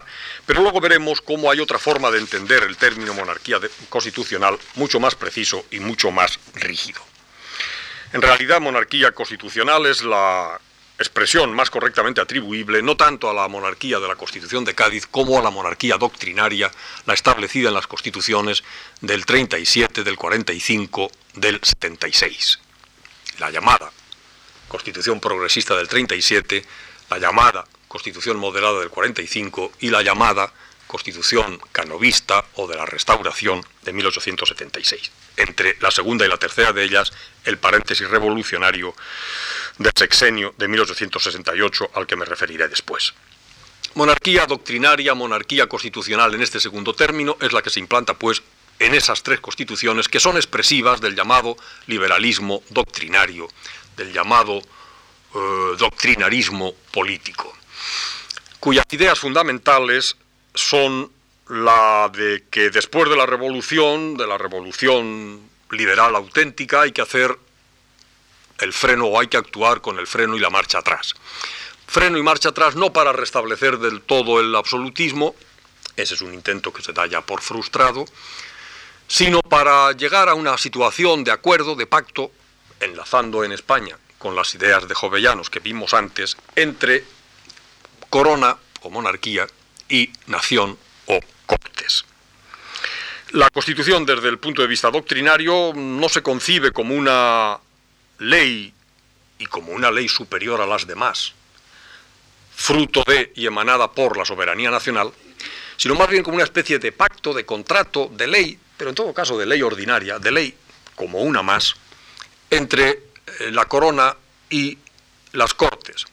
Pero 0.47 0.63
luego 0.63 0.81
veremos 0.81 1.21
cómo 1.21 1.51
hay 1.51 1.61
otra 1.61 1.79
forma 1.79 2.11
de 2.11 2.19
entender 2.19 2.63
el 2.65 2.77
término 2.77 3.15
monarquía 3.15 3.61
constitucional 3.91 4.59
mucho 4.75 4.99
más 4.99 5.15
preciso 5.15 5.67
y 5.71 5.79
mucho 5.79 6.11
más 6.11 6.41
rígido. 6.55 7.01
En 8.13 8.23
realidad, 8.23 8.61
monarquía 8.61 9.13
constitucional 9.13 9.85
es 9.87 10.03
la 10.03 10.59
expresión 10.99 11.53
más 11.53 11.69
correctamente 11.69 12.23
atribuible 12.23 12.81
no 12.81 12.97
tanto 12.97 13.29
a 13.29 13.35
la 13.35 13.49
monarquía 13.49 13.99
de 13.99 14.09
la 14.09 14.17
Constitución 14.17 14.65
de 14.65 14.75
Cádiz 14.75 15.07
como 15.07 15.39
a 15.39 15.43
la 15.43 15.51
monarquía 15.51 15.99
doctrinaria, 15.99 16.71
la 17.05 17.13
establecida 17.13 17.69
en 17.69 17.75
las 17.75 17.87
constituciones 17.87 18.65
del 19.03 19.27
37, 19.27 20.03
del 20.05 20.17
45, 20.17 21.11
del 21.35 21.61
76. 21.63 22.61
La 23.39 23.51
llamada 23.51 23.93
Constitución 24.69 25.21
progresista 25.21 25.77
del 25.77 25.87
37, 25.87 26.65
la 27.11 27.19
llamada 27.19 27.65
Constitución 27.97 28.37
moderada 28.37 28.81
del 28.81 28.91
45 28.91 29.73
y 29.81 29.89
la 29.89 30.03
llamada 30.03 30.53
Constitución 30.87 31.59
canovista 31.73 32.45
o 32.57 32.67
de 32.67 32.77
la 32.77 32.85
Restauración 32.85 33.65
de 33.85 33.95
1876. 33.95 35.11
Entre 35.39 35.79
la 35.81 35.91
segunda 35.91 36.27
y 36.27 36.29
la 36.29 36.37
tercera 36.37 36.75
de 36.75 36.85
ellas, 36.85 37.11
el 37.47 37.57
paréntesis 37.57 38.07
revolucionario 38.11 38.95
del 39.79 39.93
sexenio 39.97 40.55
de 40.59 40.69
1868 40.69 41.93
al 41.95 42.07
que 42.07 42.17
me 42.17 42.27
referiré 42.27 42.69
después. 42.69 43.15
Monarquía 43.95 44.45
doctrinaria, 44.45 45.15
monarquía 45.15 45.67
constitucional 45.67 46.35
en 46.35 46.43
este 46.43 46.61
segundo 46.61 46.93
término 46.93 47.39
es 47.41 47.55
la 47.55 47.63
que 47.63 47.71
se 47.71 47.81
implanta 47.81 48.13
pues 48.13 48.43
en 48.79 48.95
esas 48.95 49.23
tres 49.23 49.41
constituciones 49.41 50.07
que 50.07 50.21
son 50.21 50.37
expresivas 50.37 51.01
del 51.01 51.17
llamado 51.17 51.57
liberalismo 51.87 52.63
doctrinario, 52.69 53.49
del 53.97 54.13
llamado 54.13 54.61
eh, 55.37 55.77
doctrinarismo 55.79 56.73
político, 56.93 57.53
cuyas 58.61 58.85
ideas 58.91 59.19
fundamentales 59.19 60.17
son 60.55 61.11
la 61.49 62.11
de 62.13 62.45
que 62.51 62.71
después 62.71 63.09
de 63.09 63.17
la 63.17 63.27
revolución, 63.27 64.17
de 64.17 64.27
la 64.27 64.39
revolución 64.39 65.41
liberal 65.71 66.17
auténtica, 66.17 66.83
hay 66.83 66.93
que 66.93 67.03
hacer 67.03 67.39
el 68.59 68.73
freno 68.73 69.07
o 69.07 69.21
hay 69.21 69.29
que 69.29 69.37
actuar 69.37 69.81
con 69.81 69.99
el 69.99 70.07
freno 70.07 70.37
y 70.37 70.41
la 70.41 70.51
marcha 70.51 70.79
atrás. 70.79 71.15
Freno 71.87 72.19
y 72.19 72.23
marcha 72.23 72.49
atrás 72.49 72.75
no 72.75 72.93
para 72.93 73.13
restablecer 73.13 73.79
del 73.79 74.01
todo 74.01 74.41
el 74.41 74.55
absolutismo, 74.57 75.37
ese 75.97 76.15
es 76.15 76.21
un 76.21 76.35
intento 76.35 76.73
que 76.73 76.83
se 76.83 76.93
da 76.93 77.07
ya 77.07 77.21
por 77.21 77.43
frustrado, 77.43 78.05
sino 79.09 79.41
para 79.41 79.93
llegar 79.93 80.29
a 80.29 80.35
una 80.35 80.59
situación 80.59 81.23
de 81.23 81.31
acuerdo, 81.31 81.77
de 81.77 81.87
pacto, 81.87 82.33
enlazando 82.81 83.45
en 83.45 83.53
España 83.53 83.97
con 84.19 84.35
las 84.35 84.55
ideas 84.55 84.89
de 84.89 84.95
Jovellanos 84.95 85.51
que 85.51 85.61
vimos 85.61 85.95
antes, 85.95 86.37
entre 86.57 87.05
corona 88.17 88.57
o 88.81 88.89
monarquía 88.89 89.47
y 89.91 90.11
nación 90.27 90.79
o 91.05 91.21
cortes. 91.45 92.07
La 93.33 93.51
Constitución, 93.51 94.07
desde 94.07 94.31
el 94.31 94.39
punto 94.39 94.63
de 94.63 94.69
vista 94.69 94.91
doctrinario, 94.91 95.75
no 95.75 96.09
se 96.09 96.23
concibe 96.23 96.73
como 96.73 96.95
una 96.95 97.59
ley 98.21 98.73
y 99.39 99.45
como 99.45 99.73
una 99.73 99.91
ley 99.91 100.09
superior 100.09 100.63
a 100.63 100.67
las 100.67 100.87
demás, 100.87 101.35
fruto 102.55 103.05
de 103.07 103.35
y 103.37 103.45
emanada 103.45 103.93
por 103.93 104.17
la 104.17 104.25
soberanía 104.25 104.71
nacional, 104.71 105.13
sino 105.77 105.95
más 105.95 106.09
bien 106.09 106.23
como 106.23 106.37
una 106.37 106.45
especie 106.45 106.79
de 106.79 106.93
pacto, 106.93 107.35
de 107.35 107.45
contrato, 107.45 108.11
de 108.11 108.29
ley, 108.29 108.59
pero 108.79 108.89
en 108.89 108.97
todo 108.97 109.13
caso 109.13 109.37
de 109.37 109.45
ley 109.45 109.61
ordinaria, 109.61 110.19
de 110.19 110.33
ley 110.33 110.55
como 110.95 111.19
una 111.19 111.43
más, 111.43 111.75
entre 112.49 112.89
eh, 112.89 113.51
la 113.51 113.67
corona 113.67 114.17
y 114.49 114.79
las 115.33 115.53
cortes. 115.53 116.07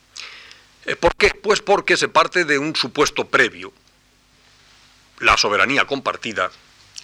Eh, 0.86 0.96
¿Por 0.96 1.16
qué? 1.16 1.30
Pues 1.30 1.62
porque 1.62 1.98
se 1.98 2.10
parte 2.10 2.46
de 2.46 2.58
un 2.58 2.76
supuesto 2.76 3.26
previo, 3.28 3.74
la 5.20 5.38
soberanía 5.38 5.86
compartida 5.86 6.52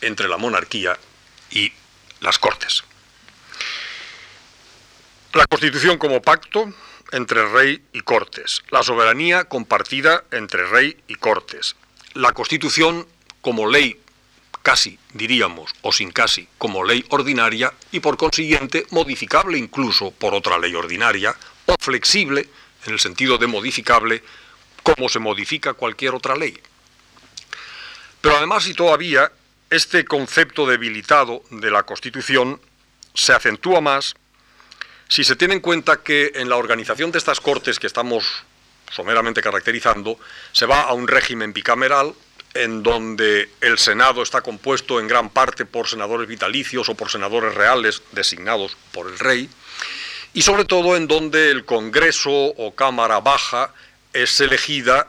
entre 0.01 0.27
la 0.27 0.37
monarquía 0.37 0.97
y 1.51 1.71
las 2.19 2.39
cortes. 2.39 2.83
La 5.33 5.45
Constitución 5.45 5.97
como 5.97 6.21
pacto 6.21 6.73
entre 7.11 7.47
rey 7.47 7.83
y 7.93 8.01
cortes. 8.01 8.63
La 8.71 8.83
soberanía 8.83 9.45
compartida 9.45 10.23
entre 10.31 10.65
rey 10.65 10.97
y 11.07 11.15
cortes. 11.15 11.75
La 12.13 12.33
Constitución 12.33 13.07
como 13.41 13.67
ley 13.67 14.01
casi, 14.63 14.99
diríamos, 15.13 15.73
o 15.81 15.91
sin 15.91 16.11
casi, 16.11 16.47
como 16.57 16.83
ley 16.83 17.05
ordinaria 17.09 17.73
y 17.91 18.01
por 18.01 18.17
consiguiente 18.17 18.85
modificable 18.91 19.57
incluso 19.57 20.11
por 20.11 20.33
otra 20.33 20.57
ley 20.57 20.75
ordinaria 20.75 21.35
o 21.65 21.75
flexible 21.79 22.49
en 22.85 22.93
el 22.93 22.99
sentido 22.99 23.37
de 23.37 23.47
modificable 23.47 24.23
como 24.83 25.09
se 25.09 25.19
modifica 25.19 25.73
cualquier 25.73 26.15
otra 26.15 26.35
ley. 26.35 26.57
Pero 28.21 28.37
además 28.37 28.67
y 28.67 28.73
todavía 28.73 29.31
este 29.69 30.05
concepto 30.05 30.65
debilitado 30.65 31.43
de 31.51 31.71
la 31.71 31.83
Constitución 31.83 32.59
se 33.13 33.33
acentúa 33.33 33.81
más 33.81 34.15
si 35.07 35.23
se 35.23 35.35
tiene 35.35 35.55
en 35.55 35.59
cuenta 35.59 36.03
que 36.03 36.31
en 36.35 36.49
la 36.49 36.57
organización 36.57 37.11
de 37.11 37.17
estas 37.17 37.39
Cortes 37.39 37.79
que 37.79 37.87
estamos 37.87 38.43
someramente 38.91 39.41
caracterizando, 39.41 40.19
se 40.51 40.65
va 40.65 40.81
a 40.81 40.93
un 40.93 41.07
régimen 41.07 41.53
bicameral 41.53 42.13
en 42.53 42.81
donde 42.81 43.49
el 43.61 43.77
Senado 43.77 44.23
está 44.23 44.41
compuesto 44.41 44.99
en 44.99 45.07
gran 45.07 45.29
parte 45.29 45.65
por 45.65 45.87
senadores 45.87 46.27
vitalicios 46.27 46.89
o 46.89 46.95
por 46.95 47.09
senadores 47.09 47.53
reales 47.53 48.01
designados 48.11 48.75
por 48.91 49.07
el 49.07 49.19
rey, 49.19 49.49
y 50.33 50.41
sobre 50.41 50.65
todo 50.65 50.95
en 50.95 51.07
donde 51.07 51.51
el 51.51 51.65
Congreso 51.65 52.31
o 52.31 52.73
Cámara 52.75 53.19
Baja 53.19 53.73
es 54.13 54.39
elegida 54.39 55.07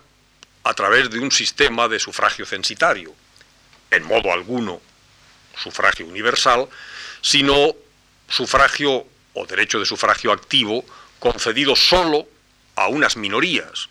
a 0.65 0.75
través 0.75 1.11
de 1.11 1.19
un 1.19 1.31
sistema 1.31 1.89
de 1.89 1.99
sufragio 1.99 2.47
censitario, 2.47 3.15
en 3.91 4.05
modo 4.05 4.33
alguno 4.33 4.81
sufragio 5.57 6.07
universal, 6.07 6.69
sino 7.21 7.75
sufragio 8.29 9.07
o 9.35 9.47
derecho 9.47 9.79
de 9.79 9.87
sufragio 9.87 10.33
activo 10.33 10.85
concedido 11.19 11.77
solo 11.77 12.27
a 12.77 12.89
unas 12.89 13.17
minorías, 13.17 13.89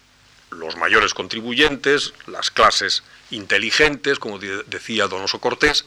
los 0.51 0.75
mayores 0.75 1.13
contribuyentes, 1.13 2.13
las 2.27 2.49
clases 2.49 3.03
inteligentes, 3.29 4.17
como 4.17 4.39
decía 4.39 5.07
Donoso 5.07 5.39
Cortés, 5.39 5.85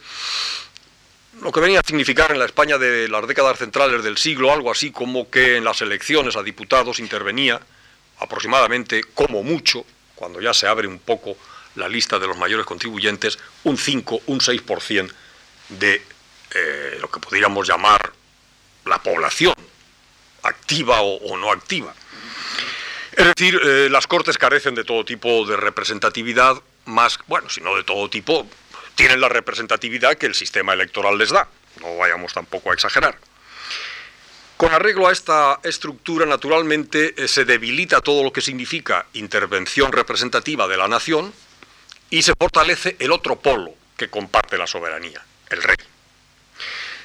lo 1.41 1.51
que 1.51 1.59
venía 1.59 1.79
a 1.79 1.83
significar 1.83 2.31
en 2.31 2.39
la 2.39 2.45
España 2.45 2.77
de 2.77 3.07
las 3.07 3.27
décadas 3.27 3.57
centrales 3.57 4.03
del 4.03 4.17
siglo 4.17 4.51
algo 4.51 4.71
así 4.71 4.91
como 4.91 5.29
que 5.29 5.57
en 5.57 5.63
las 5.63 5.81
elecciones 5.81 6.35
a 6.35 6.43
diputados 6.43 6.99
intervenía 6.99 7.59
aproximadamente, 8.19 9.03
como 9.13 9.43
mucho, 9.43 9.85
cuando 10.15 10.39
ya 10.39 10.53
se 10.53 10.67
abre 10.67 10.87
un 10.87 10.99
poco 10.99 11.35
la 11.75 11.89
lista 11.89 12.19
de 12.19 12.27
los 12.27 12.37
mayores 12.37 12.65
contribuyentes, 12.65 13.39
un 13.63 13.77
5, 13.77 14.21
un 14.27 14.39
6% 14.39 15.11
de 15.69 16.01
eh, 16.55 16.97
lo 17.01 17.09
que 17.09 17.19
podríamos 17.19 17.67
llamar 17.67 18.13
la 18.85 19.01
población, 19.01 19.55
activa 20.43 21.01
o 21.01 21.37
no 21.37 21.51
activa. 21.51 21.93
Es 23.15 23.27
decir, 23.27 23.59
eh, 23.63 23.89
las 23.91 24.07
Cortes 24.07 24.37
carecen 24.37 24.73
de 24.73 24.83
todo 24.83 25.05
tipo 25.05 25.45
de 25.45 25.55
representatividad, 25.55 26.61
más, 26.85 27.19
bueno, 27.27 27.49
si 27.49 27.61
no 27.61 27.75
de 27.75 27.83
todo 27.83 28.09
tipo, 28.09 28.47
tienen 28.95 29.21
la 29.21 29.29
representatividad 29.29 30.17
que 30.17 30.25
el 30.25 30.35
sistema 30.35 30.73
electoral 30.73 31.17
les 31.17 31.29
da. 31.29 31.47
No 31.81 31.97
vayamos 31.97 32.33
tampoco 32.33 32.71
a 32.71 32.73
exagerar. 32.73 33.17
Con 34.57 34.71
arreglo 34.73 35.07
a 35.07 35.11
esta 35.11 35.59
estructura, 35.63 36.25
naturalmente, 36.25 37.13
eh, 37.17 37.27
se 37.27 37.43
debilita 37.43 38.01
todo 38.01 38.23
lo 38.23 38.31
que 38.31 38.41
significa 38.41 39.05
intervención 39.13 39.91
representativa 39.91 40.67
de 40.67 40.77
la 40.77 40.87
nación 40.87 41.33
y 42.09 42.21
se 42.21 42.33
fortalece 42.39 42.95
el 42.99 43.11
otro 43.11 43.39
polo 43.39 43.73
que 43.97 44.09
comparte 44.09 44.57
la 44.57 44.67
soberanía, 44.67 45.21
el 45.49 45.63
rey. 45.63 45.75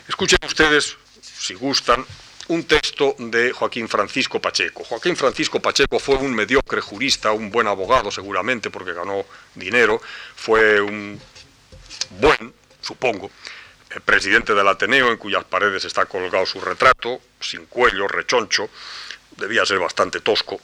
Escuchen 0.06 0.38
ustedes, 0.44 0.96
si 1.20 1.54
gustan, 1.54 2.04
un 2.48 2.64
texto 2.64 3.14
de 3.18 3.52
Joaquín 3.52 3.88
Francisco 3.88 4.40
Pacheco. 4.40 4.84
Joaquín 4.84 5.16
Francisco 5.16 5.60
Pacheco 5.60 5.98
fue 5.98 6.16
un 6.16 6.34
mediocre 6.34 6.80
jurista, 6.80 7.32
un 7.32 7.50
buen 7.50 7.66
abogado 7.66 8.10
seguramente 8.10 8.70
porque 8.70 8.92
ganó 8.92 9.24
dinero, 9.54 10.00
fue 10.34 10.80
un 10.80 11.20
buen, 12.10 12.52
supongo, 12.80 13.30
eh, 13.90 14.00
presidente 14.00 14.54
del 14.54 14.68
Ateneo 14.68 15.10
en 15.10 15.16
cuyas 15.16 15.44
paredes 15.44 15.84
está 15.84 16.06
colgado 16.06 16.44
su 16.46 16.60
retrato, 16.60 17.20
sin 17.40 17.66
cuello, 17.66 18.08
rechoncho, 18.08 18.68
debía 19.36 19.64
ser 19.64 19.78
bastante 19.78 20.20
tosco. 20.20 20.60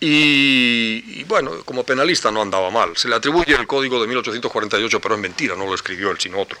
Y, 0.00 1.20
y, 1.20 1.24
bueno, 1.24 1.62
como 1.64 1.84
penalista 1.84 2.30
no 2.32 2.42
andaba 2.42 2.70
mal. 2.70 2.96
Se 2.96 3.08
le 3.08 3.14
atribuye 3.14 3.54
el 3.54 3.68
código 3.68 4.00
de 4.00 4.08
1848, 4.08 5.00
pero 5.00 5.14
es 5.14 5.20
mentira, 5.20 5.54
no 5.54 5.64
lo 5.66 5.74
escribió 5.74 6.10
él, 6.10 6.18
sino 6.18 6.40
otro. 6.40 6.58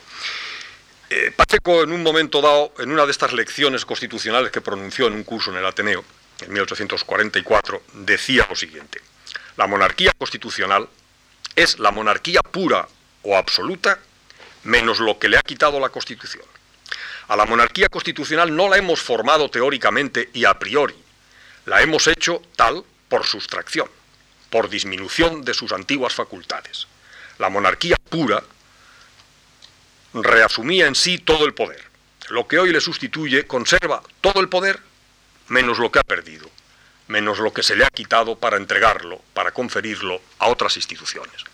Eh, 1.14 1.30
Pacheco, 1.30 1.82
en 1.82 1.92
un 1.92 2.02
momento 2.02 2.40
dado, 2.40 2.72
en 2.78 2.90
una 2.90 3.04
de 3.04 3.10
estas 3.10 3.34
lecciones 3.34 3.84
constitucionales 3.84 4.50
que 4.50 4.62
pronunció 4.62 5.08
en 5.08 5.12
un 5.12 5.24
curso 5.24 5.50
en 5.50 5.58
el 5.58 5.66
Ateneo, 5.66 6.02
en 6.40 6.52
1844, 6.52 7.82
decía 7.92 8.46
lo 8.48 8.56
siguiente, 8.56 8.98
la 9.58 9.66
monarquía 9.66 10.12
constitucional 10.16 10.88
es 11.54 11.78
la 11.78 11.90
monarquía 11.90 12.40
pura 12.42 12.88
o 13.22 13.36
absoluta 13.36 13.98
menos 14.64 15.00
lo 15.00 15.18
que 15.18 15.28
le 15.28 15.38
ha 15.38 15.42
quitado 15.42 15.80
la 15.80 15.88
Constitución. 15.88 16.44
A 17.28 17.36
la 17.36 17.46
monarquía 17.46 17.88
constitucional 17.88 18.54
no 18.54 18.68
la 18.68 18.76
hemos 18.76 19.00
formado 19.00 19.48
teóricamente 19.48 20.30
y 20.32 20.44
a 20.44 20.58
priori, 20.58 20.94
la 21.66 21.80
hemos 21.80 22.06
hecho 22.06 22.42
tal 22.56 22.84
por 23.08 23.24
sustracción, 23.24 23.88
por 24.50 24.68
disminución 24.68 25.44
de 25.44 25.54
sus 25.54 25.72
antiguas 25.72 26.14
facultades. 26.14 26.86
La 27.38 27.48
monarquía 27.48 27.96
pura 28.08 28.42
reasumía 30.14 30.86
en 30.86 30.94
sí 30.94 31.18
todo 31.18 31.46
el 31.46 31.54
poder. 31.54 31.82
Lo 32.28 32.46
que 32.46 32.58
hoy 32.58 32.72
le 32.72 32.80
sustituye 32.80 33.46
conserva 33.46 34.02
todo 34.20 34.40
el 34.40 34.48
poder 34.48 34.80
menos 35.48 35.78
lo 35.78 35.90
que 35.90 35.98
ha 35.98 36.04
perdido, 36.04 36.50
menos 37.08 37.38
lo 37.38 37.52
que 37.52 37.62
se 37.62 37.76
le 37.76 37.84
ha 37.84 37.90
quitado 37.90 38.38
para 38.38 38.56
entregarlo, 38.56 39.20
para 39.34 39.52
conferirlo 39.52 40.20
a 40.38 40.48
otras 40.48 40.76
instituciones. 40.76 41.44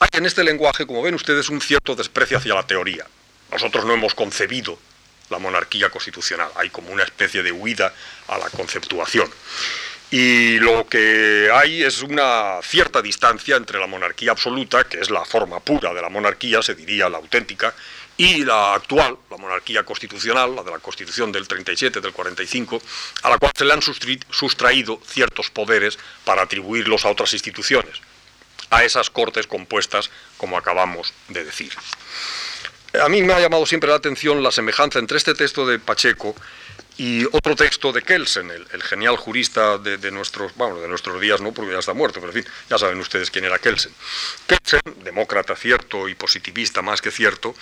Hay 0.00 0.08
en 0.14 0.24
este 0.24 0.42
lenguaje, 0.42 0.86
como 0.86 1.02
ven 1.02 1.14
ustedes, 1.14 1.50
un 1.50 1.60
cierto 1.60 1.94
desprecio 1.94 2.38
hacia 2.38 2.54
la 2.54 2.66
teoría. 2.66 3.06
Nosotros 3.52 3.84
no 3.84 3.92
hemos 3.92 4.14
concebido 4.14 4.78
la 5.28 5.38
monarquía 5.38 5.90
constitucional, 5.90 6.50
hay 6.56 6.70
como 6.70 6.90
una 6.90 7.04
especie 7.04 7.42
de 7.42 7.52
huida 7.52 7.92
a 8.28 8.38
la 8.38 8.48
conceptuación. 8.48 9.30
Y 10.10 10.58
lo 10.58 10.88
que 10.88 11.50
hay 11.52 11.84
es 11.84 12.02
una 12.02 12.60
cierta 12.62 13.02
distancia 13.02 13.56
entre 13.56 13.78
la 13.78 13.86
monarquía 13.86 14.32
absoluta, 14.32 14.84
que 14.84 14.98
es 15.00 15.10
la 15.10 15.24
forma 15.24 15.60
pura 15.60 15.92
de 15.92 16.02
la 16.02 16.08
monarquía, 16.08 16.62
se 16.62 16.74
diría 16.74 17.08
la 17.08 17.18
auténtica, 17.18 17.74
y 18.16 18.44
la 18.44 18.74
actual, 18.74 19.16
la 19.30 19.36
monarquía 19.36 19.84
constitucional, 19.84 20.56
la 20.56 20.62
de 20.62 20.70
la 20.70 20.78
Constitución 20.78 21.30
del 21.30 21.46
37, 21.46 22.00
del 22.00 22.12
45, 22.12 22.82
a 23.22 23.30
la 23.30 23.38
cual 23.38 23.52
se 23.54 23.64
le 23.64 23.72
han 23.72 23.82
sustraído 23.82 25.00
ciertos 25.06 25.50
poderes 25.50 25.98
para 26.24 26.42
atribuirlos 26.42 27.04
a 27.04 27.10
otras 27.10 27.32
instituciones, 27.32 28.00
a 28.70 28.84
esas 28.84 29.10
cortes 29.10 29.46
compuestas, 29.46 30.10
como 30.36 30.56
acabamos 30.56 31.12
de 31.28 31.44
decir. 31.44 31.72
A 33.02 33.08
mí 33.08 33.22
me 33.22 33.32
ha 33.32 33.40
llamado 33.40 33.66
siempre 33.66 33.90
la 33.90 33.96
atención 33.96 34.42
la 34.42 34.50
semejanza 34.50 34.98
entre 34.98 35.18
este 35.18 35.34
texto 35.34 35.66
de 35.66 35.78
Pacheco 35.78 36.34
y 36.96 37.24
otro 37.32 37.56
texto 37.56 37.92
de 37.92 38.02
Kelsen, 38.02 38.50
el, 38.50 38.82
genial 38.82 39.16
jurista 39.16 39.78
de, 39.78 40.10
nuestros, 40.10 40.54
bueno, 40.56 40.80
de 40.80 40.88
nuestros 40.88 41.20
días, 41.20 41.40
no 41.40 41.52
porque 41.52 41.72
ya 41.72 41.78
está 41.78 41.94
muerto, 41.94 42.20
pero 42.20 42.32
en 42.32 42.42
fin, 42.42 42.52
ya 42.68 42.78
saben 42.78 42.98
ustedes 42.98 43.30
quién 43.30 43.44
era 43.44 43.58
Kelsen. 43.58 43.92
Kelsen, 44.46 44.80
demócrata 45.02 45.56
cierto 45.56 46.08
y 46.08 46.14
positivista 46.14 46.82
más 46.82 47.00
que 47.00 47.10
cierto, 47.10 47.54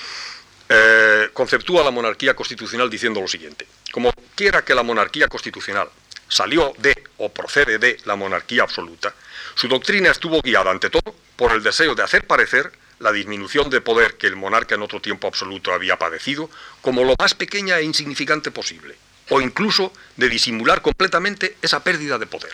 eh, 0.68 1.30
conceptúa 1.32 1.84
la 1.84 1.90
monarquía 1.90 2.34
constitucional 2.34 2.90
diciendo 2.90 3.20
lo 3.20 3.28
siguiente. 3.28 3.66
Como 3.92 4.12
quiera 4.34 4.64
que 4.64 4.74
la 4.74 4.82
monarquía 4.82 5.28
constitucional 5.28 5.88
salió 6.26 6.72
de 6.78 7.04
o 7.18 7.32
procede 7.32 7.78
de 7.78 7.98
la 8.06 8.16
monarquía 8.16 8.64
absoluta, 8.64 9.14
su 9.58 9.66
doctrina 9.66 10.12
estuvo 10.12 10.40
guiada 10.40 10.70
ante 10.70 10.88
todo 10.88 11.16
por 11.34 11.50
el 11.50 11.64
deseo 11.64 11.96
de 11.96 12.04
hacer 12.04 12.28
parecer 12.28 12.70
la 13.00 13.10
disminución 13.10 13.68
de 13.70 13.80
poder 13.80 14.16
que 14.16 14.28
el 14.28 14.36
monarca 14.36 14.76
en 14.76 14.82
otro 14.82 15.00
tiempo 15.00 15.26
absoluto 15.26 15.72
había 15.72 15.98
padecido 15.98 16.48
como 16.80 17.02
lo 17.02 17.16
más 17.18 17.34
pequeña 17.34 17.76
e 17.76 17.82
insignificante 17.82 18.52
posible, 18.52 18.94
o 19.30 19.40
incluso 19.40 19.92
de 20.16 20.28
disimular 20.28 20.80
completamente 20.80 21.56
esa 21.60 21.82
pérdida 21.82 22.18
de 22.18 22.26
poder. 22.26 22.52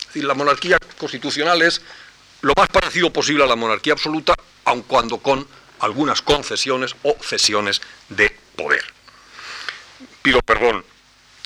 Es 0.00 0.06
decir, 0.06 0.24
la 0.24 0.34
monarquía 0.34 0.76
constitucional 0.98 1.62
es 1.62 1.82
lo 2.40 2.52
más 2.56 2.68
parecido 2.68 3.12
posible 3.12 3.44
a 3.44 3.46
la 3.46 3.54
monarquía 3.54 3.92
absoluta, 3.92 4.34
aun 4.64 4.82
cuando 4.82 5.18
con 5.18 5.46
algunas 5.78 6.20
concesiones 6.20 6.96
o 7.04 7.16
cesiones 7.22 7.80
de 8.08 8.36
poder. 8.56 8.82
Pido 10.20 10.40
perdón 10.42 10.84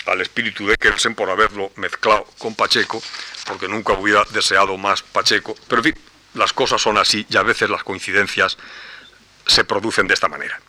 al 0.06 0.20
espíritu 0.20 0.66
de 0.66 0.76
Kelsen 0.76 1.14
por 1.14 1.30
haberlo 1.30 1.72
mezclado 1.76 2.26
con 2.38 2.54
Pacheco, 2.54 3.02
porque 3.46 3.68
nunca 3.68 3.92
hubiera 3.94 4.24
deseado 4.30 4.76
más 4.76 5.02
Pacheco, 5.02 5.54
pero 5.68 5.80
en 5.80 5.94
fin, 5.94 6.02
las 6.34 6.52
cosas 6.52 6.80
son 6.82 6.98
así 6.98 7.26
y 7.28 7.36
a 7.36 7.42
veces 7.42 7.70
las 7.70 7.84
coincidencias 7.84 8.58
se 9.46 9.64
producen 9.64 10.06
de 10.06 10.14
esta 10.14 10.28
manera. 10.28 10.60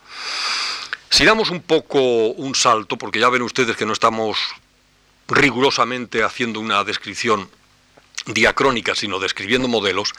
Si 1.10 1.24
damos 1.24 1.50
un 1.50 1.62
poco 1.62 2.00
un 2.28 2.54
salto, 2.54 2.96
porque 2.96 3.20
ya 3.20 3.28
ven 3.28 3.42
ustedes 3.42 3.76
que 3.76 3.86
no 3.86 3.92
estamos 3.92 4.38
rigurosamente 5.28 6.22
haciendo 6.22 6.60
una 6.60 6.84
descripción 6.84 7.50
diacrónica, 8.26 8.94
sino 8.94 9.18
describiendo 9.18 9.68
modelos, 9.68 10.12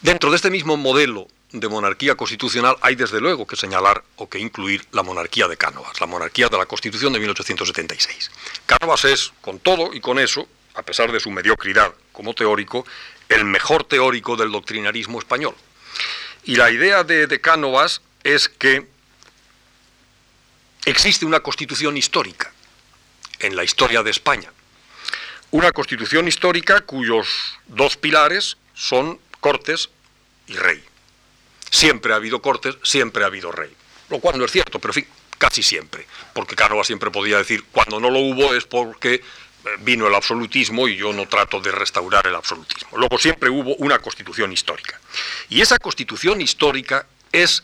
dentro 0.00 0.30
de 0.30 0.36
este 0.36 0.50
mismo 0.50 0.76
modelo 0.76 1.28
de 1.52 1.68
monarquía 1.68 2.14
constitucional 2.14 2.76
hay 2.80 2.94
desde 2.94 3.20
luego 3.20 3.46
que 3.46 3.56
señalar 3.56 4.02
o 4.16 4.28
que 4.28 4.38
incluir 4.38 4.86
la 4.92 5.02
monarquía 5.02 5.48
de 5.48 5.56
Cánovas, 5.56 6.00
la 6.00 6.06
monarquía 6.06 6.48
de 6.48 6.56
la 6.56 6.66
Constitución 6.66 7.12
de 7.12 7.20
1876. 7.20 8.30
Cánovas 8.66 9.04
es, 9.04 9.32
con 9.40 9.58
todo 9.60 9.92
y 9.92 10.00
con 10.00 10.18
eso, 10.18 10.48
a 10.74 10.82
pesar 10.82 11.12
de 11.12 11.20
su 11.20 11.30
mediocridad 11.30 11.92
como 12.12 12.34
teórico, 12.34 12.86
el 13.28 13.44
mejor 13.44 13.84
teórico 13.84 14.36
del 14.36 14.50
doctrinarismo 14.50 15.18
español. 15.18 15.54
Y 16.44 16.56
la 16.56 16.70
idea 16.70 17.04
de, 17.04 17.26
de 17.26 17.40
Cánovas 17.40 18.00
es 18.24 18.48
que 18.48 18.88
existe 20.86 21.26
una 21.26 21.40
constitución 21.40 21.96
histórica 21.96 22.52
en 23.40 23.56
la 23.56 23.64
historia 23.64 24.02
de 24.02 24.10
España. 24.10 24.50
Una 25.50 25.70
constitución 25.72 26.26
histórica 26.28 26.80
cuyos 26.80 27.58
dos 27.66 27.98
pilares 27.98 28.56
son 28.74 29.20
Cortes 29.40 29.90
y 30.46 30.54
Rey. 30.54 30.82
Siempre 31.72 32.12
ha 32.12 32.16
habido 32.16 32.42
cortes, 32.42 32.76
siempre 32.82 33.24
ha 33.24 33.28
habido 33.28 33.50
rey. 33.50 33.74
Lo 34.10 34.20
cual 34.20 34.38
no 34.38 34.44
es 34.44 34.52
cierto, 34.52 34.78
pero 34.78 34.90
en 34.90 35.04
fin, 35.04 35.06
casi 35.38 35.62
siempre. 35.62 36.06
Porque 36.34 36.54
Cánova 36.54 36.84
siempre 36.84 37.10
podía 37.10 37.38
decir, 37.38 37.64
cuando 37.72 37.98
no 37.98 38.10
lo 38.10 38.18
hubo 38.18 38.54
es 38.54 38.66
porque 38.66 39.14
eh, 39.14 39.22
vino 39.80 40.06
el 40.06 40.14
absolutismo 40.14 40.86
y 40.86 40.96
yo 40.96 41.14
no 41.14 41.26
trato 41.26 41.60
de 41.60 41.72
restaurar 41.72 42.26
el 42.26 42.34
absolutismo. 42.34 42.98
Luego 42.98 43.16
siempre 43.18 43.48
hubo 43.48 43.74
una 43.76 43.98
constitución 44.00 44.52
histórica. 44.52 45.00
Y 45.48 45.62
esa 45.62 45.78
constitución 45.78 46.42
histórica 46.42 47.06
es 47.32 47.62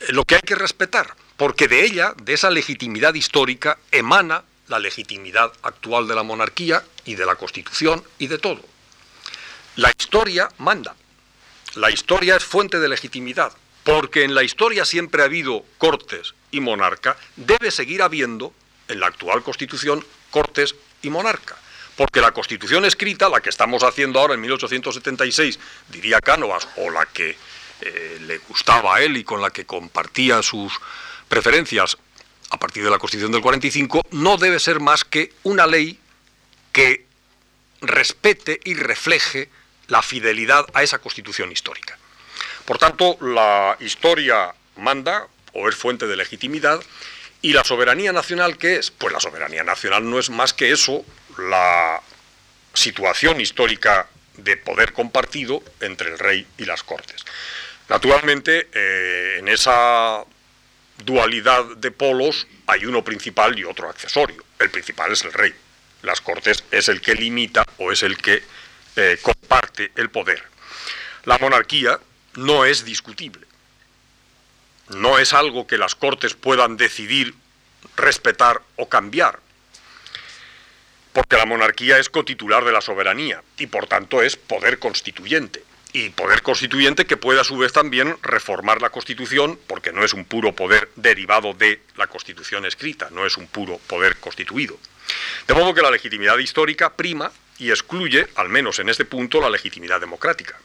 eh, 0.00 0.12
lo 0.12 0.24
que 0.24 0.34
hay 0.34 0.42
que 0.42 0.56
respetar, 0.56 1.14
porque 1.36 1.68
de 1.68 1.84
ella, 1.84 2.14
de 2.20 2.32
esa 2.32 2.50
legitimidad 2.50 3.14
histórica, 3.14 3.78
emana 3.92 4.42
la 4.66 4.80
legitimidad 4.80 5.52
actual 5.62 6.08
de 6.08 6.16
la 6.16 6.24
monarquía 6.24 6.82
y 7.04 7.14
de 7.14 7.26
la 7.26 7.36
constitución 7.36 8.02
y 8.18 8.26
de 8.26 8.38
todo. 8.38 8.60
La 9.76 9.90
historia 9.96 10.48
manda. 10.58 10.96
La 11.74 11.90
historia 11.90 12.36
es 12.36 12.44
fuente 12.44 12.78
de 12.78 12.88
legitimidad, 12.88 13.52
porque 13.82 14.24
en 14.24 14.34
la 14.34 14.42
historia 14.42 14.84
siempre 14.84 15.22
ha 15.22 15.26
habido 15.26 15.64
cortes 15.78 16.34
y 16.50 16.60
monarca, 16.60 17.16
debe 17.36 17.70
seguir 17.70 18.02
habiendo 18.02 18.52
en 18.88 19.00
la 19.00 19.06
actual 19.06 19.42
constitución 19.42 20.04
cortes 20.30 20.74
y 21.00 21.08
monarca. 21.08 21.56
Porque 21.96 22.20
la 22.20 22.32
constitución 22.32 22.84
escrita, 22.84 23.28
la 23.28 23.40
que 23.40 23.48
estamos 23.48 23.82
haciendo 23.82 24.20
ahora 24.20 24.34
en 24.34 24.40
1876, 24.42 25.58
diría 25.88 26.20
Cánovas, 26.20 26.68
o 26.76 26.90
la 26.90 27.06
que 27.06 27.36
eh, 27.80 28.18
le 28.26 28.38
gustaba 28.38 28.96
a 28.96 29.02
él 29.02 29.16
y 29.16 29.24
con 29.24 29.40
la 29.40 29.50
que 29.50 29.64
compartía 29.64 30.42
sus 30.42 30.72
preferencias 31.28 31.96
a 32.50 32.58
partir 32.58 32.84
de 32.84 32.90
la 32.90 32.98
constitución 32.98 33.32
del 33.32 33.40
45, 33.40 34.02
no 34.10 34.36
debe 34.36 34.58
ser 34.60 34.78
más 34.80 35.04
que 35.04 35.32
una 35.42 35.66
ley 35.66 35.98
que 36.70 37.06
respete 37.80 38.60
y 38.64 38.74
refleje 38.74 39.48
la 39.88 40.02
fidelidad 40.02 40.66
a 40.74 40.82
esa 40.82 40.98
constitución 40.98 41.52
histórica. 41.52 41.98
Por 42.64 42.78
tanto, 42.78 43.18
la 43.20 43.76
historia 43.80 44.54
manda 44.76 45.26
o 45.52 45.68
es 45.68 45.74
fuente 45.74 46.06
de 46.06 46.16
legitimidad 46.16 46.82
y 47.40 47.52
la 47.52 47.64
soberanía 47.64 48.12
nacional, 48.12 48.56
¿qué 48.56 48.76
es? 48.76 48.90
Pues 48.90 49.12
la 49.12 49.20
soberanía 49.20 49.64
nacional 49.64 50.08
no 50.08 50.18
es 50.18 50.30
más 50.30 50.54
que 50.54 50.70
eso, 50.70 51.04
la 51.38 52.00
situación 52.72 53.40
histórica 53.40 54.08
de 54.36 54.56
poder 54.56 54.92
compartido 54.92 55.62
entre 55.80 56.10
el 56.12 56.18
rey 56.18 56.46
y 56.56 56.64
las 56.64 56.82
cortes. 56.82 57.24
Naturalmente, 57.88 58.68
eh, 58.72 59.36
en 59.38 59.48
esa 59.48 60.24
dualidad 61.04 61.64
de 61.76 61.90
polos 61.90 62.46
hay 62.66 62.86
uno 62.86 63.02
principal 63.02 63.58
y 63.58 63.64
otro 63.64 63.90
accesorio. 63.90 64.42
El 64.58 64.70
principal 64.70 65.12
es 65.12 65.24
el 65.24 65.32
rey. 65.32 65.52
Las 66.02 66.20
cortes 66.20 66.64
es 66.70 66.88
el 66.88 67.00
que 67.00 67.14
limita 67.14 67.64
o 67.78 67.92
es 67.92 68.02
el 68.02 68.16
que 68.16 68.42
eh, 68.96 69.18
comparte 69.22 69.92
el 69.96 70.10
poder. 70.10 70.42
La 71.24 71.38
monarquía 71.38 71.98
no 72.34 72.64
es 72.64 72.84
discutible. 72.84 73.46
No 74.88 75.18
es 75.18 75.32
algo 75.32 75.66
que 75.66 75.78
las 75.78 75.94
Cortes 75.94 76.34
puedan 76.34 76.76
decidir, 76.76 77.34
respetar 77.96 78.60
o 78.76 78.88
cambiar. 78.88 79.38
Porque 81.12 81.36
la 81.36 81.46
monarquía 81.46 81.98
es 81.98 82.08
cotitular 82.08 82.64
de 82.64 82.72
la 82.72 82.80
soberanía 82.80 83.42
y 83.58 83.66
por 83.66 83.86
tanto 83.86 84.22
es 84.22 84.36
poder 84.36 84.78
constituyente. 84.78 85.62
Y 85.94 86.08
poder 86.08 86.42
constituyente 86.42 87.04
que 87.04 87.18
puede 87.18 87.40
a 87.40 87.44
su 87.44 87.58
vez 87.58 87.72
también 87.72 88.16
reformar 88.22 88.80
la 88.80 88.88
Constitución, 88.88 89.58
porque 89.66 89.92
no 89.92 90.02
es 90.02 90.14
un 90.14 90.24
puro 90.24 90.54
poder 90.54 90.90
derivado 90.96 91.52
de 91.52 91.82
la 91.96 92.06
Constitución 92.06 92.64
escrita, 92.64 93.10
no 93.10 93.26
es 93.26 93.36
un 93.36 93.46
puro 93.46 93.76
poder 93.88 94.16
constituido. 94.16 94.78
De 95.46 95.52
modo 95.52 95.74
que 95.74 95.82
la 95.82 95.90
legitimidad 95.90 96.38
histórica 96.38 96.94
prima 96.94 97.30
y 97.58 97.70
excluye, 97.70 98.28
al 98.36 98.48
menos 98.48 98.78
en 98.78 98.88
este 98.88 99.04
punto, 99.04 99.40
la 99.40 99.50
legitimidad 99.50 100.00
democrática. 100.00 100.58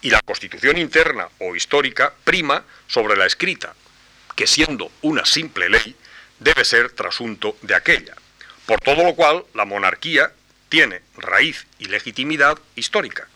Y 0.00 0.10
la 0.10 0.20
constitución 0.20 0.78
interna 0.78 1.28
o 1.38 1.54
histórica 1.54 2.12
prima 2.24 2.64
sobre 2.86 3.16
la 3.16 3.26
escrita, 3.26 3.74
que 4.34 4.46
siendo 4.46 4.90
una 5.02 5.24
simple 5.24 5.68
ley, 5.68 5.96
debe 6.40 6.64
ser 6.64 6.90
trasunto 6.90 7.56
de 7.62 7.74
aquella. 7.74 8.14
Por 8.66 8.80
todo 8.80 9.04
lo 9.04 9.14
cual, 9.14 9.44
la 9.54 9.64
monarquía 9.64 10.32
tiene 10.68 11.02
raíz 11.16 11.66
y 11.78 11.86
legitimidad 11.86 12.58
histórica, 12.76 13.28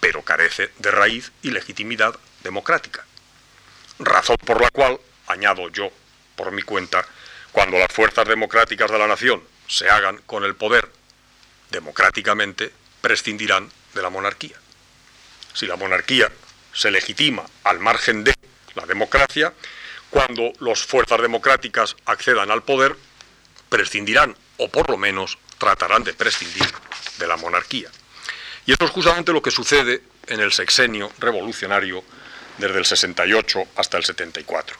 pero 0.00 0.22
carece 0.22 0.70
de 0.78 0.90
raíz 0.90 1.32
y 1.42 1.50
legitimidad 1.50 2.14
democrática. 2.42 3.04
Razón 3.98 4.36
por 4.44 4.60
la 4.60 4.70
cual, 4.70 5.00
añado 5.26 5.68
yo 5.70 5.90
por 6.36 6.52
mi 6.52 6.62
cuenta, 6.62 7.04
cuando 7.50 7.78
las 7.78 7.92
fuerzas 7.92 8.28
democráticas 8.28 8.90
de 8.90 8.98
la 8.98 9.08
nación 9.08 9.42
se 9.66 9.90
hagan 9.90 10.18
con 10.26 10.44
el 10.44 10.54
poder 10.54 10.88
democráticamente 11.70 12.72
prescindirán 13.00 13.70
de 13.94 14.02
la 14.02 14.10
monarquía. 14.10 14.56
Si 15.54 15.66
la 15.66 15.76
monarquía 15.76 16.30
se 16.72 16.90
legitima 16.90 17.44
al 17.64 17.80
margen 17.80 18.24
de 18.24 18.34
la 18.74 18.86
democracia, 18.86 19.52
cuando 20.10 20.52
las 20.60 20.80
fuerzas 20.80 21.20
democráticas 21.20 21.96
accedan 22.06 22.50
al 22.50 22.62
poder, 22.62 22.96
prescindirán, 23.68 24.36
o 24.56 24.68
por 24.68 24.88
lo 24.88 24.96
menos 24.96 25.38
tratarán 25.58 26.04
de 26.04 26.14
prescindir 26.14 26.68
de 27.18 27.26
la 27.26 27.36
monarquía. 27.36 27.90
Y 28.66 28.72
eso 28.72 28.84
es 28.84 28.90
justamente 28.90 29.32
lo 29.32 29.42
que 29.42 29.50
sucede 29.50 30.02
en 30.26 30.40
el 30.40 30.52
sexenio 30.52 31.10
revolucionario 31.18 32.04
desde 32.58 32.78
el 32.78 32.84
68 32.84 33.64
hasta 33.76 33.96
el 33.96 34.04
74. 34.04 34.76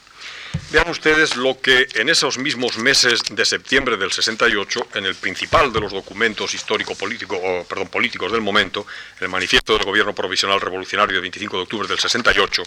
Vean 0.69 0.89
ustedes 0.89 1.37
lo 1.37 1.61
que 1.61 1.87
en 1.95 2.09
esos 2.09 2.37
mismos 2.37 2.77
meses 2.77 3.23
de 3.31 3.45
septiembre 3.45 3.95
del 3.95 4.11
68, 4.11 4.89
en 4.95 5.05
el 5.05 5.15
principal 5.15 5.71
de 5.71 5.79
los 5.79 5.93
documentos 5.93 6.53
histórico-político, 6.53 7.65
perdón, 7.69 7.87
políticos 7.87 8.33
del 8.33 8.41
momento, 8.41 8.85
el 9.21 9.29
manifiesto 9.29 9.77
del 9.77 9.85
Gobierno 9.85 10.13
Provisional 10.13 10.59
Revolucionario 10.59 11.13
del 11.13 11.21
25 11.21 11.55
de 11.55 11.63
octubre 11.63 11.87
del 11.87 11.99
68, 11.99 12.63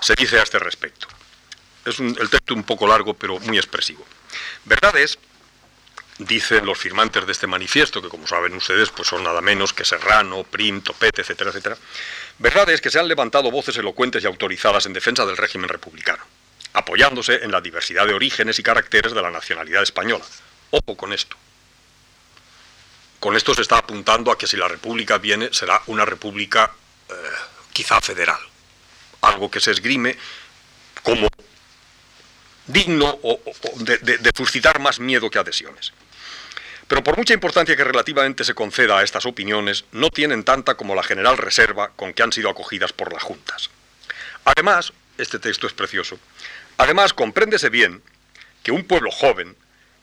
se 0.00 0.14
dice 0.16 0.40
a 0.40 0.42
este 0.42 0.58
respecto. 0.58 1.06
Es 1.84 2.00
el 2.00 2.28
texto 2.28 2.52
un 2.52 2.64
poco 2.64 2.88
largo, 2.88 3.14
pero 3.14 3.38
muy 3.38 3.58
expresivo. 3.58 4.04
Verdad 4.64 4.96
es, 4.96 5.16
dicen 6.18 6.66
los 6.66 6.78
firmantes 6.78 7.26
de 7.26 7.30
este 7.32 7.46
manifiesto, 7.46 8.02
que 8.02 8.08
como 8.08 8.26
saben 8.26 8.54
ustedes, 8.54 8.90
pues 8.90 9.06
son 9.06 9.22
nada 9.22 9.40
menos 9.40 9.72
que 9.72 9.84
Serrano, 9.84 10.42
Prim, 10.42 10.80
Topete, 10.80 11.20
etcétera, 11.22 11.50
etcétera. 11.50 11.76
Verdad 12.38 12.68
es 12.70 12.80
que 12.80 12.90
se 12.90 12.98
han 12.98 13.06
levantado 13.06 13.52
voces 13.52 13.76
elocuentes 13.76 14.24
y 14.24 14.26
autorizadas 14.26 14.86
en 14.86 14.92
defensa 14.94 15.24
del 15.24 15.36
régimen 15.36 15.68
republicano, 15.68 16.24
apoyándose 16.76 17.42
en 17.42 17.50
la 17.50 17.62
diversidad 17.62 18.06
de 18.06 18.12
orígenes 18.12 18.58
y 18.58 18.62
caracteres 18.62 19.14
de 19.14 19.22
la 19.22 19.30
nacionalidad 19.30 19.82
española. 19.82 20.24
Ojo 20.70 20.94
con 20.94 21.12
esto. 21.14 21.34
Con 23.18 23.34
esto 23.34 23.54
se 23.54 23.62
está 23.62 23.78
apuntando 23.78 24.30
a 24.30 24.36
que 24.36 24.46
si 24.46 24.58
la 24.58 24.68
república 24.68 25.16
viene 25.16 25.48
será 25.52 25.80
una 25.86 26.04
república 26.04 26.70
eh, 27.08 27.14
quizá 27.72 28.00
federal, 28.02 28.38
algo 29.22 29.50
que 29.50 29.58
se 29.58 29.70
esgrime 29.70 30.18
como 31.02 31.28
digno 32.66 33.18
de 33.80 34.30
suscitar 34.36 34.78
más 34.78 35.00
miedo 35.00 35.30
que 35.30 35.38
adhesiones. 35.38 35.92
Pero 36.88 37.02
por 37.02 37.16
mucha 37.16 37.32
importancia 37.32 37.74
que 37.74 37.84
relativamente 37.84 38.44
se 38.44 38.54
conceda 38.54 38.98
a 38.98 39.02
estas 39.02 39.24
opiniones, 39.24 39.86
no 39.92 40.10
tienen 40.10 40.44
tanta 40.44 40.74
como 40.74 40.94
la 40.94 41.02
general 41.02 41.38
reserva 41.38 41.92
con 41.96 42.12
que 42.12 42.22
han 42.22 42.32
sido 42.32 42.50
acogidas 42.50 42.92
por 42.92 43.12
las 43.12 43.22
juntas. 43.22 43.70
Además, 44.44 44.92
este 45.18 45.38
texto 45.38 45.66
es 45.66 45.72
precioso, 45.72 46.18
además 46.78 47.12
compréndese 47.12 47.68
bien 47.68 48.02
que 48.62 48.72
un 48.72 48.84
pueblo 48.84 49.10
joven, 49.10 49.56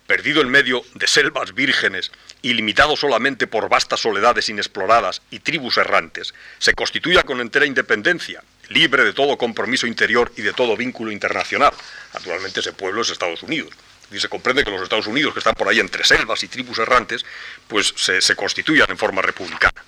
perdido 0.07 0.41
en 0.41 0.49
medio 0.49 0.84
de 0.95 1.07
selvas 1.07 1.53
vírgenes 1.53 2.11
y 2.41 2.53
limitado 2.53 2.95
solamente 2.95 3.47
por 3.47 3.69
vastas 3.69 4.01
soledades 4.01 4.49
inexploradas 4.49 5.21
y 5.32 5.39
tribus 5.39 5.78
errantes, 5.78 6.34
se 6.59 6.74
constituya 6.74 7.24
con 7.24 7.41
entera 7.41 7.65
independencia, 7.65 8.43
libre 8.69 9.03
de 9.03 9.13
todo 9.13 9.38
compromiso 9.38 9.88
interior 9.88 10.32
y 10.36 10.41
de 10.41 10.53
todo 10.53 10.78
vínculo 10.78 11.11
internacional. 11.11 11.74
Naturalmente 12.13 12.59
ese 12.59 12.74
pueblo 12.74 13.01
es 13.01 13.09
Estados 13.09 13.43
Unidos 13.43 13.74
y 14.11 14.19
se 14.19 14.30
comprende 14.30 14.63
que 14.63 14.71
los 14.71 14.82
Estados 14.82 15.07
Unidos, 15.07 15.34
que 15.34 15.39
están 15.39 15.55
por 15.55 15.67
ahí 15.67 15.80
entre 15.80 16.03
selvas 16.03 16.43
y 16.43 16.47
tribus 16.47 16.80
errantes, 16.80 17.26
pues 17.67 17.93
se, 17.95 18.21
se 18.21 18.36
constituyan 18.36 18.89
en 18.89 18.97
forma 18.97 19.21
republicana. 19.21 19.84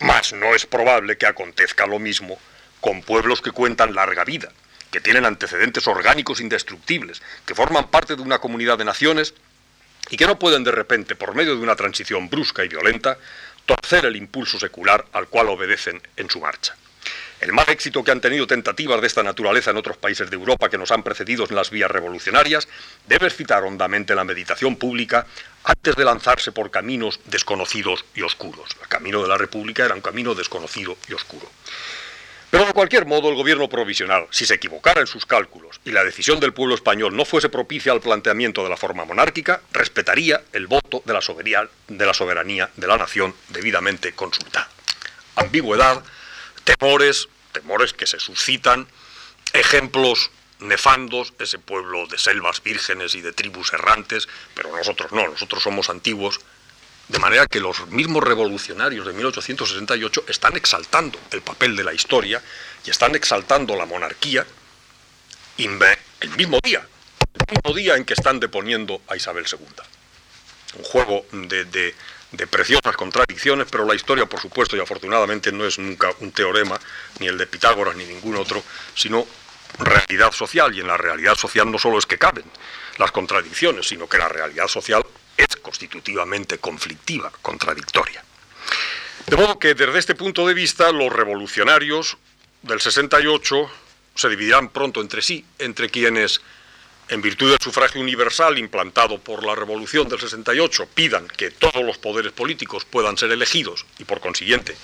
Mas 0.00 0.32
no 0.32 0.54
es 0.54 0.66
probable 0.66 1.16
que 1.16 1.26
acontezca 1.26 1.86
lo 1.86 1.98
mismo 1.98 2.38
con 2.80 3.02
pueblos 3.02 3.40
que 3.40 3.50
cuentan 3.50 3.94
larga 3.94 4.24
vida, 4.24 4.50
que 4.90 5.00
tienen 5.00 5.24
antecedentes 5.24 5.86
orgánicos 5.86 6.40
indestructibles, 6.40 7.22
que 7.46 7.54
forman 7.54 7.88
parte 7.88 8.16
de 8.16 8.22
una 8.22 8.38
comunidad 8.38 8.78
de 8.78 8.84
naciones 8.84 9.34
y 10.10 10.16
que 10.16 10.26
no 10.26 10.38
pueden 10.38 10.64
de 10.64 10.72
repente, 10.72 11.14
por 11.14 11.34
medio 11.34 11.54
de 11.54 11.62
una 11.62 11.76
transición 11.76 12.28
brusca 12.28 12.64
y 12.64 12.68
violenta, 12.68 13.18
torcer 13.66 14.06
el 14.06 14.16
impulso 14.16 14.58
secular 14.58 15.06
al 15.12 15.28
cual 15.28 15.48
obedecen 15.48 16.00
en 16.16 16.28
su 16.28 16.40
marcha. 16.40 16.74
El 17.40 17.54
mal 17.54 17.64
éxito 17.68 18.04
que 18.04 18.10
han 18.10 18.20
tenido 18.20 18.46
tentativas 18.46 19.00
de 19.00 19.06
esta 19.06 19.22
naturaleza 19.22 19.70
en 19.70 19.78
otros 19.78 19.96
países 19.96 20.28
de 20.28 20.36
Europa 20.36 20.68
que 20.68 20.76
nos 20.76 20.90
han 20.90 21.02
precedido 21.02 21.46
en 21.48 21.54
las 21.54 21.70
vías 21.70 21.90
revolucionarias 21.90 22.68
debe 23.06 23.28
excitar 23.28 23.64
hondamente 23.64 24.14
la 24.14 24.24
meditación 24.24 24.76
pública 24.76 25.26
antes 25.64 25.96
de 25.96 26.04
lanzarse 26.04 26.52
por 26.52 26.70
caminos 26.70 27.18
desconocidos 27.26 28.04
y 28.14 28.20
oscuros. 28.22 28.68
El 28.82 28.88
camino 28.88 29.22
de 29.22 29.28
la 29.28 29.38
República 29.38 29.86
era 29.86 29.94
un 29.94 30.02
camino 30.02 30.34
desconocido 30.34 30.98
y 31.08 31.14
oscuro. 31.14 31.48
Pero 32.50 32.66
de 32.66 32.72
cualquier 32.72 33.06
modo, 33.06 33.28
el 33.28 33.36
gobierno 33.36 33.68
provisional, 33.68 34.26
si 34.30 34.44
se 34.44 34.54
equivocara 34.54 35.00
en 35.00 35.06
sus 35.06 35.24
cálculos 35.24 35.80
y 35.84 35.92
la 35.92 36.02
decisión 36.02 36.40
del 36.40 36.52
pueblo 36.52 36.74
español 36.74 37.16
no 37.16 37.24
fuese 37.24 37.48
propicia 37.48 37.92
al 37.92 38.00
planteamiento 38.00 38.64
de 38.64 38.70
la 38.70 38.76
forma 38.76 39.04
monárquica, 39.04 39.62
respetaría 39.72 40.42
el 40.52 40.66
voto 40.66 41.02
de 41.04 41.14
la 41.14 41.20
soberanía 41.20 42.70
de 42.76 42.86
la, 42.88 42.96
nación 42.96 43.34
debidamente 43.50 44.12
consultada. 44.12 44.68
Ambigüedad 45.36 46.02
temores, 46.64 47.28
temores 47.52 47.92
que 47.92 48.06
se 48.06 48.18
suscitan, 48.20 48.86
ejemplos 49.52 50.30
nefandos, 50.60 51.32
ese 51.38 51.58
pueblo 51.58 52.06
de 52.06 52.18
selvas 52.18 52.62
vírgenes 52.62 53.14
y 53.14 53.20
de 53.20 53.32
tribus 53.32 53.72
errantes, 53.72 54.28
pero 54.54 54.76
nosotros 54.76 55.12
no, 55.12 55.26
nosotros 55.28 55.62
somos 55.62 55.88
antiguos, 55.88 56.40
de 57.10 57.18
manera 57.18 57.46
que 57.46 57.58
los 57.58 57.88
mismos 57.88 58.22
revolucionarios 58.22 59.04
de 59.04 59.12
1868 59.12 60.24
están 60.28 60.56
exaltando 60.56 61.18
el 61.32 61.42
papel 61.42 61.74
de 61.74 61.82
la 61.82 61.92
historia 61.92 62.40
y 62.84 62.90
están 62.90 63.16
exaltando 63.16 63.74
la 63.74 63.84
monarquía 63.84 64.46
el 65.56 66.30
mismo 66.36 66.58
día, 66.62 66.86
el 67.34 67.54
mismo 67.54 67.74
día 67.74 67.96
en 67.96 68.04
que 68.04 68.14
están 68.14 68.38
deponiendo 68.38 69.02
a 69.08 69.16
Isabel 69.16 69.44
II. 69.50 69.58
Un 70.78 70.84
juego 70.84 71.26
de, 71.32 71.94
de 72.30 72.46
preciosas 72.46 72.96
contradicciones, 72.96 73.66
pero 73.68 73.84
la 73.84 73.96
historia, 73.96 74.26
por 74.26 74.40
supuesto, 74.40 74.76
y 74.76 74.80
afortunadamente 74.80 75.50
no 75.50 75.66
es 75.66 75.80
nunca 75.80 76.12
un 76.20 76.30
teorema, 76.30 76.78
ni 77.18 77.26
el 77.26 77.36
de 77.36 77.46
Pitágoras 77.48 77.96
ni 77.96 78.04
ningún 78.04 78.36
otro, 78.36 78.62
sino 78.94 79.26
realidad 79.80 80.30
social, 80.30 80.72
y 80.74 80.80
en 80.80 80.86
la 80.86 80.96
realidad 80.96 81.34
social 81.34 81.70
no 81.70 81.78
solo 81.78 81.98
es 81.98 82.06
que 82.06 82.18
caben 82.18 82.44
las 82.98 83.10
contradicciones, 83.10 83.88
sino 83.88 84.08
que 84.08 84.18
la 84.18 84.28
realidad 84.28 84.68
social 84.68 85.04
es 85.40 85.56
constitutivamente 85.56 86.58
conflictiva, 86.58 87.32
contradictoria. 87.42 88.24
De 89.26 89.36
modo 89.36 89.58
que 89.58 89.74
desde 89.74 89.98
este 89.98 90.14
punto 90.14 90.46
de 90.46 90.54
vista 90.54 90.92
los 90.92 91.12
revolucionarios 91.12 92.16
del 92.62 92.80
68 92.80 93.70
se 94.14 94.28
dividirán 94.28 94.70
pronto 94.70 95.00
entre 95.00 95.22
sí, 95.22 95.44
entre 95.58 95.88
quienes 95.88 96.40
en 97.08 97.20
virtud 97.20 97.50
del 97.50 97.58
sufragio 97.60 98.00
universal 98.00 98.56
implantado 98.58 99.18
por 99.18 99.44
la 99.44 99.56
Revolución 99.56 100.08
del 100.08 100.20
68, 100.20 100.88
pidan 100.94 101.26
que 101.26 101.50
todos 101.50 101.84
los 101.84 101.98
poderes 101.98 102.32
políticos 102.32 102.84
puedan 102.84 103.18
ser 103.18 103.32
elegidos 103.32 103.84
y, 103.98 104.04
por 104.04 104.20
consiguiente, 104.20 104.76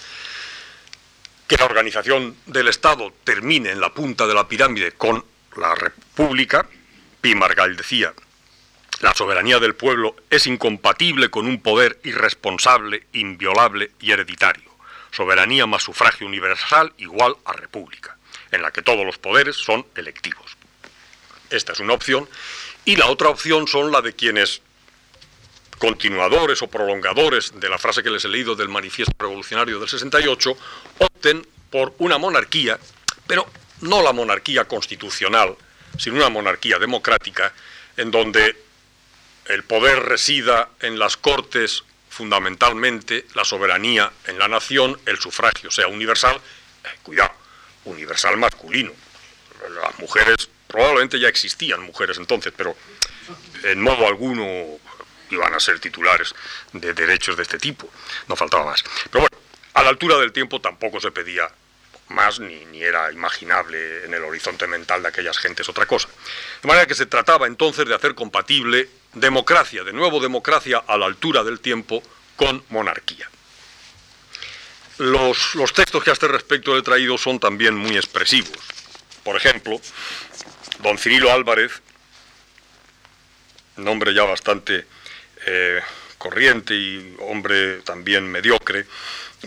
que 1.47 1.57
la 1.57 1.67
organización 1.67 2.37
del 2.47 2.67
Estado 2.67 3.13
termine 3.23 3.71
en 3.71 3.81
la 3.81 3.95
punta 3.95 4.27
de 4.27 4.35
la 4.35 4.49
pirámide 4.49 4.93
con 4.93 5.25
la 5.57 5.75
República, 5.77 6.69
Pi 7.21 7.37
Margall 7.37 7.77
decía, 7.77 8.13
la 9.01 9.15
soberanía 9.15 9.59
del 9.59 9.75
pueblo 9.75 10.17
es 10.31 10.47
incompatible 10.47 11.29
con 11.29 11.47
un 11.47 11.61
poder 11.61 11.99
irresponsable, 12.05 13.07
inviolable 13.13 13.91
y 14.01 14.13
hereditario. 14.13 14.71
Soberanía 15.11 15.67
más 15.67 15.83
sufragio 15.83 16.27
universal 16.27 16.93
igual 16.99 17.37
a 17.45 17.53
república, 17.53 18.17
en 18.51 18.63
la 18.63 18.71
que 18.71 18.83
todos 18.83 19.05
los 19.05 19.19
poderes 19.19 19.57
son 19.57 19.87
electivos. 19.95 20.57
Esta 21.51 21.73
es 21.73 21.81
una 21.81 21.93
opción. 21.93 22.29
Y 22.85 22.97
la 22.97 23.07
otra 23.07 23.29
opción 23.29 23.69
son 23.69 23.93
la 23.93 24.01
de 24.01 24.15
quienes, 24.15 24.63
continuadores 25.79 26.63
o 26.63 26.69
prolongadores 26.69 27.59
de 27.61 27.69
la 27.69 27.79
frase 27.79 28.03
que 28.03 28.11
les 28.11 28.25
he 28.25 28.29
leído 28.29 28.55
del 28.55 28.69
Manifiesto 28.69 29.15
Revolucionario 29.19 29.79
del 29.79 29.89
68, 29.89 30.57
opten 30.99 31.47
por 31.71 31.95
una 31.99 32.17
monarquía, 32.17 32.79
pero 33.27 33.47
no 33.83 34.03
la 34.03 34.13
monarquía 34.13 34.65
constitucional, 34.65 35.55
sino 35.99 36.17
una 36.17 36.31
monarquía 36.31 36.79
democrática, 36.79 37.53
en 37.97 38.11
donde 38.11 38.66
el 39.49 39.65
poder 39.65 40.01
resida 40.01 40.71
en 40.81 40.99
las 40.99 41.17
cortes 41.17 41.85
fundamentalmente, 42.11 43.27
la 43.35 43.45
soberanía 43.45 44.11
en 44.27 44.39
la 44.39 44.49
nación, 44.49 44.99
el 45.07 45.19
sufragio 45.19 45.71
sea 45.71 45.89
universal, 45.89 46.37
eh, 46.37 46.89
cuidado, 47.03 47.33
universal 47.85 48.37
masculino. 48.37 48.93
Las 49.83 49.99
mujeres 49.99 50.49
Probablemente 50.67 51.19
ya 51.19 51.29
existían 51.29 51.81
mujeres 51.83 52.19
entonces, 52.19 52.53
pero 52.57 52.77
en 53.63 53.81
modo 53.81 54.07
alguno 54.07 54.79
iban 55.31 55.55
a 55.55 55.61
ser 55.61 55.79
titulares 55.81 56.35
de 56.73 56.93
derechos 56.93 57.37
de 57.37 57.45
este 57.45 57.59
tipo, 57.59 57.89
no 58.29 58.37
faltaba 58.37 58.65
más. 58.65 58.85
Pero 59.11 59.27
bueno, 59.27 59.37
a 59.75 59.83
la 59.83 59.91
altura 59.91 60.19
del 60.19 60.33
tiempo 60.33 60.61
tampoco 60.61 61.01
se 61.01 61.11
pedía 61.13 61.49
más 62.09 62.39
ni, 62.39 62.65
ni, 62.67 62.83
era 62.83 63.11
imaginable 63.13 64.05
en 64.05 64.15
el 64.15 64.23
horizonte 64.23 64.67
mental 64.67 65.03
de 65.03 65.09
aquellas 65.09 65.39
gentes 65.39 65.69
otra 65.69 65.87
cosa. 65.87 66.09
De 66.63 66.69
manera 66.69 66.87
que 66.87 66.95
se 66.95 67.07
trataba 67.07 67.47
entonces 67.47 67.87
de 67.87 67.95
hacer 67.95 68.15
compatible 68.15 68.89
democracia, 69.17 69.83
de 69.83 69.93
nuevo 69.93 70.21
democracia 70.21 70.85
a 70.87 70.97
la 70.97 71.07
altura 71.07 71.43
del 71.43 71.61
tiempo, 71.61 72.03
con 72.37 72.63
monarquía. 72.69 73.29
Los, 74.99 75.55
textos 75.75 76.05
que 76.05 76.11
a 76.11 76.13
este 76.13 76.29
respecto 76.29 76.77
he 76.77 76.83
traído 76.83 77.19
son 77.19 77.41
también 77.41 77.75
muy 77.75 77.97
expresivos. 77.97 78.59
Por 79.25 79.37
ejemplo, 79.37 79.81
Don 80.81 80.99
Cirilo 80.99 81.33
Álvarez, 81.33 81.83
nombre 83.77 84.15
ya 84.15 84.25
bastante 84.25 84.87
eh, 85.47 85.81
corriente 86.19 86.75
y 86.75 87.17
hombre 87.21 87.81
también 87.83 88.31
mediocre, 88.31 88.87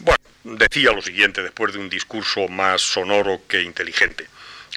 bueno, 0.02 0.20
decía 0.44 0.92
lo 0.92 1.02
siguiente 1.02 1.44
después 1.44 1.74
de 1.74 1.80
un 1.80 1.90
discurso 1.90 2.48
más 2.48 2.82
sonoro 2.82 3.42
que 3.48 3.62
inteligente. 3.62 4.28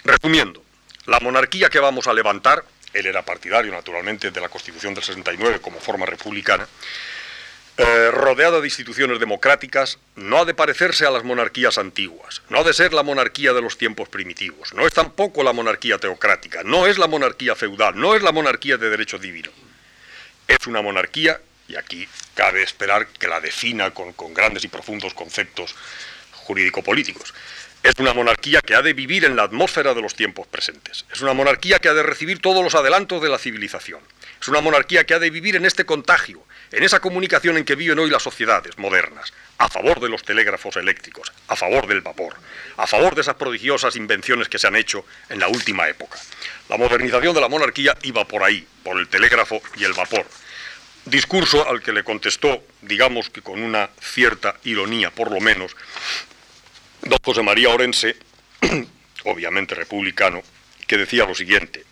Resumiendo, 0.04 0.62
la 1.06 1.20
monarquía 1.20 1.70
que 1.70 1.80
vamos 1.80 2.06
a 2.06 2.14
levantar, 2.14 2.64
él 2.92 3.06
era 3.06 3.24
partidario 3.24 3.72
naturalmente 3.72 4.30
de 4.30 4.40
la 4.40 4.48
Constitución 4.48 4.94
del 4.94 5.04
69 5.04 5.60
como 5.60 5.80
forma 5.80 6.06
republicana, 6.06 6.66
eh, 7.78 8.10
rodeada 8.10 8.60
de 8.60 8.66
instituciones 8.66 9.18
democráticas, 9.18 9.98
no 10.14 10.38
ha 10.38 10.44
de 10.44 10.52
parecerse 10.52 11.06
a 11.06 11.10
las 11.10 11.24
monarquías 11.24 11.78
antiguas, 11.78 12.42
no 12.50 12.58
ha 12.58 12.64
de 12.64 12.74
ser 12.74 12.92
la 12.92 13.02
monarquía 13.02 13.54
de 13.54 13.62
los 13.62 13.78
tiempos 13.78 14.10
primitivos, 14.10 14.74
no 14.74 14.86
es 14.86 14.92
tampoco 14.92 15.42
la 15.42 15.54
monarquía 15.54 15.96
teocrática, 15.96 16.62
no 16.64 16.86
es 16.86 16.98
la 16.98 17.06
monarquía 17.06 17.56
feudal, 17.56 17.98
no 17.98 18.14
es 18.14 18.22
la 18.22 18.30
monarquía 18.30 18.76
de 18.76 18.90
derecho 18.90 19.18
divino. 19.18 19.50
Es 20.46 20.66
una 20.66 20.82
monarquía, 20.82 21.40
y 21.66 21.76
aquí 21.76 22.06
cabe 22.34 22.62
esperar 22.62 23.06
que 23.06 23.26
la 23.26 23.40
defina 23.40 23.90
con, 23.92 24.12
con 24.12 24.34
grandes 24.34 24.64
y 24.64 24.68
profundos 24.68 25.14
conceptos 25.14 25.74
jurídico-políticos, 26.44 27.32
Es 27.82 27.98
una 27.98 28.14
monarquía 28.14 28.60
que 28.60 28.76
ha 28.76 28.82
de 28.82 28.92
vivir 28.92 29.24
en 29.24 29.34
la 29.34 29.42
atmósfera 29.42 29.92
de 29.92 30.00
los 30.00 30.14
tiempos 30.14 30.46
presentes. 30.46 31.04
Es 31.12 31.20
una 31.20 31.32
monarquía 31.32 31.80
que 31.80 31.88
ha 31.88 31.94
de 31.94 32.04
recibir 32.04 32.38
todos 32.40 32.62
los 32.62 32.76
adelantos 32.76 33.20
de 33.20 33.28
la 33.28 33.38
civilización. 33.38 33.98
Es 34.40 34.46
una 34.46 34.60
monarquía 34.60 35.04
que 35.04 35.14
ha 35.14 35.18
de 35.18 35.30
vivir 35.30 35.56
en 35.56 35.64
este 35.64 35.84
contagio, 35.84 36.44
en 36.70 36.84
esa 36.84 37.00
comunicación 37.00 37.56
en 37.56 37.64
que 37.64 37.74
viven 37.74 37.98
hoy 37.98 38.08
las 38.08 38.22
sociedades 38.22 38.78
modernas, 38.78 39.32
a 39.58 39.68
favor 39.68 39.98
de 39.98 40.08
los 40.08 40.22
telégrafos 40.22 40.76
eléctricos, 40.76 41.32
a 41.48 41.56
favor 41.56 41.88
del 41.88 42.02
vapor, 42.02 42.36
a 42.76 42.86
favor 42.86 43.16
de 43.16 43.22
esas 43.22 43.34
prodigiosas 43.34 43.96
invenciones 43.96 44.48
que 44.48 44.60
se 44.60 44.68
han 44.68 44.76
hecho 44.76 45.04
en 45.28 45.40
la 45.40 45.48
última 45.48 45.88
época. 45.88 46.20
La 46.68 46.76
modernización 46.76 47.34
de 47.34 47.40
la 47.40 47.48
monarquía 47.48 47.96
iba 48.02 48.24
por 48.24 48.44
ahí, 48.44 48.64
por 48.84 48.96
el 48.96 49.08
telégrafo 49.08 49.60
y 49.76 49.82
el 49.82 49.92
vapor. 49.92 50.24
Discurso 51.04 51.68
al 51.68 51.82
que 51.82 51.92
le 51.92 52.04
contestó, 52.04 52.62
digamos 52.80 53.28
que 53.28 53.42
con 53.42 53.60
una 53.60 53.90
cierta 54.00 54.54
ironía 54.62 55.10
por 55.10 55.32
lo 55.32 55.40
menos, 55.40 55.74
don 57.02 57.18
José 57.24 57.42
María 57.42 57.68
Orense, 57.68 58.16
obviamente 59.24 59.74
republicano, 59.74 60.42
que 60.86 60.96
decía 60.96 61.26
lo 61.26 61.34
siguiente, 61.34 61.84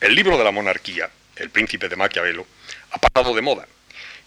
el 0.00 0.14
libro 0.14 0.36
de 0.36 0.44
la 0.44 0.50
monarquía, 0.50 1.10
El 1.36 1.50
príncipe 1.50 1.88
de 1.88 1.96
Maquiavelo, 1.96 2.46
ha 2.90 2.98
pasado 2.98 3.34
de 3.34 3.42
moda 3.42 3.66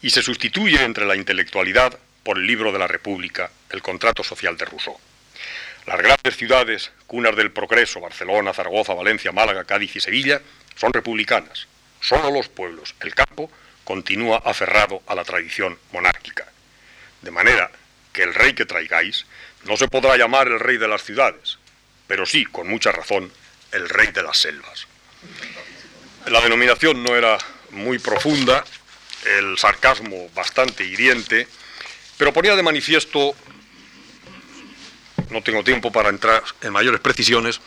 y 0.01 0.09
se 0.09 0.21
sustituye 0.21 0.83
entre 0.83 1.05
la 1.05 1.15
intelectualidad 1.15 1.97
por 2.23 2.37
el 2.37 2.47
libro 2.47 2.71
de 2.71 2.79
la 2.79 2.87
República, 2.87 3.51
El 3.69 3.81
contrato 3.81 4.23
social 4.23 4.57
de 4.57 4.65
Rousseau. 4.65 4.97
Las 5.85 5.97
grandes 5.97 6.37
ciudades, 6.37 6.91
cunas 7.07 7.35
del 7.35 7.51
progreso, 7.51 7.99
Barcelona, 7.99 8.53
Zaragoza, 8.53 8.93
Valencia, 8.93 9.31
Málaga, 9.31 9.63
Cádiz 9.63 9.95
y 9.95 9.99
Sevilla, 9.99 10.41
son 10.75 10.93
republicanas. 10.93 11.67
Solo 11.99 12.31
los 12.31 12.49
pueblos, 12.49 12.95
el 13.01 13.15
campo, 13.15 13.51
continúa 13.83 14.41
aferrado 14.45 15.01
a 15.07 15.15
la 15.15 15.23
tradición 15.23 15.77
monárquica. 15.91 16.45
De 17.21 17.31
manera 17.31 17.71
que 18.13 18.23
el 18.23 18.33
rey 18.33 18.53
que 18.53 18.65
traigáis 18.65 19.25
no 19.65 19.77
se 19.77 19.87
podrá 19.87 20.17
llamar 20.17 20.47
el 20.47 20.59
rey 20.59 20.77
de 20.77 20.87
las 20.87 21.03
ciudades, 21.03 21.57
pero 22.07 22.25
sí, 22.25 22.45
con 22.45 22.67
mucha 22.67 22.91
razón, 22.91 23.31
el 23.71 23.87
rey 23.89 24.07
de 24.07 24.23
las 24.23 24.37
selvas. 24.37 24.87
La 26.27 26.41
denominación 26.41 27.03
no 27.03 27.15
era 27.15 27.37
muy 27.71 27.99
profunda, 27.99 28.63
el 29.25 29.57
sarcasmo 29.57 30.29
bastante 30.35 30.83
hiriente, 30.83 31.47
pero 32.17 32.33
ponía 32.33 32.55
de 32.55 32.63
manifiesto, 32.63 33.35
no 35.29 35.41
tengo 35.41 35.63
tiempo 35.63 35.91
para 35.91 36.09
entrar 36.09 36.43
en 36.61 36.73
mayores 36.73 36.99
precisiones, 36.99 37.61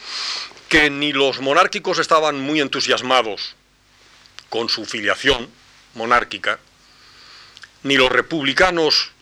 que 0.68 0.90
ni 0.90 1.12
los 1.12 1.40
monárquicos 1.40 1.98
estaban 1.98 2.40
muy 2.40 2.60
entusiasmados 2.60 3.54
con 4.48 4.68
su 4.68 4.84
filiación 4.84 5.48
monárquica, 5.94 6.58
ni 7.82 7.96
los 7.96 8.10
republicanos 8.10 9.13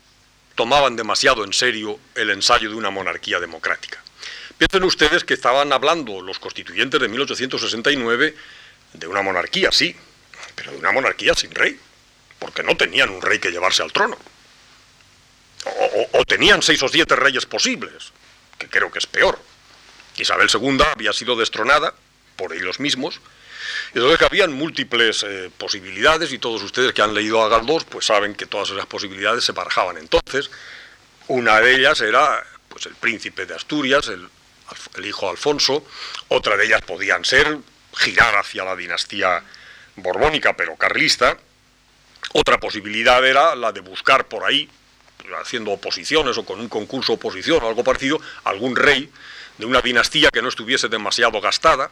tomaban 0.62 0.94
demasiado 0.94 1.42
en 1.42 1.52
serio 1.52 1.98
el 2.14 2.30
ensayo 2.30 2.70
de 2.70 2.76
una 2.76 2.88
monarquía 2.88 3.40
democrática. 3.40 4.00
Piensen 4.56 4.84
ustedes 4.84 5.24
que 5.24 5.34
estaban 5.34 5.72
hablando 5.72 6.22
los 6.22 6.38
constituyentes 6.38 7.00
de 7.00 7.08
1869 7.08 8.36
de 8.92 9.06
una 9.08 9.22
monarquía, 9.22 9.72
sí, 9.72 9.96
pero 10.54 10.70
de 10.70 10.78
una 10.78 10.92
monarquía 10.92 11.34
sin 11.34 11.50
rey, 11.50 11.76
porque 12.38 12.62
no 12.62 12.76
tenían 12.76 13.10
un 13.10 13.20
rey 13.20 13.40
que 13.40 13.50
llevarse 13.50 13.82
al 13.82 13.92
trono. 13.92 14.16
O, 16.12 16.24
tenían 16.26 16.62
seis 16.62 16.80
o 16.84 16.88
siete 16.88 17.16
reyes 17.16 17.44
posibles, 17.44 18.12
que 18.56 18.68
creo 18.68 18.92
que 18.92 19.00
es 19.00 19.06
peor. 19.06 19.40
Isabel 20.16 20.48
II 20.48 20.78
había 20.94 21.12
sido 21.12 21.34
destronada 21.34 21.92
por 22.36 22.52
ellos 22.52 22.78
mismos, 22.78 23.20
entonces 23.94 24.18
que 24.18 24.24
habían 24.24 24.52
múltiples 24.52 25.22
eh, 25.22 25.50
posibilidades 25.56 26.32
y 26.32 26.38
todos 26.38 26.62
ustedes 26.62 26.92
que 26.92 27.02
han 27.02 27.14
leído 27.14 27.42
a 27.42 27.48
Galdós 27.48 27.84
pues 27.84 28.06
saben 28.06 28.34
que 28.34 28.46
todas 28.46 28.70
esas 28.70 28.86
posibilidades 28.86 29.44
se 29.44 29.52
barajaban. 29.52 29.98
Entonces. 29.98 30.50
Una 31.28 31.60
de 31.60 31.76
ellas 31.76 32.00
era 32.00 32.44
pues 32.68 32.86
el 32.86 32.94
príncipe 32.94 33.46
de 33.46 33.54
Asturias, 33.54 34.08
el, 34.08 34.28
el 34.96 35.06
hijo 35.06 35.30
Alfonso, 35.30 35.86
otra 36.28 36.56
de 36.56 36.66
ellas 36.66 36.82
podían 36.82 37.24
ser 37.24 37.58
girar 37.94 38.36
hacia 38.36 38.64
la 38.64 38.74
dinastía 38.74 39.42
borbónica 39.96 40.56
pero 40.56 40.76
carlista, 40.76 41.38
otra 42.32 42.58
posibilidad 42.58 43.24
era 43.24 43.54
la 43.54 43.72
de 43.72 43.80
buscar 43.80 44.26
por 44.26 44.44
ahí, 44.44 44.68
haciendo 45.40 45.70
oposiciones 45.70 46.36
o 46.38 46.44
con 46.44 46.60
un 46.60 46.68
concurso 46.68 47.14
oposición 47.14 47.62
o 47.62 47.68
algo 47.68 47.84
parecido, 47.84 48.20
algún 48.44 48.74
rey 48.74 49.10
de 49.58 49.66
una 49.66 49.80
dinastía 49.80 50.30
que 50.30 50.42
no 50.42 50.48
estuviese 50.48 50.88
demasiado 50.88 51.40
gastada, 51.40 51.90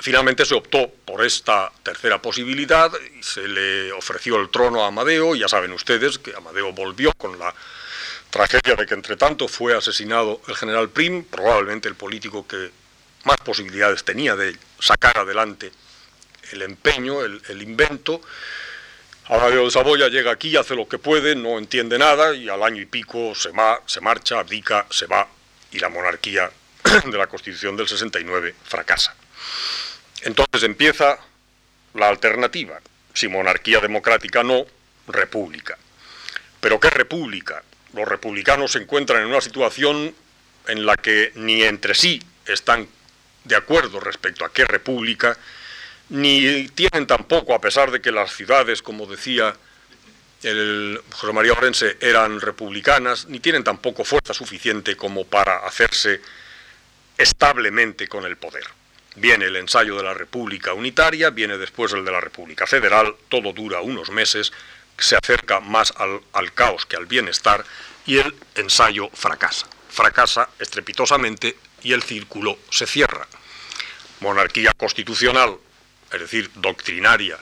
Finalmente 0.00 0.44
se 0.44 0.54
optó 0.54 0.88
por 1.04 1.24
esta 1.24 1.72
tercera 1.82 2.22
posibilidad 2.22 2.90
y 3.18 3.22
se 3.22 3.48
le 3.48 3.92
ofreció 3.92 4.36
el 4.36 4.48
trono 4.48 4.84
a 4.84 4.88
Amadeo. 4.88 5.34
Ya 5.34 5.48
saben 5.48 5.72
ustedes 5.72 6.18
que 6.18 6.34
Amadeo 6.36 6.72
volvió 6.72 7.12
con 7.14 7.36
la 7.38 7.52
tragedia 8.30 8.76
de 8.76 8.86
que 8.86 8.94
entre 8.94 9.16
tanto 9.16 9.48
fue 9.48 9.76
asesinado 9.76 10.40
el 10.46 10.54
general 10.54 10.90
Prim, 10.90 11.24
probablemente 11.24 11.88
el 11.88 11.96
político 11.96 12.46
que 12.46 12.70
más 13.24 13.38
posibilidades 13.38 14.04
tenía 14.04 14.36
de 14.36 14.56
sacar 14.78 15.18
adelante 15.18 15.72
el 16.52 16.62
empeño, 16.62 17.22
el, 17.22 17.62
invento. 17.62 18.20
Amadeo 19.26 19.64
de 19.64 19.70
Saboya 19.70 20.08
llega 20.08 20.30
aquí, 20.30 20.56
hace 20.56 20.76
lo 20.76 20.88
que 20.88 20.98
puede, 20.98 21.34
no 21.34 21.58
entiende 21.58 21.98
nada 21.98 22.34
y 22.34 22.48
al 22.48 22.62
año 22.62 22.80
y 22.80 22.86
pico 22.86 23.34
se, 23.34 23.50
va, 23.50 23.80
se 23.84 24.00
marcha, 24.00 24.38
abdica, 24.38 24.86
se 24.90 25.06
va 25.06 25.28
y 25.72 25.78
la 25.80 25.88
monarquía 25.88 26.50
de 27.04 27.18
la 27.18 27.26
Constitución 27.26 27.76
del 27.76 27.88
69 27.88 28.54
fracasa. 28.64 29.14
Entonces 30.22 30.62
empieza 30.62 31.18
la 31.94 32.08
alternativa. 32.08 32.80
Si 33.14 33.28
monarquía 33.28 33.80
democrática 33.80 34.42
no, 34.42 34.66
república. 35.06 35.76
¿Pero 36.60 36.80
qué 36.80 36.90
república? 36.90 37.62
Los 37.94 38.06
republicanos 38.06 38.72
se 38.72 38.80
encuentran 38.80 39.22
en 39.22 39.28
una 39.28 39.40
situación 39.40 40.14
en 40.66 40.86
la 40.86 40.96
que 40.96 41.32
ni 41.34 41.62
entre 41.62 41.94
sí 41.94 42.22
están 42.46 42.86
de 43.44 43.56
acuerdo 43.56 44.00
respecto 44.00 44.44
a 44.44 44.52
qué 44.52 44.64
república, 44.64 45.36
ni 46.10 46.68
tienen 46.68 47.06
tampoco, 47.06 47.54
a 47.54 47.60
pesar 47.60 47.90
de 47.90 48.00
que 48.00 48.12
las 48.12 48.34
ciudades, 48.34 48.82
como 48.82 49.06
decía 49.06 49.54
el 50.42 51.00
José 51.12 51.32
María 51.32 51.52
Orense, 51.52 51.96
eran 52.00 52.40
republicanas, 52.40 53.26
ni 53.26 53.40
tienen 53.40 53.64
tampoco 53.64 54.04
fuerza 54.04 54.32
suficiente 54.32 54.96
como 54.96 55.24
para 55.24 55.66
hacerse 55.66 56.20
establemente 57.16 58.06
con 58.06 58.24
el 58.24 58.36
poder. 58.36 58.64
Viene 59.16 59.46
el 59.46 59.56
ensayo 59.56 59.96
de 59.96 60.02
la 60.02 60.14
República 60.14 60.74
Unitaria, 60.74 61.30
viene 61.30 61.58
después 61.58 61.92
el 61.92 62.04
de 62.04 62.12
la 62.12 62.20
República 62.20 62.66
Federal, 62.66 63.14
todo 63.28 63.52
dura 63.52 63.80
unos 63.80 64.10
meses, 64.10 64.52
se 64.98 65.16
acerca 65.16 65.60
más 65.60 65.92
al, 65.96 66.52
caos 66.52 66.86
que 66.86 66.96
al 66.96 67.06
bienestar 67.06 67.64
y 68.06 68.18
el 68.18 68.34
ensayo 68.54 69.08
fracasa. 69.12 69.66
Fracasa 69.88 70.50
estrepitosamente 70.58 71.56
y 71.82 71.92
el 71.92 72.02
círculo 72.02 72.58
se 72.70 72.86
cierra. 72.86 73.26
Monarquía 74.20 74.72
constitucional, 74.76 75.56
es 76.12 76.20
decir, 76.20 76.50
doctrinaria, 76.54 77.38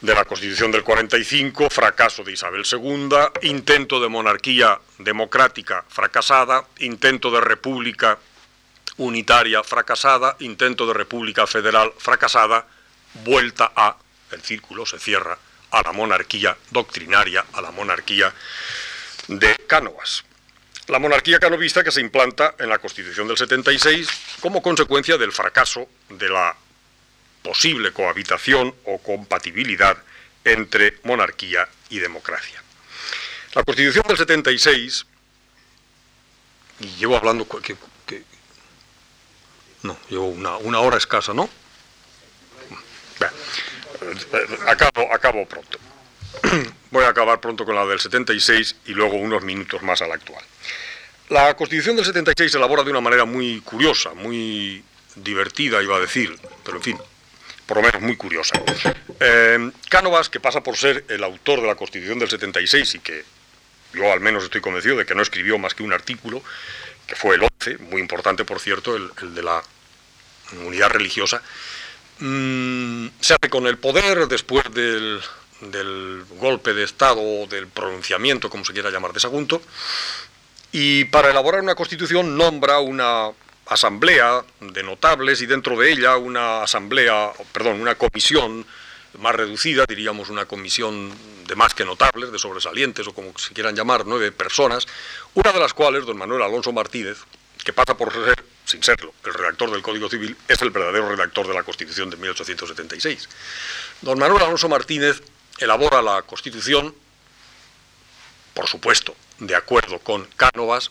de 0.00 0.14
la 0.14 0.24
Constitución 0.24 0.70
del 0.72 0.82
45, 0.82 1.68
fracaso 1.68 2.24
de 2.24 2.32
Isabel 2.32 2.64
II, 2.70 3.08
intento 3.42 4.00
de 4.00 4.08
monarquía 4.08 4.80
democrática 4.98 5.84
fracasada, 5.88 6.64
intento 6.78 7.30
de 7.30 7.40
república 7.40 8.18
unitaria 9.00 9.62
fracasada, 9.64 10.36
intento 10.40 10.86
de 10.86 10.92
república 10.92 11.46
federal 11.46 11.92
fracasada, 11.96 12.66
vuelta 13.24 13.72
a, 13.74 13.96
el 14.30 14.42
círculo 14.42 14.84
se 14.84 14.98
cierra, 14.98 15.38
a 15.70 15.82
la 15.82 15.92
monarquía 15.92 16.56
doctrinaria, 16.70 17.46
a 17.54 17.62
la 17.62 17.70
monarquía 17.70 18.32
de 19.28 19.56
Cánovas. 19.66 20.24
La 20.88 20.98
monarquía 20.98 21.38
canovista 21.38 21.82
que 21.82 21.92
se 21.92 22.00
implanta 22.00 22.56
en 22.58 22.68
la 22.68 22.78
Constitución 22.78 23.26
del 23.26 23.38
76 23.38 24.08
como 24.40 24.60
consecuencia 24.60 25.16
del 25.16 25.32
fracaso 25.32 25.88
de 26.10 26.28
la 26.28 26.54
posible 27.42 27.92
cohabitación 27.92 28.74
o 28.84 28.98
compatibilidad 28.98 29.96
entre 30.44 30.98
monarquía 31.04 31.66
y 31.88 32.00
democracia. 32.00 32.62
La 33.54 33.64
Constitución 33.64 34.04
del 34.06 34.18
76, 34.18 35.06
y 36.80 36.86
llevo 36.96 37.16
hablando, 37.16 37.46
no, 39.82 39.96
llevo 40.08 40.26
una, 40.26 40.56
una 40.58 40.80
hora 40.80 40.96
escasa, 40.96 41.32
¿no? 41.32 41.48
acabo, 44.66 45.12
acabo 45.12 45.46
pronto. 45.46 45.78
Voy 46.90 47.04
a 47.04 47.08
acabar 47.08 47.40
pronto 47.40 47.64
con 47.64 47.74
la 47.74 47.86
del 47.86 48.00
76 48.00 48.76
y 48.86 48.92
luego 48.92 49.16
unos 49.16 49.42
minutos 49.42 49.82
más 49.82 50.02
a 50.02 50.06
la 50.06 50.14
actual. 50.14 50.44
La 51.28 51.54
Constitución 51.54 51.96
del 51.96 52.04
76 52.04 52.50
se 52.50 52.58
elabora 52.58 52.82
de 52.82 52.90
una 52.90 53.00
manera 53.00 53.24
muy 53.24 53.60
curiosa, 53.60 54.14
muy 54.14 54.82
divertida, 55.14 55.82
iba 55.82 55.96
a 55.96 56.00
decir, 56.00 56.36
pero 56.64 56.78
en 56.78 56.82
fin, 56.82 56.98
por 57.66 57.76
lo 57.76 57.82
menos 57.84 58.02
muy 58.02 58.16
curiosa. 58.16 58.60
Eh, 59.20 59.70
Cánovas, 59.88 60.28
que 60.28 60.40
pasa 60.40 60.60
por 60.60 60.76
ser 60.76 61.04
el 61.08 61.22
autor 61.22 61.60
de 61.60 61.68
la 61.68 61.76
Constitución 61.76 62.18
del 62.18 62.28
76 62.28 62.96
y 62.96 62.98
que 62.98 63.24
yo 63.92 64.12
al 64.12 64.20
menos 64.20 64.44
estoy 64.44 64.60
convencido 64.60 64.96
de 64.96 65.06
que 65.06 65.14
no 65.14 65.22
escribió 65.22 65.58
más 65.58 65.74
que 65.74 65.82
un 65.82 65.92
artículo, 65.92 66.42
que 67.10 67.16
fue 67.16 67.34
el 67.34 67.42
11, 67.42 67.78
muy 67.90 68.00
importante 68.00 68.44
por 68.44 68.60
cierto, 68.60 68.94
el, 68.94 69.34
de 69.34 69.42
la 69.42 69.60
unidad 70.64 70.90
religiosa, 70.90 71.42
mm, 72.20 73.08
se 73.20 73.34
hace 73.34 73.50
con 73.50 73.66
el 73.66 73.78
poder 73.78 74.28
después 74.28 74.64
del, 74.72 75.20
golpe 76.38 76.72
de 76.72 76.84
Estado 76.84 77.20
o 77.20 77.46
del 77.48 77.66
pronunciamiento, 77.66 78.48
como 78.48 78.64
se 78.64 78.72
quiera 78.72 78.90
llamar, 78.90 79.12
de 79.12 79.20
Sagunto, 79.20 79.60
y 80.70 81.04
para 81.06 81.30
elaborar 81.30 81.60
una 81.60 81.74
constitución 81.74 82.38
nombra 82.38 82.78
una 82.78 83.30
asamblea 83.66 84.44
de 84.60 84.82
notables 84.84 85.42
y 85.42 85.46
dentro 85.46 85.78
de 85.78 85.92
ella 85.92 86.16
una 86.16 86.62
asamblea, 86.62 87.32
perdón, 87.52 87.80
una 87.80 87.96
comisión 87.96 88.64
más 89.18 89.34
reducida, 89.34 89.84
diríamos 89.88 90.30
una 90.30 90.46
comisión 90.46 91.12
de 91.46 91.56
más 91.56 91.74
que 91.74 91.84
notables, 91.84 92.32
de 92.32 92.38
sobresalientes 92.38 93.06
o 93.06 93.12
como 93.12 93.36
se 93.38 93.52
quieran 93.52 93.74
llamar, 93.74 94.06
nueve 94.06 94.32
personas, 94.32 94.86
una 95.34 95.52
de 95.52 95.60
las 95.60 95.74
cuales, 95.74 96.06
don 96.06 96.16
Manuel 96.16 96.42
Alonso 96.42 96.72
Martínez, 96.72 97.18
que 97.64 97.72
pasa 97.72 97.96
por 97.96 98.12
ser, 98.12 98.44
sin 98.64 98.82
serlo, 98.82 99.12
el 99.24 99.34
redactor 99.34 99.70
del 99.70 99.82
Código 99.82 100.08
Civil, 100.08 100.36
es 100.48 100.62
el 100.62 100.70
verdadero 100.70 101.08
redactor 101.08 101.46
de 101.46 101.54
la 101.54 101.62
Constitución 101.62 102.08
de 102.08 102.16
1876. 102.16 103.28
Don 104.02 104.18
Manuel 104.18 104.42
Alonso 104.42 104.68
Martínez 104.68 105.22
elabora 105.58 106.00
la 106.02 106.22
Constitución, 106.22 106.94
por 108.54 108.66
supuesto, 108.68 109.14
de 109.38 109.56
acuerdo 109.56 109.98
con 109.98 110.24
Cánovas, 110.36 110.90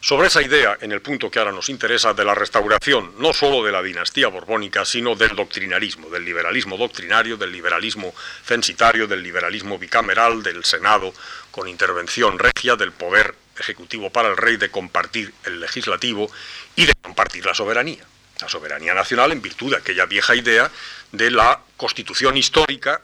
sobre 0.00 0.28
esa 0.28 0.42
idea, 0.42 0.78
en 0.80 0.92
el 0.92 1.02
punto 1.02 1.28
que 1.28 1.40
ahora 1.40 1.50
nos 1.50 1.68
interesa, 1.68 2.14
de 2.14 2.24
la 2.24 2.34
restauración 2.34 3.14
no 3.18 3.32
sólo 3.32 3.64
de 3.64 3.72
la 3.72 3.82
dinastía 3.82 4.28
borbónica, 4.28 4.84
sino 4.84 5.16
del 5.16 5.34
doctrinarismo, 5.34 6.08
del 6.08 6.24
liberalismo 6.24 6.76
doctrinario, 6.76 7.36
del 7.36 7.50
liberalismo 7.50 8.14
censitario, 8.44 9.08
del 9.08 9.24
liberalismo 9.24 9.76
bicameral, 9.76 10.42
del 10.44 10.64
Senado 10.64 11.12
con 11.50 11.66
intervención 11.66 12.38
regia, 12.38 12.76
del 12.76 12.92
poder 12.92 13.34
ejecutivo 13.58 14.10
para 14.10 14.28
el 14.28 14.36
rey, 14.36 14.56
de 14.56 14.70
compartir 14.70 15.34
el 15.44 15.58
legislativo 15.60 16.30
y 16.76 16.86
de 16.86 16.94
compartir 17.02 17.44
la 17.44 17.54
soberanía. 17.54 18.04
La 18.40 18.48
soberanía 18.48 18.94
nacional 18.94 19.32
en 19.32 19.42
virtud 19.42 19.72
de 19.72 19.78
aquella 19.78 20.06
vieja 20.06 20.36
idea 20.36 20.70
de 21.10 21.32
la 21.32 21.60
constitución 21.76 22.36
histórica, 22.36 23.02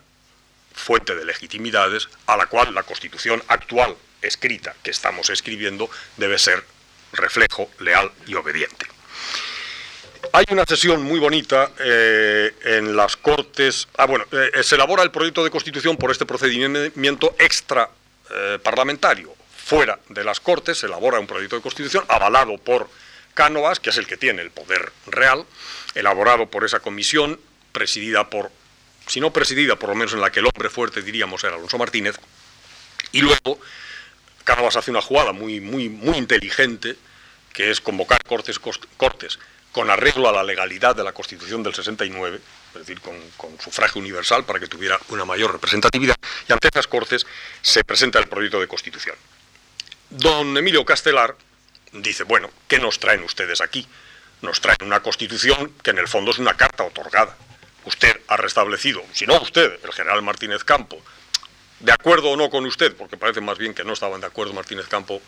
fuente 0.73 1.17
de 1.17 1.25
legitimidades, 1.25 2.09
a 2.27 2.37
la 2.37 2.47
cual 2.47 2.73
la 2.73 2.85
constitución 2.85 3.43
actual 3.49 3.97
escrita 4.23 4.77
que 4.85 4.93
estamos 4.93 5.29
escribiendo 5.31 5.91
debe 6.17 6.39
ser 6.39 6.65
reflejo 7.17 7.71
leal 7.81 8.11
y 8.27 8.35
obediente. 8.35 8.87
Hay 10.33 10.47
una 10.51 10.65
sesión 10.65 11.03
muy 11.03 11.21
bonita 11.21 11.71
eh, 11.79 12.53
en 12.65 12.97
las 12.97 13.17
Cortes. 13.17 13.87
Ah, 13.97 14.07
bueno, 14.07 14.25
eh, 14.33 14.63
se 14.63 14.75
elabora 14.75 15.03
el 15.03 15.11
proyecto 15.11 15.45
de 15.45 15.51
constitución 15.51 15.97
por 15.97 16.11
este 16.11 16.27
procedimiento 16.27 17.37
extra 17.39 17.89
eh, 18.31 18.59
parlamentario. 18.63 19.35
Fuera 19.65 19.99
de 20.09 20.25
las 20.25 20.41
Cortes 20.41 20.79
se 20.79 20.87
elabora 20.87 21.21
un 21.21 21.27
proyecto 21.27 21.57
de 21.57 21.63
constitución 21.63 22.05
avalado 22.09 22.59
por 22.59 22.89
Cánovas, 23.35 23.81
que 23.81 23.91
es 23.91 23.97
el 23.97 24.07
que 24.07 24.17
tiene 24.17 24.43
el 24.43 24.51
poder 24.51 24.93
real, 25.07 25.45
elaborado 25.95 26.47
por 26.47 26.65
esa 26.65 26.81
comisión, 26.81 27.41
presidida 27.73 28.29
por, 28.29 28.51
si 29.07 29.21
no 29.21 29.33
presidida, 29.33 29.77
por 29.77 29.91
lo 29.91 29.95
menos 29.95 30.15
en 30.15 30.21
la 30.21 30.31
que 30.31 30.41
el 30.41 30.47
hombre 30.47 30.69
fuerte 30.69 31.03
diríamos 31.03 31.45
era 31.45 31.55
Alonso 31.55 31.79
Martínez, 31.79 32.17
y 33.13 33.21
luego 33.21 33.59
Cánovas 34.45 34.77
hace 34.77 34.91
una 34.91 35.01
jugada 35.01 35.33
muy, 35.33 35.61
muy, 35.61 35.89
muy 35.89 36.19
inteligente, 36.19 36.97
que 37.53 37.71
es 37.71 37.81
convocar 37.81 38.23
cortes, 38.25 38.59
cortes 38.59 39.39
con 39.75 39.91
arreglo 39.91 40.29
a 40.29 40.33
la 40.33 40.45
legalidad 40.45 40.95
de 40.95 41.03
la 41.03 41.13
Constitución 41.13 41.65
del 41.65 41.75
69, 41.75 42.41
es 42.75 42.79
decir, 42.79 43.01
con, 43.01 43.19
sufragio 43.59 44.01
universal 44.01 44.45
para 44.45 44.61
que 44.61 44.69
tuviera 44.69 45.01
una 45.09 45.25
mayor 45.25 45.53
representatividad, 45.53 46.15
y 46.49 46.53
ante 46.53 46.69
esas 46.69 46.87
cortes 46.87 47.27
se 47.61 47.83
presenta 47.83 48.21
el 48.21 48.29
proyecto 48.29 48.61
de 48.61 48.69
Constitución. 48.69 49.17
Don 50.11 50.57
Emilio 50.57 50.85
Castelar 50.85 51.37
dice, 51.91 52.23
bueno, 52.23 52.51
¿qué 52.69 52.79
nos 52.79 53.01
traen 53.01 53.25
ustedes 53.25 53.61
aquí? 53.61 53.85
Nos 54.43 54.61
traen 54.61 54.79
una 54.83 55.01
Constitución 55.01 55.73
que 55.83 55.91
en 55.91 55.99
el 55.99 56.07
fondo 56.07 56.31
es 56.31 56.39
una 56.39 56.57
carta 56.57 56.85
otorgada. 56.85 57.37
Usted 57.85 58.21
ha 58.29 58.37
restablecido, 58.37 59.03
si 59.13 59.27
no 59.27 59.41
usted, 59.41 59.81
el 59.83 59.93
general 59.93 60.23
Martínez 60.23 60.63
Campo, 60.63 61.03
de 61.85 61.93
acuerdo 61.93 62.31
o 62.31 62.37
no 62.37 62.49
con 62.49 62.65
usted, 62.65 62.97
porque 62.97 63.19
parece 63.19 63.43
más 63.43 63.59
bien 63.59 63.75
que 63.75 63.85
no 63.85 63.93
estaban 63.93 64.19
de 64.19 64.27
acuerdo 64.27 64.55
Martínez 64.55 64.89
Campo 64.89 65.21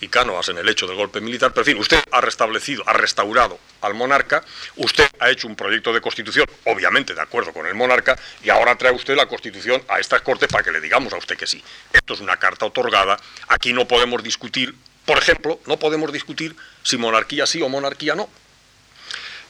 y 0.00 0.06
Cánovas 0.06 0.48
en 0.48 0.58
el 0.58 0.68
hecho 0.68 0.86
del 0.86 0.96
golpe 0.96 1.20
militar, 1.20 1.50
pero 1.52 1.62
en 1.62 1.72
fin, 1.72 1.78
usted 1.78 1.98
ha 2.12 2.20
restablecido, 2.20 2.84
ha 2.86 2.92
restaurado 2.92 3.58
al 3.80 3.94
monarca, 3.94 4.44
usted 4.76 5.08
ha 5.18 5.30
hecho 5.30 5.48
un 5.48 5.56
proyecto 5.56 5.92
de 5.92 6.00
constitución, 6.00 6.46
obviamente 6.66 7.14
de 7.14 7.20
acuerdo 7.20 7.52
con 7.52 7.66
el 7.66 7.74
monarca, 7.74 8.16
y 8.44 8.50
ahora 8.50 8.76
trae 8.76 8.92
usted 8.92 9.16
la 9.16 9.26
constitución 9.26 9.82
a 9.88 9.98
estas 9.98 10.22
cortes 10.22 10.48
para 10.48 10.62
que 10.62 10.70
le 10.70 10.80
digamos 10.80 11.12
a 11.12 11.16
usted 11.16 11.36
que 11.36 11.48
sí. 11.48 11.62
Esto 11.92 12.14
es 12.14 12.20
una 12.20 12.36
carta 12.36 12.66
otorgada, 12.66 13.16
aquí 13.48 13.72
no 13.72 13.88
podemos 13.88 14.22
discutir, 14.22 14.72
por 15.04 15.18
ejemplo, 15.18 15.58
no 15.66 15.78
podemos 15.80 16.12
discutir 16.12 16.54
si 16.84 16.96
monarquía 16.96 17.44
sí 17.44 17.60
o 17.60 17.68
monarquía 17.68 18.14
no. 18.14 18.28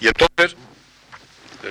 Y 0.00 0.08
entonces, 0.08 0.56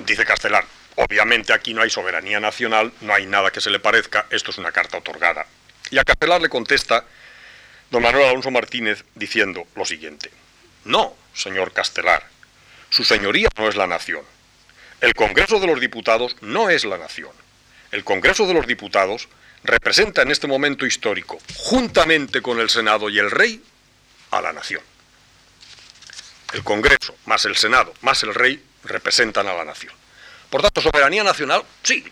dice 0.05 0.23
Castelar, 0.23 0.65
Obviamente 0.95 1.53
aquí 1.53 1.73
no 1.73 1.81
hay 1.81 1.89
soberanía 1.89 2.39
nacional, 2.39 2.93
no 3.01 3.13
hay 3.13 3.25
nada 3.25 3.51
que 3.51 3.61
se 3.61 3.69
le 3.69 3.79
parezca, 3.79 4.27
esto 4.29 4.51
es 4.51 4.57
una 4.57 4.71
carta 4.71 4.97
otorgada. 4.97 5.45
Y 5.89 5.97
a 5.97 6.03
Castelar 6.03 6.41
le 6.41 6.49
contesta 6.49 7.05
don 7.89 8.03
Manuel 8.03 8.25
Alonso 8.25 8.51
Martínez 8.51 9.03
diciendo 9.15 9.65
lo 9.75 9.85
siguiente. 9.85 10.31
No, 10.85 11.15
señor 11.33 11.71
Castelar, 11.73 12.27
su 12.89 13.03
señoría 13.03 13.49
no 13.57 13.67
es 13.67 13.75
la 13.75 13.87
nación. 13.87 14.23
El 15.01 15.13
Congreso 15.15 15.59
de 15.59 15.67
los 15.67 15.79
Diputados 15.79 16.35
no 16.41 16.69
es 16.69 16.85
la 16.85 16.97
nación. 16.97 17.31
El 17.91 18.03
Congreso 18.03 18.45
de 18.47 18.53
los 18.53 18.67
Diputados 18.67 19.27
representa 19.63 20.21
en 20.21 20.31
este 20.31 20.47
momento 20.47 20.85
histórico, 20.85 21.39
juntamente 21.55 22.41
con 22.41 22.59
el 22.59 22.69
Senado 22.69 23.09
y 23.09 23.19
el 23.19 23.31
Rey, 23.31 23.63
a 24.31 24.41
la 24.41 24.53
nación. 24.53 24.81
El 26.53 26.63
Congreso, 26.63 27.15
más 27.25 27.45
el 27.45 27.55
Senado, 27.55 27.93
más 28.01 28.23
el 28.23 28.33
Rey, 28.33 28.63
representan 28.83 29.47
a 29.47 29.53
la 29.53 29.65
nación. 29.65 29.93
Por 30.53 30.61
tanto, 30.61 30.81
soberanía 30.81 31.23
nacional, 31.23 31.63
sí, 31.81 32.05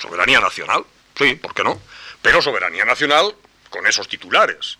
soberanía 0.00 0.38
nacional, 0.38 0.84
sí, 1.18 1.34
¿por 1.34 1.52
qué 1.52 1.64
no? 1.64 1.82
Pero 2.22 2.40
soberanía 2.40 2.84
nacional 2.84 3.34
con 3.70 3.88
esos 3.88 4.06
titulares. 4.06 4.78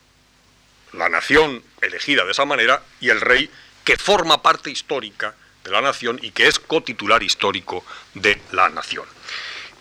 La 0.93 1.09
nación 1.09 1.65
elegida 1.81 2.25
de 2.25 2.31
esa 2.31 2.45
manera 2.45 2.81
y 3.01 3.09
el 3.11 3.21
rey 3.21 3.51
que 3.83 3.97
forma 3.97 4.41
parte 4.41 4.71
histórica 4.71 5.35
de 5.65 5.73
la 5.73 5.81
nación 5.81 6.21
y 6.23 6.31
que 6.31 6.47
es 6.47 6.61
cotitular 6.61 7.25
histórico 7.25 7.85
de 8.15 8.41
la 8.53 8.69
nación. 8.69 9.07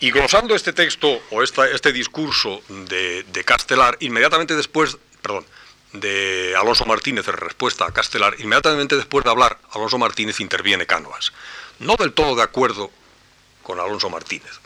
Y 0.00 0.10
glosando 0.10 0.56
este 0.56 0.72
texto 0.72 1.22
o 1.30 1.44
este 1.44 1.92
discurso 1.92 2.60
de, 2.68 3.22
de, 3.22 3.44
Castelar, 3.44 3.98
inmediatamente 4.00 4.56
después, 4.56 4.98
perdón, 5.22 5.46
de 5.92 6.56
Alonso 6.60 6.86
Martínez 6.86 7.28
en 7.28 7.36
respuesta 7.36 7.86
a 7.86 7.92
Castelar, 7.92 8.34
inmediatamente 8.40 8.96
después 8.96 9.24
de 9.24 9.30
hablar, 9.30 9.60
Alonso 9.70 9.96
Martínez 9.96 10.40
interviene 10.40 10.86
Cánovas. 10.86 11.32
No 11.78 11.94
del 11.94 12.12
todo 12.14 12.34
de 12.34 12.42
acuerdo 12.42 12.90
con 13.62 13.80
Alonso 13.80 14.10
Martínez. 14.10 14.60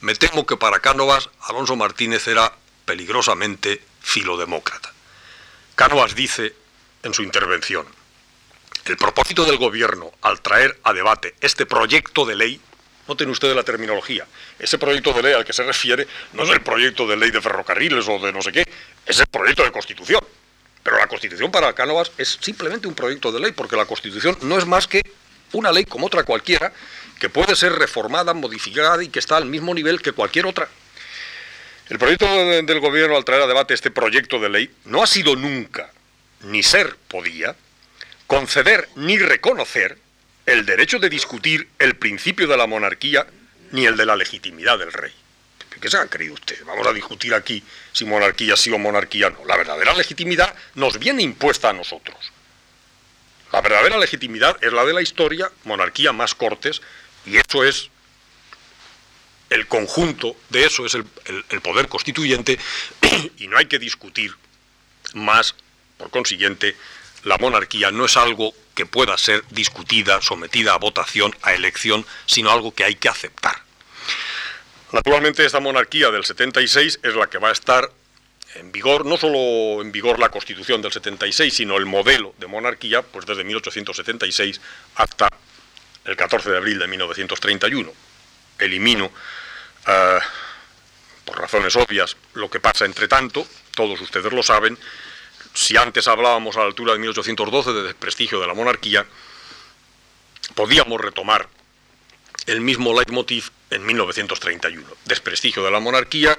Me 0.00 0.14
temo 0.14 0.46
que 0.46 0.56
para 0.56 0.80
Cánovas 0.80 1.30
Alonso 1.42 1.76
Martínez 1.76 2.26
era 2.28 2.52
peligrosamente 2.84 3.82
filodemócrata. 4.00 4.92
Cánovas 5.74 6.14
dice 6.14 6.54
en 7.02 7.12
su 7.14 7.22
intervención, 7.22 7.86
el 8.84 8.96
propósito 8.96 9.44
del 9.44 9.56
gobierno 9.56 10.12
al 10.22 10.40
traer 10.40 10.78
a 10.84 10.92
debate 10.92 11.34
este 11.40 11.66
proyecto 11.66 12.24
de 12.24 12.36
ley, 12.36 12.60
noten 13.08 13.30
ustedes 13.30 13.56
la 13.56 13.64
terminología, 13.64 14.26
ese 14.58 14.78
proyecto 14.78 15.12
de 15.12 15.22
ley 15.22 15.32
al 15.32 15.44
que 15.44 15.52
se 15.52 15.64
refiere 15.64 16.06
no 16.32 16.44
es 16.44 16.50
el 16.50 16.60
proyecto 16.60 17.06
de 17.06 17.16
ley 17.16 17.30
de 17.30 17.40
ferrocarriles 17.40 18.08
o 18.08 18.18
de 18.18 18.32
no 18.32 18.42
sé 18.42 18.52
qué, 18.52 18.64
es 19.04 19.18
el 19.18 19.26
proyecto 19.26 19.64
de 19.64 19.72
constitución. 19.72 20.20
Pero 20.82 20.98
la 20.98 21.08
constitución 21.08 21.50
para 21.50 21.72
Cánovas 21.72 22.12
es 22.16 22.38
simplemente 22.40 22.86
un 22.86 22.94
proyecto 22.94 23.32
de 23.32 23.40
ley, 23.40 23.50
porque 23.50 23.74
la 23.74 23.86
constitución 23.86 24.38
no 24.42 24.56
es 24.56 24.66
más 24.66 24.86
que 24.86 25.02
una 25.52 25.72
ley 25.72 25.84
como 25.84 26.06
otra 26.06 26.22
cualquiera 26.22 26.72
que 27.18 27.28
puede 27.28 27.56
ser 27.56 27.72
reformada, 27.72 28.34
modificada 28.34 29.02
y 29.02 29.08
que 29.08 29.18
está 29.18 29.36
al 29.36 29.46
mismo 29.46 29.74
nivel 29.74 30.02
que 30.02 30.12
cualquier 30.12 30.46
otra. 30.46 30.68
El 31.88 31.98
proyecto 31.98 32.26
del 32.26 32.80
gobierno 32.80 33.16
al 33.16 33.24
traer 33.24 33.42
a 33.42 33.46
debate 33.46 33.74
este 33.74 33.90
proyecto 33.90 34.40
de 34.40 34.48
ley 34.48 34.70
no 34.84 35.02
ha 35.02 35.06
sido 35.06 35.36
nunca, 35.36 35.90
ni 36.42 36.62
ser 36.62 36.96
podía, 37.08 37.54
conceder 38.26 38.88
ni 38.96 39.18
reconocer 39.18 39.98
el 40.46 40.66
derecho 40.66 40.98
de 40.98 41.08
discutir 41.08 41.68
el 41.78 41.96
principio 41.96 42.48
de 42.48 42.56
la 42.56 42.66
monarquía 42.66 43.26
ni 43.70 43.86
el 43.86 43.96
de 43.96 44.06
la 44.06 44.16
legitimidad 44.16 44.78
del 44.78 44.92
rey. 44.92 45.12
¿Qué 45.80 45.90
se 45.90 45.98
han 45.98 46.08
creído 46.08 46.34
ustedes? 46.34 46.64
Vamos 46.64 46.86
a 46.86 46.92
discutir 46.92 47.34
aquí 47.34 47.62
si 47.92 48.04
monarquía 48.04 48.56
sí 48.56 48.70
o 48.70 48.78
monarquía 48.78 49.30
no. 49.30 49.44
La 49.44 49.56
verdadera 49.56 49.94
legitimidad 49.94 50.54
nos 50.74 50.98
viene 50.98 51.22
impuesta 51.22 51.68
a 51.68 51.72
nosotros. 51.72 52.16
La 53.52 53.60
verdadera 53.60 53.98
legitimidad 53.98 54.56
es 54.62 54.72
la 54.72 54.84
de 54.84 54.94
la 54.94 55.02
historia, 55.02 55.50
monarquía 55.64 56.12
más 56.12 56.34
cortes, 56.34 56.80
y 57.26 57.36
eso 57.36 57.64
es 57.64 57.90
el 59.50 59.66
conjunto 59.66 60.36
de 60.50 60.64
eso 60.64 60.86
es 60.86 60.94
el, 60.94 61.04
poder 61.60 61.88
constituyente 61.88 62.58
y 63.38 63.46
no 63.46 63.58
hay 63.58 63.66
que 63.66 63.78
discutir 63.78 64.34
más, 65.14 65.54
por 65.98 66.10
consiguiente, 66.10 66.76
la 67.22 67.38
monarquía 67.38 67.90
no 67.90 68.04
es 68.04 68.16
algo 68.16 68.54
que 68.74 68.86
pueda 68.86 69.16
ser 69.18 69.44
discutida, 69.50 70.20
sometida 70.20 70.74
a 70.74 70.78
votación, 70.78 71.34
a 71.42 71.54
elección, 71.54 72.04
sino 72.26 72.50
algo 72.50 72.74
que 72.74 72.84
hay 72.84 72.96
que 72.96 73.08
aceptar. 73.08 73.56
Naturalmente 74.92 75.44
esta 75.44 75.60
monarquía 75.60 76.10
del 76.10 76.24
76 76.24 77.00
es 77.02 77.14
la 77.14 77.28
que 77.28 77.38
va 77.38 77.48
a 77.48 77.52
estar 77.52 77.90
en 78.54 78.72
vigor, 78.72 79.04
no 79.06 79.16
solo 79.16 79.82
en 79.82 79.92
vigor 79.92 80.18
la 80.18 80.28
constitución 80.28 80.82
del 80.82 80.92
76, 80.92 81.52
sino 81.52 81.76
el 81.76 81.86
modelo 81.86 82.34
de 82.38 82.46
monarquía, 82.46 83.02
pues 83.02 83.26
desde 83.26 83.44
1876 83.44 84.60
hasta 84.96 85.28
el 86.06 86.16
14 86.16 86.50
de 86.50 86.56
abril 86.56 86.78
de 86.78 86.86
1931. 86.86 87.92
Elimino, 88.58 89.10
eh, 89.86 90.18
por 91.24 91.38
razones 91.38 91.76
obvias, 91.76 92.16
lo 92.34 92.48
que 92.48 92.60
pasa 92.60 92.84
entre 92.84 93.08
tanto, 93.08 93.46
todos 93.74 94.00
ustedes 94.00 94.32
lo 94.32 94.42
saben, 94.42 94.78
si 95.52 95.76
antes 95.76 96.06
hablábamos 96.06 96.56
a 96.56 96.60
la 96.60 96.66
altura 96.66 96.92
de 96.92 97.00
1812 97.00 97.72
de 97.72 97.82
desprestigio 97.82 98.40
de 98.40 98.46
la 98.46 98.54
monarquía, 98.54 99.06
podíamos 100.54 101.00
retomar 101.00 101.48
el 102.46 102.60
mismo 102.60 102.94
leitmotiv 102.94 103.50
en 103.70 103.84
1931. 103.84 104.86
Desprestigio 105.04 105.64
de 105.64 105.70
la 105.70 105.80
monarquía 105.80 106.36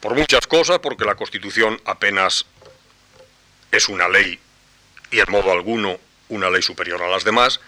por 0.00 0.14
muchas 0.14 0.46
cosas, 0.46 0.78
porque 0.78 1.04
la 1.04 1.16
Constitución 1.16 1.80
apenas 1.84 2.46
es 3.72 3.88
una 3.88 4.08
ley 4.08 4.38
y 5.10 5.18
en 5.18 5.30
modo 5.30 5.52
alguno 5.52 5.98
una 6.28 6.50
ley 6.50 6.62
superior 6.62 7.02
a 7.02 7.08
las 7.08 7.24
demás, 7.24 7.60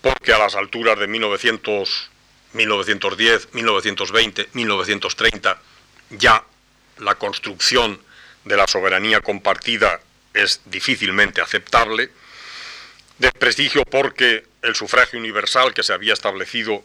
porque 0.00 0.32
a 0.32 0.38
las 0.38 0.54
alturas 0.54 0.98
de 0.98 1.06
1900, 1.06 2.10
1910, 2.52 3.54
1920, 3.54 4.48
1930 4.52 5.60
ya 6.10 6.44
la 6.98 7.14
construcción 7.16 8.00
de 8.44 8.56
la 8.56 8.66
soberanía 8.66 9.20
compartida 9.20 10.00
es 10.32 10.60
difícilmente 10.66 11.40
aceptable, 11.40 12.10
desprestigio 13.18 13.84
porque 13.84 14.44
el 14.62 14.74
sufragio 14.74 15.18
universal 15.18 15.74
que 15.74 15.82
se 15.82 15.92
había 15.92 16.12
establecido 16.12 16.84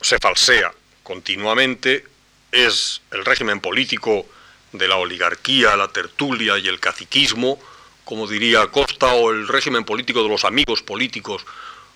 se 0.00 0.18
falsea 0.18 0.72
continuamente, 1.02 2.04
es 2.50 3.02
el 3.10 3.24
régimen 3.24 3.60
político 3.60 4.26
de 4.72 4.88
la 4.88 4.96
oligarquía, 4.96 5.76
la 5.76 5.88
tertulia 5.88 6.58
y 6.58 6.68
el 6.68 6.80
caciquismo, 6.80 7.60
como 8.04 8.26
diría 8.26 8.66
Costa, 8.68 9.12
o 9.14 9.30
el 9.30 9.48
régimen 9.48 9.84
político 9.84 10.22
de 10.22 10.28
los 10.28 10.44
amigos 10.44 10.82
políticos, 10.82 11.44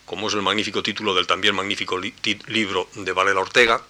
como 0.09 0.28
es 0.28 0.34
el 0.34 0.42
magnífico 0.42 0.82
título 0.82 1.14
del 1.14 1.26
también 1.26 1.54
magnífico 1.54 1.98
libro 1.98 2.88
de 2.94 3.12
Varela 3.12 3.40
Ortega. 3.40 3.82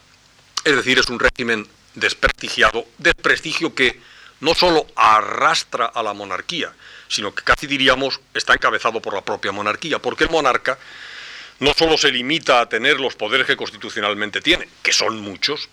Es 0.64 0.74
decir, 0.74 0.98
es 0.98 1.08
un 1.08 1.20
régimen 1.20 1.66
desprestigiado, 1.94 2.86
desprestigio 2.98 3.72
que 3.72 4.00
no 4.40 4.54
solo 4.54 4.86
arrastra 4.96 5.86
a 5.86 6.02
la 6.02 6.14
monarquía, 6.14 6.72
sino 7.06 7.32
que 7.32 7.44
casi 7.44 7.68
diríamos 7.68 8.20
está 8.34 8.52
encabezado 8.54 9.00
por 9.00 9.14
la 9.14 9.20
propia 9.20 9.52
monarquía, 9.52 10.00
porque 10.00 10.24
el 10.24 10.30
monarca 10.30 10.76
no 11.60 11.72
solo 11.72 11.96
se 11.96 12.10
limita 12.10 12.60
a 12.60 12.68
tener 12.68 12.98
los 12.98 13.14
poderes 13.14 13.46
que 13.46 13.56
constitucionalmente 13.56 14.40
tiene, 14.40 14.68
que 14.82 14.92
son 14.92 15.20
muchos, 15.20 15.68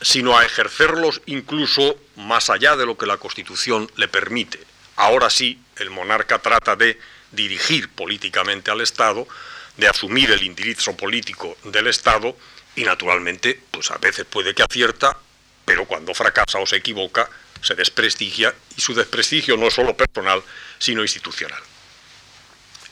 sino 0.00 0.36
a 0.36 0.44
ejercerlos 0.46 1.20
incluso 1.26 1.96
más 2.16 2.48
allá 2.48 2.76
de 2.76 2.86
lo 2.86 2.96
que 2.96 3.06
la 3.06 3.18
Constitución 3.18 3.90
le 3.96 4.08
permite. 4.08 4.58
Ahora 4.96 5.28
sí, 5.28 5.60
el 5.76 5.90
monarca 5.90 6.38
trata 6.38 6.76
de 6.76 6.98
dirigir 7.30 7.90
políticamente 7.90 8.70
al 8.70 8.80
Estado, 8.80 9.26
de 9.76 9.88
asumir 9.88 10.30
el 10.30 10.42
indirizzo 10.42 10.96
político 10.96 11.56
del 11.64 11.86
Estado 11.86 12.36
y 12.76 12.84
naturalmente, 12.84 13.60
pues 13.70 13.90
a 13.90 13.98
veces 13.98 14.24
puede 14.24 14.54
que 14.54 14.62
acierta, 14.62 15.16
pero 15.64 15.86
cuando 15.86 16.14
fracasa 16.14 16.58
o 16.58 16.66
se 16.66 16.76
equivoca, 16.76 17.28
se 17.60 17.74
desprestigia 17.74 18.54
y 18.76 18.80
su 18.80 18.94
desprestigio 18.94 19.56
no 19.56 19.68
es 19.68 19.74
solo 19.74 19.96
personal, 19.96 20.42
sino 20.78 21.02
institucional. 21.02 21.60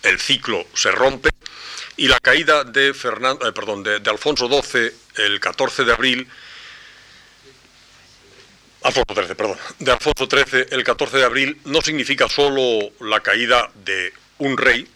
El 0.03 0.18
ciclo 0.18 0.66
se 0.74 0.91
rompe 0.91 1.31
y 1.97 2.09
la 2.09 2.18
caída 2.20 2.64
de, 2.64 2.95
Fernando, 2.95 3.47
eh, 3.47 3.53
perdón, 3.53 3.83
de, 3.83 4.01
Alfonso 4.09 4.49
XII 4.49 4.91
el 5.16 5.41
14 5.41 5.85
de 5.85 5.93
abril 5.93 6.28
Alfonso 8.83 9.14
XIII, 9.14 9.35
perdón, 9.35 9.59
de 9.78 9.93
Alfonso 9.93 10.26
XIII 10.26 10.66
el 10.70 10.85
14 10.85 11.18
de 11.18 11.24
abril 11.24 11.61
no 11.66 11.83
significa 11.83 12.28
solo 12.28 12.91
la 13.01 13.20
caída 13.20 13.70
de 13.74 14.14
un 14.39 14.57
rey, 14.57 14.89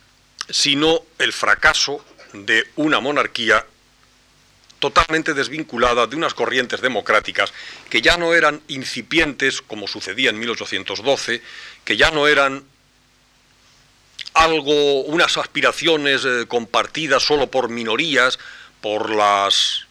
sino 0.49 1.03
el 1.18 1.32
fracaso 1.32 2.05
de 2.32 2.66
una 2.76 3.01
monarquía 3.01 3.64
totalmente 4.78 5.32
desvinculada 5.32 6.07
de 6.07 6.16
unas 6.16 6.34
corrientes 6.34 6.82
democráticas 6.82 7.53
que 7.88 8.03
ya 8.03 8.18
no 8.18 8.34
eran 8.34 8.61
incipientes 8.68 9.62
como 9.62 9.88
sucedía 9.88 10.30
en 10.30 10.38
1812, 10.38 11.40
que 11.84 11.97
ya 11.97 12.11
no 12.11 12.26
eran 12.26 12.64
algo, 14.34 15.03
unas 15.05 15.38
aspiraciones 15.38 16.24
eh, 16.24 16.45
compartidas 16.47 17.22
solo 17.22 17.51
por 17.51 17.70
minorías, 17.70 18.38
por 18.80 19.14
las 19.14 19.86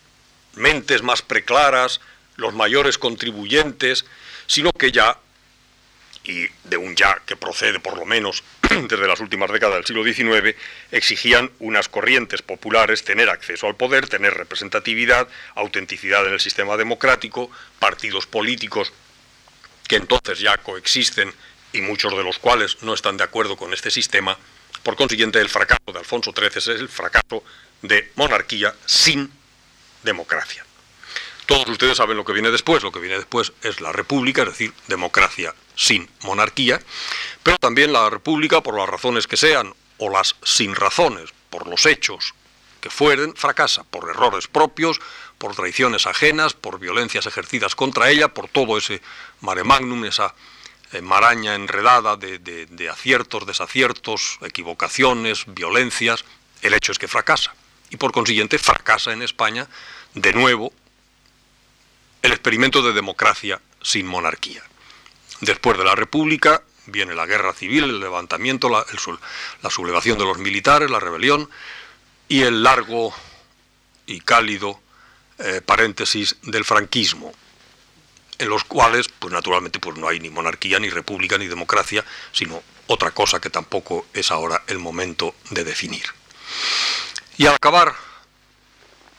mentes 0.56 1.01
más 1.01 1.22
preclaras, 1.22 1.99
los 2.36 2.54
mayores 2.54 2.97
contribuyentes, 2.97 4.06
sino 4.45 4.72
que 4.72 4.91
ya 4.91 5.18
y 6.26 6.45
de 6.64 6.78
un 6.78 6.95
ya 6.95 7.20
que 7.26 7.36
procede 7.36 7.80
por 7.80 7.97
lo 7.97 8.06
menos 8.06 8.43
desde 8.89 9.07
las 9.07 9.19
últimas 9.19 9.51
décadas 9.51 9.76
del 9.76 9.86
siglo 9.86 10.03
XIX, 10.03 10.55
exigían 10.91 11.51
unas 11.59 11.89
corrientes 11.89 12.41
populares 12.41 13.03
tener 13.03 13.30
acceso 13.30 13.67
al 13.67 13.76
poder, 13.76 14.07
tener 14.07 14.34
representatividad, 14.34 15.28
autenticidad 15.55 16.26
en 16.28 16.34
el 16.34 16.39
sistema 16.39 16.78
democrático, 16.78 17.49
partidos 17.80 18.26
políticos 18.28 18.93
que 19.88 19.97
entonces 19.97 20.39
ya 20.39 20.57
coexisten 20.57 21.34
y 21.74 21.82
muchos 21.82 22.15
de 22.15 22.24
los 22.24 22.39
cuales 22.39 22.78
no 22.82 22.93
están 22.93 23.17
de 23.17 23.24
acuerdo 23.24 23.57
con 23.57 23.74
este 23.74 23.91
sistema. 23.91 24.38
Por 24.84 24.95
consiguiente, 24.95 25.39
el 25.39 25.49
fracaso 25.49 25.91
de 25.91 25.99
Alfonso 25.99 26.34
XIII 26.36 26.47
es 26.57 26.67
el 26.67 26.89
fracaso 26.89 27.43
de 27.82 28.11
monarquía 28.15 28.74
sin 28.86 29.32
democracia. 30.03 30.65
Todos 31.45 31.67
ustedes 31.67 31.97
saben 31.97 32.15
lo 32.15 32.24
que 32.24 32.34
viene 32.34 32.51
después. 32.51 32.84
Lo 32.84 32.91
que 32.91 32.99
viene 32.99 33.17
después 33.17 33.51
es 33.61 33.82
la 33.82 33.91
república, 33.91 34.43
es 34.43 34.49
decir, 34.49 34.74
democracia 34.88 35.53
sin 35.76 36.09
monarquía, 36.21 36.82
pero 37.41 37.57
también 37.57 37.93
la 37.93 38.09
república, 38.09 38.61
por 38.61 38.78
las 38.78 38.89
razones 38.89 39.28
que 39.28 39.38
sean, 39.38 39.74
o 39.97 40.09
las 40.09 40.36
sin 40.43 40.76
razones, 40.76 41.32
por 41.49 41.67
los 41.67 41.86
hechos 41.86 42.34
que 42.82 42.89
fueren, 42.89 43.36
fracasa 43.36 43.84
por 43.84 44.09
errores 44.09 44.47
propios, 44.47 44.99
por 45.38 45.55
traiciones 45.55 46.05
ajenas, 46.05 46.53
por 46.53 46.80
violencias 46.80 47.26
ejercidas 47.26 47.76
contra 47.76 48.09
ella, 48.09 48.34
por 48.34 48.49
todo 48.49 48.78
ese 48.78 49.01
mare 49.39 49.63
magnum, 49.63 50.03
esa 50.05 50.36
eh, 50.91 51.01
maraña 51.01 51.55
enredada 51.55 52.17
de, 52.17 52.39
de 52.39 52.89
aciertos, 52.89 53.45
desaciertos, 53.45 54.38
equivocaciones, 54.41 55.45
violencias. 55.47 56.26
El 56.61 56.74
hecho 56.74 56.91
es 56.91 56.99
que 56.99 57.07
fracasa. 57.07 57.55
Y 57.89 57.97
por 57.97 58.11
consiguiente 58.11 58.57
fracasa 58.57 59.13
en 59.13 59.21
España 59.21 59.67
de 60.13 60.34
nuevo 60.34 60.74
el 62.21 62.32
experimento 62.32 62.82
de 62.82 62.93
democracia 62.93 63.61
sin 63.82 64.07
monarquía. 64.07 64.63
Después 65.44 65.78
de 65.78 65.84
la 65.84 65.94
República 65.94 66.64
viene 66.86 67.14
la 67.14 67.26
guerra 67.26 67.54
civil, 67.54 67.84
el 67.84 68.00
levantamiento, 68.00 68.70
la, 68.70 68.86
sublevación 69.70 70.18
de 70.18 70.24
los 70.24 70.38
militares, 70.38 70.89
la 70.89 71.02
rebelión 71.02 71.50
y 72.30 72.44
el 72.44 72.64
largo 72.64 73.14
y 74.06 74.22
cálido 74.22 74.80
eh, 75.39 75.62
paréntesis 75.66 76.38
del 76.44 76.64
franquismo, 76.64 77.34
en 78.38 78.48
los 78.48 78.64
cuales, 78.64 79.10
pues 79.10 79.34
naturalmente, 79.34 79.80
pues 79.80 79.98
no 79.98 80.08
hay 80.08 80.22
ni 80.22 80.30
monarquía, 80.30 80.80
ni 80.80 80.89
república, 80.89 81.38
ni 81.38 81.48
democracia, 81.48 82.06
sino 82.32 82.64
otra 82.88 83.12
cosa 83.12 83.41
que 83.41 83.50
tampoco 83.50 84.06
es 84.14 84.32
ahora 84.32 84.64
el 84.68 84.80
momento 84.80 85.36
de 85.50 85.66
definir. 85.66 86.06
Y 87.38 87.48
al 87.48 87.56
acabar 87.56 87.94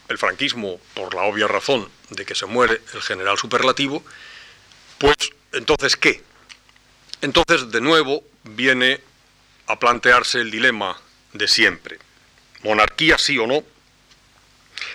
el 0.09 0.16
franquismo, 0.16 0.81
por 0.95 1.14
la 1.14 1.22
obvia 1.22 1.49
razón 1.49 1.87
de 2.09 2.25
que 2.25 2.35
se 2.35 2.47
muere 2.47 2.81
el 2.95 3.03
general 3.03 3.37
superlativo, 3.37 4.03
pues 4.99 5.33
entonces, 5.55 5.97
¿qué? 5.97 6.22
Entonces, 7.21 7.71
de 7.71 7.81
nuevo, 7.81 8.22
viene 8.43 9.01
a 9.67 9.79
plantearse 9.79 10.41
el 10.41 10.51
dilema 10.51 11.01
de 11.33 11.49
siempre. 11.49 11.99
Monarquía 12.63 13.18
sí 13.18 13.39
o 13.39 13.47
no. 13.47 13.64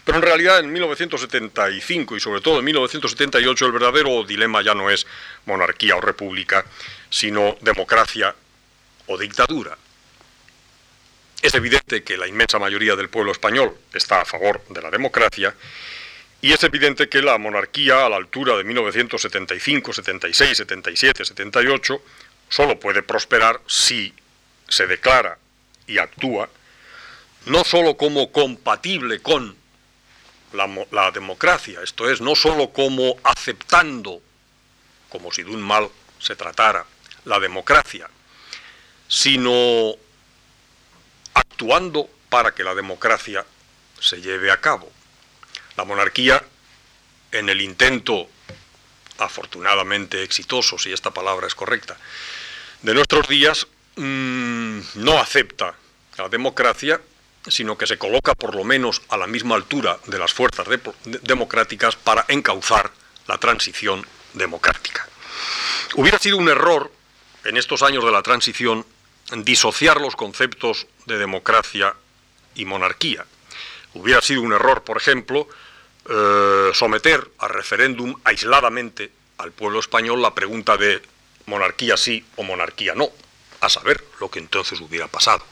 Pero 0.03 0.17
en 0.17 0.23
realidad 0.23 0.59
en 0.59 0.71
1975 0.71 2.17
y 2.17 2.19
sobre 2.19 2.41
todo 2.41 2.59
en 2.59 2.65
1978 2.65 3.65
el 3.65 3.71
verdadero 3.71 4.23
dilema 4.23 4.61
ya 4.61 4.73
no 4.73 4.89
es 4.89 5.07
monarquía 5.45 5.95
o 5.95 6.01
república, 6.01 6.65
sino 7.09 7.57
democracia 7.61 8.35
o 9.07 9.17
dictadura. 9.17 9.77
Es 11.41 11.53
evidente 11.53 12.03
que 12.03 12.17
la 12.17 12.27
inmensa 12.27 12.59
mayoría 12.59 12.95
del 12.95 13.09
pueblo 13.09 13.31
español 13.31 13.75
está 13.93 14.21
a 14.21 14.25
favor 14.25 14.61
de 14.69 14.81
la 14.81 14.91
democracia 14.91 15.55
y 16.41 16.53
es 16.53 16.63
evidente 16.63 17.09
que 17.09 17.21
la 17.21 17.37
monarquía 17.37 18.05
a 18.05 18.09
la 18.09 18.15
altura 18.15 18.55
de 18.55 18.63
1975, 18.63 19.93
76, 19.93 20.57
77, 20.57 21.25
78 21.25 22.01
solo 22.47 22.79
puede 22.79 23.03
prosperar 23.03 23.61
si 23.67 24.13
se 24.67 24.87
declara 24.87 25.37
y 25.87 25.97
actúa 25.97 26.49
no 27.45 27.63
solo 27.63 27.97
como 27.97 28.31
compatible 28.31 29.21
con 29.21 29.55
la, 30.53 31.11
democracia, 31.11 31.81
esto 31.83 32.09
es, 32.09 32.21
no 32.21 32.35
solo 32.35 32.71
como 32.71 33.17
aceptando, 33.23 34.21
como 35.09 35.31
si 35.31 35.43
de 35.43 35.51
un 35.51 35.61
mal 35.61 35.89
se 36.19 36.35
tratara, 36.35 36.85
la 37.25 37.39
democracia, 37.39 38.09
sino 39.07 39.95
actuando 41.33 42.09
para 42.29 42.53
que 42.53 42.63
la 42.63 42.75
democracia 42.75 43.45
se 43.99 44.21
lleve 44.21 44.51
a 44.51 44.59
cabo. 44.59 44.91
La 45.79 45.85
monarquía, 45.85 46.43
en 47.31 47.47
el 47.47 47.61
intento, 47.61 48.27
afortunadamente 49.17 50.23
exitoso, 50.23 50.77
si 50.77 50.91
esta 50.91 51.11
palabra 51.11 51.47
es 51.47 51.55
correcta, 51.55 51.95
de 52.81 52.93
nuestros 52.93 53.29
días, 53.29 53.65
mm, 53.95 54.79
no 54.95 55.17
acepta 55.17 55.75
la 56.17 56.27
democracia, 56.27 56.99
sino 57.47 57.77
que 57.77 57.87
se 57.87 57.97
coloca 57.97 58.35
por 58.35 58.55
lo 58.55 58.65
menos 58.65 59.01
a 59.07 59.15
la 59.15 59.25
misma 59.25 59.55
altura 59.55 59.97
de 60.07 60.19
las 60.19 60.33
fuerzas 60.33 60.67
democráticas 61.05 61.95
para 61.95 62.25
encauzar 62.27 62.91
la 63.27 63.37
transición 63.37 64.05
democrática. 64.33 65.07
Hubiera 65.95 66.19
sido 66.19 66.35
un 66.35 66.49
error 66.49 66.91
en 67.45 67.55
estos 67.55 67.83
años 67.83 68.03
de 68.03 68.11
la 68.11 68.21
transición, 68.21 68.85
disociar 69.31 70.01
los 70.01 70.17
conceptos 70.17 70.87
de 71.05 71.17
democracia 71.17 71.95
y 72.53 72.65
monarquía. 72.65 73.25
Hubiera 73.93 74.21
sido 74.21 74.41
un 74.41 74.51
error, 74.51 74.83
por 74.83 74.97
ejemplo, 74.97 75.47
eh, 76.09 76.71
someter 76.73 77.29
a 77.37 77.47
referéndum 77.47 78.15
aisladamente 78.23 79.11
al 79.37 79.51
pueblo 79.51 79.79
español 79.79 80.21
la 80.21 80.33
pregunta 80.33 80.75
de 80.75 81.01
monarquía 81.45 81.97
sí 81.97 82.25
o 82.35 82.43
monarquía 82.43 82.95
no, 82.95 83.09
a 83.61 83.69
saber 83.69 84.03
lo 84.19 84.29
que 84.29 84.39
entonces 84.39 84.81
hubiera 84.81 85.07
pasado, 85.07 85.45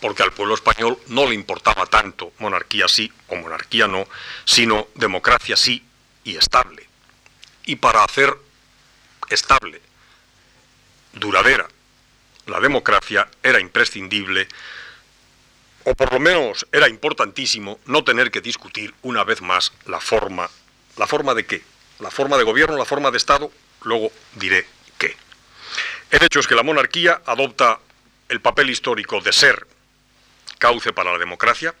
porque 0.00 0.22
al 0.22 0.32
pueblo 0.32 0.54
español 0.54 0.98
no 1.08 1.26
le 1.26 1.34
importaba 1.34 1.86
tanto 1.86 2.32
monarquía 2.38 2.88
sí 2.88 3.10
o 3.28 3.36
monarquía 3.36 3.88
no, 3.88 4.06
sino 4.44 4.88
democracia 4.94 5.56
sí 5.56 5.84
y 6.22 6.36
estable. 6.36 6.86
Y 7.66 7.76
para 7.76 8.04
hacer 8.04 8.36
estable, 9.30 9.80
duradera, 11.12 11.68
la 12.46 12.60
democracia 12.60 13.28
era 13.42 13.60
imprescindible, 13.60 14.48
o 15.84 15.94
por 15.94 16.12
lo 16.12 16.20
menos 16.20 16.66
era 16.72 16.88
importantísimo, 16.88 17.78
no 17.86 18.04
tener 18.04 18.30
que 18.30 18.40
discutir 18.40 18.94
una 19.02 19.22
vez 19.24 19.42
más 19.42 19.72
la 19.86 20.00
forma. 20.00 20.50
¿La 20.96 21.06
forma 21.06 21.34
de 21.34 21.44
qué? 21.44 21.62
La 22.00 22.10
forma 22.10 22.36
de 22.38 22.44
gobierno, 22.44 22.76
la 22.76 22.84
forma 22.84 23.10
de 23.10 23.18
Estado, 23.18 23.50
luego 23.82 24.10
diré 24.34 24.66
qué. 24.98 25.16
El 26.10 26.22
hecho 26.22 26.40
es 26.40 26.46
que 26.46 26.54
la 26.54 26.62
monarquía 26.62 27.20
adopta 27.26 27.80
el 28.28 28.40
papel 28.40 28.70
histórico 28.70 29.20
de 29.20 29.32
ser 29.32 29.66
cauce 30.58 30.92
para 30.92 31.12
la 31.12 31.18
democracia, 31.18 31.74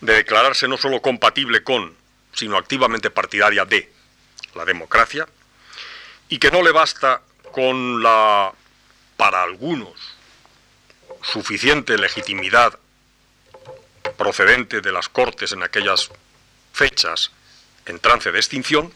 de 0.00 0.14
declararse 0.14 0.66
no 0.68 0.78
solo 0.78 1.02
compatible 1.02 1.62
con, 1.62 1.94
sino 2.32 2.56
activamente 2.56 3.10
partidaria 3.10 3.64
de 3.64 3.92
la 4.54 4.64
democracia, 4.64 5.28
y 6.28 6.38
que 6.38 6.50
no 6.50 6.62
le 6.62 6.72
basta 6.72 7.20
con 7.52 8.02
la, 8.02 8.52
para 9.16 9.42
algunos, 9.42 9.92
suficiente 11.22 11.98
legitimidad 11.98 12.78
procedente 14.16 14.80
de 14.80 14.92
las 14.92 15.08
Cortes 15.08 15.52
en 15.52 15.62
aquellas 15.62 16.10
fechas 16.72 17.30
en 17.86 17.98
trance 18.00 18.32
de 18.32 18.38
extinción, 18.38 18.92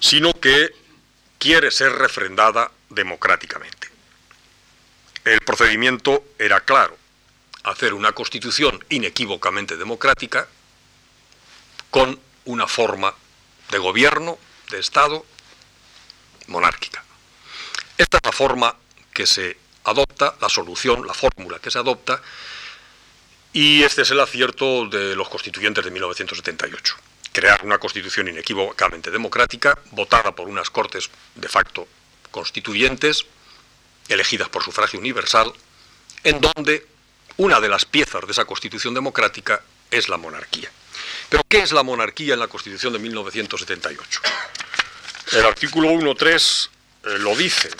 sino 0.00 0.32
que 0.32 0.70
quiere 1.38 1.70
ser 1.70 1.92
refrendada 1.92 2.70
democráticamente. 2.90 3.88
El 5.24 5.40
procedimiento 5.40 6.24
era 6.38 6.60
claro, 6.60 6.96
hacer 7.64 7.94
una 7.94 8.12
constitución 8.12 8.82
inequívocamente 8.88 9.76
democrática 9.76 10.48
con 11.90 12.18
una 12.44 12.66
forma 12.66 13.14
de 13.70 13.78
gobierno, 13.78 14.38
de 14.70 14.78
Estado, 14.78 15.24
monárquica. 16.46 17.04
Esta 17.96 18.18
es 18.18 18.22
la 18.24 18.32
forma 18.32 18.76
que 19.12 19.26
se 19.26 19.58
adopta, 19.84 20.34
la 20.40 20.48
solución, 20.48 21.06
la 21.06 21.14
fórmula 21.14 21.58
que 21.58 21.70
se 21.70 21.78
adopta, 21.78 22.22
y 23.60 23.82
este 23.82 24.02
es 24.02 24.10
el 24.12 24.20
acierto 24.20 24.86
de 24.86 25.16
los 25.16 25.28
constituyentes 25.28 25.84
de 25.84 25.90
1978. 25.90 26.94
Crear 27.32 27.64
una 27.64 27.78
constitución 27.78 28.28
inequívocamente 28.28 29.10
democrática, 29.10 29.76
votada 29.90 30.30
por 30.30 30.46
unas 30.46 30.70
cortes 30.70 31.10
de 31.34 31.48
facto 31.48 31.88
constituyentes, 32.30 33.26
elegidas 34.08 34.48
por 34.48 34.62
sufragio 34.62 35.00
universal, 35.00 35.52
en 36.22 36.40
donde 36.40 36.86
una 37.38 37.58
de 37.58 37.68
las 37.68 37.84
piezas 37.84 38.24
de 38.26 38.30
esa 38.30 38.44
constitución 38.44 38.94
democrática 38.94 39.60
es 39.90 40.08
la 40.08 40.18
monarquía. 40.18 40.70
Pero 41.28 41.42
¿qué 41.48 41.58
es 41.58 41.72
la 41.72 41.82
monarquía 41.82 42.34
en 42.34 42.40
la 42.40 42.46
constitución 42.46 42.92
de 42.92 43.00
1978? 43.00 44.20
El 45.32 45.44
artículo 45.44 45.88
1.3 45.88 46.68
eh, 46.68 47.18
lo 47.18 47.34
dice. 47.34 47.70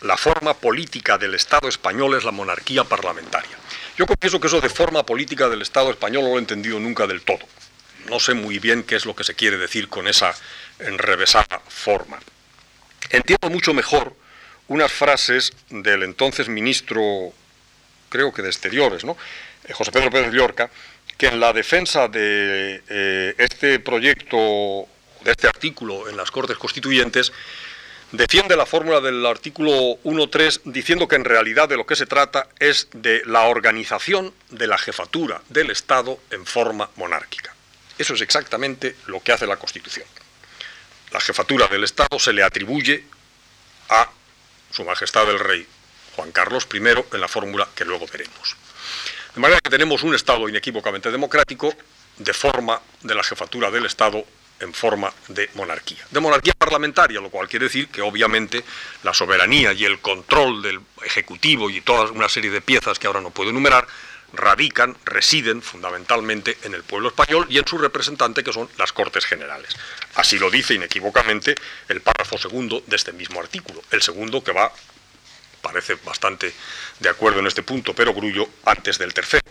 La 0.00 0.16
forma 0.16 0.54
política 0.54 1.18
del 1.18 1.36
Estado 1.36 1.68
español 1.68 2.16
es 2.16 2.24
la 2.24 2.32
monarquía 2.32 2.82
parlamentaria. 2.82 3.57
Yo 3.98 4.06
confieso 4.06 4.38
que 4.38 4.46
eso 4.46 4.60
de 4.60 4.68
forma 4.68 5.04
política 5.04 5.48
del 5.48 5.60
Estado 5.60 5.90
español 5.90 6.22
no 6.22 6.30
lo 6.30 6.36
he 6.36 6.38
entendido 6.38 6.78
nunca 6.78 7.08
del 7.08 7.22
todo. 7.22 7.40
No 8.08 8.20
sé 8.20 8.32
muy 8.32 8.60
bien 8.60 8.84
qué 8.84 8.94
es 8.94 9.04
lo 9.04 9.16
que 9.16 9.24
se 9.24 9.34
quiere 9.34 9.58
decir 9.58 9.88
con 9.88 10.06
esa 10.06 10.32
enrevesada 10.78 11.60
forma. 11.66 12.20
Entiendo 13.10 13.50
mucho 13.50 13.74
mejor 13.74 14.14
unas 14.68 14.92
frases 14.92 15.52
del 15.70 16.04
entonces 16.04 16.48
ministro, 16.48 17.32
creo 18.08 18.32
que 18.32 18.42
de 18.42 18.50
Exteriores, 18.50 19.04
¿no? 19.04 19.16
Eh, 19.64 19.72
José 19.72 19.90
Pedro 19.90 20.12
Pérez 20.12 20.32
Llorca, 20.32 20.70
que 21.16 21.26
en 21.26 21.40
la 21.40 21.52
defensa 21.52 22.06
de 22.06 22.80
eh, 22.88 23.34
este 23.36 23.80
proyecto, 23.80 24.86
de 25.24 25.32
este 25.32 25.48
artículo 25.48 26.08
en 26.08 26.16
las 26.16 26.30
Cortes 26.30 26.56
Constituyentes, 26.56 27.32
defiende 28.12 28.56
la 28.56 28.66
fórmula 28.66 29.00
del 29.00 29.24
artículo 29.26 29.72
1.3 30.04 30.62
diciendo 30.64 31.08
que 31.08 31.16
en 31.16 31.24
realidad 31.24 31.68
de 31.68 31.76
lo 31.76 31.86
que 31.86 31.96
se 31.96 32.06
trata 32.06 32.48
es 32.58 32.88
de 32.92 33.22
la 33.26 33.44
organización 33.44 34.32
de 34.50 34.66
la 34.66 34.78
jefatura 34.78 35.42
del 35.48 35.70
Estado 35.70 36.18
en 36.30 36.46
forma 36.46 36.90
monárquica. 36.96 37.54
Eso 37.98 38.14
es 38.14 38.20
exactamente 38.20 38.96
lo 39.06 39.20
que 39.20 39.32
hace 39.32 39.46
la 39.46 39.56
Constitución. 39.56 40.06
La 41.10 41.20
jefatura 41.20 41.66
del 41.68 41.84
Estado 41.84 42.18
se 42.18 42.32
le 42.32 42.42
atribuye 42.42 43.04
a 43.88 44.08
Su 44.70 44.84
Majestad 44.84 45.28
el 45.30 45.38
Rey 45.38 45.66
Juan 46.16 46.32
Carlos 46.32 46.66
I 46.72 46.78
en 46.78 47.20
la 47.20 47.28
fórmula 47.28 47.68
que 47.74 47.84
luego 47.84 48.06
veremos. 48.06 48.56
De 49.34 49.40
manera 49.40 49.60
que 49.60 49.70
tenemos 49.70 50.02
un 50.02 50.14
Estado 50.14 50.48
inequívocamente 50.48 51.10
democrático 51.10 51.74
de 52.18 52.32
forma 52.32 52.80
de 53.02 53.14
la 53.14 53.22
jefatura 53.22 53.70
del 53.70 53.86
Estado 53.86 54.24
en 54.60 54.72
forma 54.72 55.12
de 55.28 55.50
monarquía. 55.54 56.04
De 56.10 56.20
monarquía 56.20 56.54
parlamentaria, 56.56 57.20
lo 57.20 57.30
cual 57.30 57.48
quiere 57.48 57.66
decir 57.66 57.88
que 57.88 58.02
obviamente 58.02 58.64
la 59.02 59.14
soberanía 59.14 59.72
y 59.72 59.84
el 59.84 60.00
control 60.00 60.62
del 60.62 60.80
Ejecutivo 61.04 61.70
y 61.70 61.80
toda 61.80 62.10
una 62.10 62.28
serie 62.28 62.50
de 62.50 62.60
piezas 62.60 62.98
que 62.98 63.06
ahora 63.06 63.20
no 63.20 63.30
puedo 63.30 63.50
enumerar, 63.50 63.86
radican, 64.32 64.96
residen 65.04 65.62
fundamentalmente 65.62 66.58
en 66.64 66.74
el 66.74 66.82
pueblo 66.82 67.08
español 67.08 67.46
y 67.48 67.58
en 67.58 67.66
su 67.66 67.78
representante 67.78 68.44
que 68.44 68.52
son 68.52 68.68
las 68.76 68.92
Cortes 68.92 69.24
Generales. 69.24 69.74
Así 70.14 70.38
lo 70.38 70.50
dice 70.50 70.74
inequívocamente 70.74 71.54
el 71.88 72.00
párrafo 72.00 72.36
segundo 72.36 72.82
de 72.86 72.96
este 72.96 73.12
mismo 73.12 73.40
artículo, 73.40 73.82
el 73.90 74.02
segundo 74.02 74.42
que 74.42 74.52
va, 74.52 74.72
parece 75.62 75.94
bastante 76.04 76.52
de 76.98 77.08
acuerdo 77.08 77.40
en 77.40 77.46
este 77.46 77.62
punto, 77.62 77.94
pero 77.94 78.12
grullo 78.12 78.48
antes 78.64 78.98
del 78.98 79.14
tercero. 79.14 79.44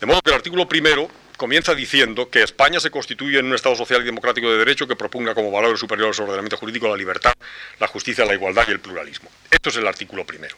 De 0.00 0.06
modo 0.06 0.20
que 0.20 0.30
el 0.30 0.36
artículo 0.36 0.68
primero 0.68 1.10
comienza 1.36 1.74
diciendo 1.74 2.30
que 2.30 2.42
España 2.42 2.80
se 2.80 2.90
constituye 2.90 3.38
en 3.38 3.46
un 3.46 3.54
Estado 3.54 3.76
social 3.76 4.02
y 4.02 4.06
democrático 4.06 4.50
de 4.50 4.58
derecho 4.58 4.86
que 4.86 4.96
proponga 4.96 5.34
como 5.34 5.50
valores 5.50 5.78
superiores 5.78 6.18
al 6.18 6.24
ordenamiento 6.24 6.56
jurídico 6.56 6.88
la 6.88 6.96
libertad, 6.96 7.34
la 7.78 7.86
justicia, 7.86 8.24
la 8.24 8.34
igualdad 8.34 8.64
y 8.68 8.72
el 8.72 8.80
pluralismo. 8.80 9.30
Esto 9.50 9.68
es 9.68 9.76
el 9.76 9.86
artículo 9.86 10.24
primero. 10.24 10.56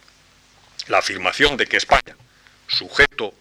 La 0.87 0.99
afirmación 0.99 1.57
de 1.57 1.67
que 1.67 1.77
España, 1.77 2.17
sujeto 2.67 3.35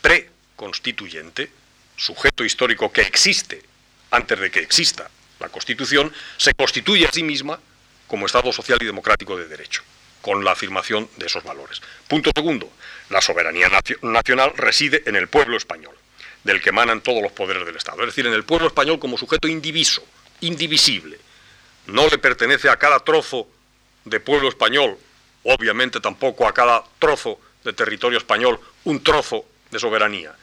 preconstituyente, 0.00 1.50
sujeto 1.96 2.44
histórico 2.44 2.92
que 2.92 3.02
existe 3.02 3.62
antes 4.10 4.38
de 4.38 4.50
que 4.50 4.60
exista 4.60 5.10
la 5.40 5.48
Constitución, 5.48 6.12
se 6.36 6.54
constituye 6.54 7.06
a 7.06 7.12
sí 7.12 7.22
misma 7.22 7.58
como 8.06 8.26
Estado 8.26 8.52
social 8.52 8.78
y 8.80 8.84
democrático 8.84 9.36
de 9.38 9.48
derecho, 9.48 9.82
con 10.20 10.44
la 10.44 10.52
afirmación 10.52 11.08
de 11.16 11.26
esos 11.26 11.42
valores. 11.42 11.80
Punto 12.06 12.30
segundo, 12.34 12.70
la 13.08 13.22
soberanía 13.22 13.70
nacional 14.02 14.52
reside 14.54 15.02
en 15.06 15.16
el 15.16 15.28
pueblo 15.28 15.56
español 15.56 15.96
del 16.44 16.60
que 16.60 16.70
emanan 16.70 17.00
todos 17.00 17.22
los 17.22 17.32
poderes 17.32 17.64
del 17.64 17.76
Estado. 17.76 18.00
Es 18.00 18.06
decir, 18.06 18.26
en 18.26 18.32
el 18.32 18.44
pueblo 18.44 18.66
español 18.66 18.98
como 18.98 19.18
sujeto 19.18 19.48
indiviso, 19.48 20.02
indivisible. 20.40 21.18
No 21.86 22.08
le 22.08 22.18
pertenece 22.18 22.68
a 22.68 22.76
cada 22.76 23.00
trozo 23.00 23.46
de 24.04 24.20
pueblo 24.20 24.48
español, 24.48 24.96
obviamente 25.44 26.00
tampoco 26.00 26.46
a 26.46 26.54
cada 26.54 26.84
trozo 26.98 27.38
de 27.64 27.72
territorio 27.72 28.18
español, 28.18 28.58
un 28.84 29.02
trozo 29.02 29.44
de 29.70 29.78
soberanía. 29.78 30.34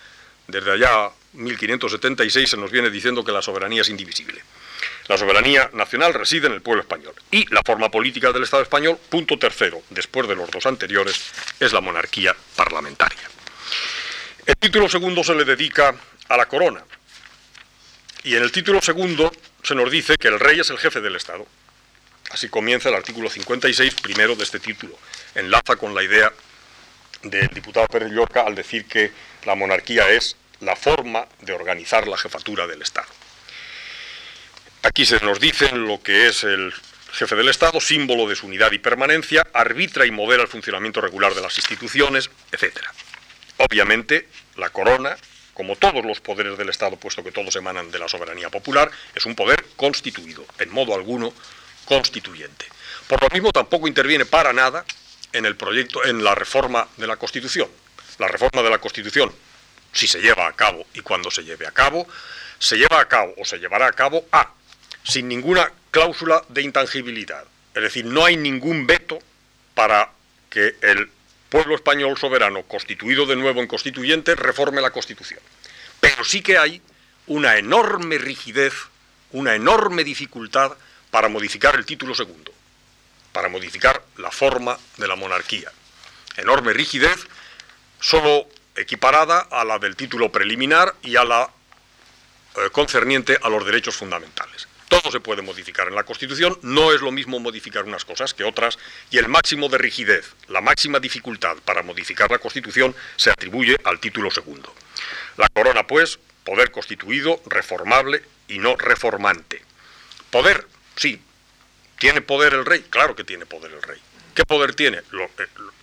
Desde 0.48 0.72
allá, 0.72 1.12
1576, 1.34 2.50
se 2.50 2.58
nos 2.58 2.72
viene 2.72 2.90
diciendo 2.90 3.24
que 3.24 3.32
la 3.32 3.42
soberanía 3.42 3.82
es 3.82 3.90
indivisible. 3.90 4.42
La 5.08 5.18
soberanía 5.18 5.70
nacional 5.74 6.14
reside 6.14 6.48
en 6.48 6.54
el 6.54 6.62
pueblo 6.62 6.82
español. 6.82 7.14
Y 7.32 7.52
la 7.54 7.62
forma 7.66 7.90
política 7.90 8.32
del 8.32 8.44
Estado 8.44 8.64
español, 8.64 8.98
punto 9.10 9.38
tercero, 9.38 9.82
después 9.90 10.28
de 10.28 10.36
los 10.36 10.50
dos 10.50 10.66
anteriores, 10.66 11.32
es 11.60 11.74
la 11.74 11.82
monarquía 11.82 12.36
parlamentaria. 12.56 13.39
El 14.50 14.58
título 14.58 14.90
segundo 14.90 15.24
se 15.24 15.36
le 15.36 15.46
dedica 15.46 15.94
a 16.28 16.36
la 16.36 16.48
corona. 16.48 16.84
Y 18.24 18.36
en 18.36 18.42
el 18.42 18.52
título 18.52 18.82
segundo 18.82 19.32
se 19.62 19.76
nos 19.76 19.92
dice 19.92 20.18
que 20.18 20.28
el 20.28 20.40
rey 20.40 20.60
es 20.60 20.72
el 20.72 20.80
jefe 20.80 21.02
del 21.02 21.16
Estado. 21.16 21.46
Así 22.32 22.50
comienza 22.50 22.90
el 22.90 22.96
artículo 22.96 23.30
56 23.30 23.94
primero 24.02 24.36
de 24.36 24.44
este 24.44 24.60
título. 24.60 24.98
Enlaza 25.36 25.76
con 25.76 25.94
la 25.94 26.02
idea 26.02 26.34
del 27.22 27.50
diputado 27.50 27.86
Pérez 27.90 28.12
Llorca 28.12 28.42
al 28.42 28.56
decir 28.56 28.86
que 28.86 29.12
la 29.46 29.54
monarquía 29.54 30.10
es 30.10 30.36
la 30.62 30.76
forma 30.76 31.28
de 31.42 31.54
organizar 31.54 32.08
la 32.08 32.18
jefatura 32.18 32.66
del 32.66 32.82
Estado. 32.82 33.08
Aquí 34.82 35.06
se 35.06 35.20
nos 35.20 35.40
dice 35.40 35.72
lo 35.74 36.02
que 36.02 36.26
es 36.26 36.44
el 36.44 36.74
jefe 37.12 37.36
del 37.36 37.50
Estado, 37.50 37.80
símbolo 37.80 38.28
de 38.28 38.36
su 38.36 38.48
unidad 38.48 38.72
y 38.72 38.80
permanencia, 38.80 39.46
arbitra 39.54 40.08
y 40.08 40.12
modera 40.12 40.42
el 40.42 40.50
funcionamiento 40.50 41.02
regular 41.02 41.36
de 41.36 41.42
las 41.42 41.56
instituciones, 41.60 42.32
etcétera. 42.52 42.92
Obviamente, 43.60 44.28
la 44.56 44.70
corona, 44.70 45.18
como 45.54 45.76
todos 45.76 46.06
los 46.06 46.22
poderes 46.22 46.58
del 46.58 46.70
Estado, 46.70 46.96
puesto 46.96 47.24
que 47.24 47.34
todos 47.34 47.56
emanan 47.58 47.92
de 47.92 48.00
la 48.00 48.08
soberanía 48.08 48.50
popular, 48.50 48.90
es 49.14 49.26
un 49.26 49.36
poder 49.36 49.66
constituido, 49.76 50.46
en 50.60 50.72
modo 50.72 50.96
alguno 50.96 51.34
constituyente. 51.84 52.66
Por 53.08 53.22
lo 53.22 53.30
mismo, 53.30 53.52
tampoco 53.52 53.88
interviene 53.88 54.26
para 54.26 54.54
nada 54.54 54.86
en 55.34 55.46
el 55.46 55.58
proyecto, 55.58 56.06
en 56.06 56.24
la 56.24 56.36
reforma 56.36 56.88
de 56.96 57.08
la 57.08 57.18
Constitución. 57.18 57.70
La 58.18 58.30
reforma 58.30 58.62
de 58.62 58.70
la 58.70 58.78
Constitución, 58.78 59.30
si 59.92 60.08
se 60.08 60.22
lleva 60.22 60.48
a 60.48 60.54
cabo 60.54 60.86
y 60.94 61.02
cuando 61.02 61.30
se 61.30 61.44
lleve 61.44 61.68
a 61.68 61.72
cabo, 61.72 62.08
se 62.60 62.78
lleva 62.78 63.02
a 63.02 63.08
cabo 63.10 63.34
o 63.38 63.44
se 63.44 63.58
llevará 63.58 63.88
a 63.88 63.92
cabo 63.92 64.26
A, 64.32 64.54
sin 65.04 65.28
ninguna 65.28 65.72
cláusula 65.92 66.44
de 66.48 66.62
intangibilidad. 66.62 67.44
Es 67.74 67.84
decir, 67.84 68.06
no 68.06 68.24
hay 68.24 68.38
ningún 68.38 68.88
veto 68.88 69.20
para 69.74 70.12
que 70.50 70.76
el 70.82 71.10
pueblo 71.50 71.76
español 71.76 72.18
soberano, 72.18 72.64
constituido 72.64 73.26
de 73.26 73.36
nuevo 73.36 73.60
en 73.60 73.68
constituyente, 73.68 74.36
reforme 74.36 74.82
la 74.82 74.92
Constitución. 74.92 75.40
Pero 76.00 76.24
sí 76.24 76.42
que 76.42 76.58
hay 76.58 76.82
una 77.28 77.58
enorme 77.58 78.18
rigidez, 78.18 78.74
una 79.32 79.56
enorme 79.56 80.04
dificultad 80.04 80.74
para 81.12 81.28
modificar 81.28 81.76
el 81.76 81.86
título 81.86 82.16
segundo, 82.16 82.54
para 83.34 83.50
modificar 83.50 84.02
la 84.18 84.32
forma 84.32 84.78
de 84.98 85.08
la 85.08 85.16
monarquía. 85.16 85.72
Enorme 86.38 86.74
rigidez, 86.74 87.28
solo 88.00 88.48
equiparada 88.76 89.40
a 89.52 89.66
la 89.66 89.78
del 89.80 89.96
título 89.96 90.32
preliminar 90.32 90.96
y 91.02 91.18
a 91.18 91.26
la 91.26 91.50
eh, 92.56 92.70
concerniente 92.72 93.38
a 93.42 93.50
los 93.50 93.66
derechos 93.66 93.96
fundamentales. 93.96 94.69
Todo 94.90 95.12
se 95.12 95.20
puede 95.20 95.44
modificar 95.44 95.88
en 95.88 95.96
la 95.96 96.04
Constitución, 96.04 96.58
no 96.64 96.92
es 96.92 97.02
lo 97.02 97.12
mismo 97.12 97.40
modificar 97.40 97.86
unas 97.86 98.04
cosas 98.06 98.34
que 98.34 98.44
otras, 98.44 98.80
y 99.12 99.20
el 99.20 99.30
máximo 99.30 99.70
de 99.70 99.78
rigidez, 99.78 100.34
la 100.48 100.62
máxima 100.62 101.00
dificultad 101.00 101.58
para 101.64 101.84
modificar 101.84 102.30
la 102.30 102.40
Constitución 102.40 102.96
se 103.16 103.30
atribuye 103.30 103.78
al 103.84 104.00
título 104.00 104.32
segundo. 104.32 104.74
La 105.38 105.48
corona, 105.50 105.86
pues, 105.86 106.20
poder 106.44 106.72
constituido, 106.72 107.40
reformable 107.46 108.24
y 108.48 108.58
no 108.58 108.76
reformante. 108.76 109.62
Poder, 110.32 110.68
sí. 110.96 111.22
¿Tiene 112.00 112.22
poder 112.22 112.54
el 112.54 112.66
rey? 112.66 112.84
Claro 112.90 113.16
que 113.16 113.24
tiene 113.24 113.46
poder 113.46 113.72
el 113.72 113.82
rey. 113.84 114.00
¿Qué 114.34 114.44
poder 114.44 114.74
tiene? 114.74 115.02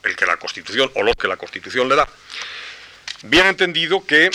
el 0.03 0.17
que 0.17 0.27
la 0.27 0.37
Constitución 0.37 0.91
o 0.95 1.03
lo 1.03 1.15
que 1.15 1.29
la 1.29 1.37
Constitución 1.37 1.89
le 1.89 1.97
da. 1.97 2.09
Bien 3.23 3.47
entendido 3.47 4.05
que 4.05 4.31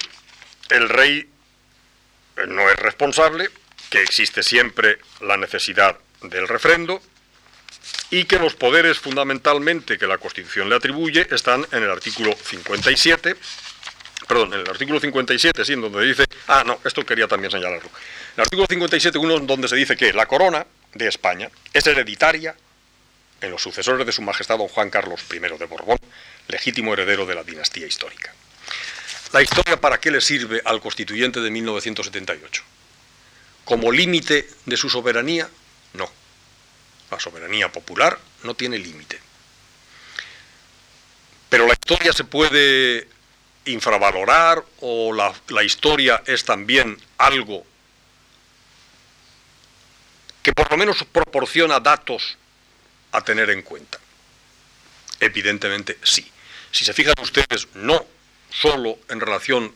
el 0.69 0.89
rey 0.89 1.29
no 2.47 2.69
es 2.69 2.75
responsable, 2.77 3.49
que 3.91 4.01
existe 4.01 4.41
siempre 4.41 4.99
la 5.19 5.37
necesidad 5.37 5.97
del 6.23 6.47
refrendo 6.47 7.01
y 8.09 8.23
que 8.23 8.39
los 8.39 8.55
poderes 8.55 8.99
fundamentalmente 8.99 9.97
que 9.97 10.07
la 10.07 10.17
Constitución 10.17 10.69
le 10.69 10.75
atribuye 10.75 11.27
están 11.29 11.67
en 11.71 11.83
el 11.83 11.91
artículo 11.91 12.33
57, 12.33 13.35
perdón, 14.27 14.53
en 14.53 14.61
el 14.61 14.69
artículo 14.69 14.99
57, 14.99 15.65
sí, 15.65 15.73
en 15.73 15.81
donde 15.81 16.05
dice, 16.05 16.25
ah, 16.47 16.63
no, 16.65 16.79
esto 16.85 17.05
quería 17.05 17.27
también 17.27 17.51
señalarlo. 17.51 17.89
El 18.37 18.41
artículo 18.41 18.65
57, 18.69 19.17
uno 19.17 19.37
donde 19.39 19.67
se 19.67 19.75
dice 19.75 19.97
que 19.97 20.13
la 20.13 20.25
corona 20.25 20.65
de 20.93 21.07
España 21.09 21.49
es 21.73 21.85
hereditaria 21.85 22.55
en 23.41 23.51
los 23.51 23.61
sucesores 23.61 24.05
de 24.05 24.13
su 24.13 24.21
majestad 24.21 24.57
don 24.57 24.69
Juan 24.69 24.89
Carlos 24.89 25.21
I 25.33 25.39
de 25.39 25.65
Borbón, 25.65 25.97
legítimo 26.47 26.93
heredero 26.93 27.25
de 27.25 27.35
la 27.35 27.43
dinastía 27.43 27.87
histórica. 27.87 28.33
¿La 29.33 29.41
historia 29.41 29.81
para 29.81 29.99
qué 29.99 30.11
le 30.11 30.21
sirve 30.21 30.61
al 30.63 30.79
constituyente 30.79 31.41
de 31.41 31.49
1978? 31.49 32.63
Como 33.65 33.91
límite 33.91 34.49
de 34.65 34.77
su 34.77 34.89
soberanía? 34.89 35.49
No. 35.93 36.09
La 37.09 37.19
soberanía 37.19 37.71
popular 37.71 38.17
no 38.43 38.55
tiene 38.55 38.77
límite. 38.77 39.19
Pero 41.49 41.67
la 41.67 41.73
historia 41.73 42.13
se 42.13 42.23
puede 42.23 43.07
infravalorar 43.65 44.63
o 44.79 45.13
la, 45.13 45.63
historia 45.63 46.23
es 46.25 46.45
también 46.45 46.97
algo 47.17 47.65
que 50.41 50.53
por 50.53 50.71
lo 50.71 50.77
menos 50.77 51.03
proporciona 51.03 51.79
datos 51.79 52.37
a 53.11 53.21
tener 53.21 53.49
en 53.49 53.61
cuenta. 53.61 53.99
Evidentemente 55.19 55.99
sí. 56.03 56.31
Si 56.71 56.85
se 56.85 56.93
fijan 56.93 57.13
ustedes, 57.21 57.67
no 57.75 58.05
solo 58.49 58.97
en 59.09 59.19
relación 59.19 59.73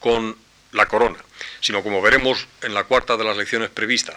con 0.00 0.36
la 0.72 0.86
corona, 0.86 1.18
sino 1.60 1.82
como 1.82 2.02
veremos 2.02 2.46
en 2.62 2.74
la 2.74 2.84
cuarta 2.84 3.16
de 3.16 3.24
las 3.24 3.36
lecciones 3.36 3.70
previstas, 3.70 4.16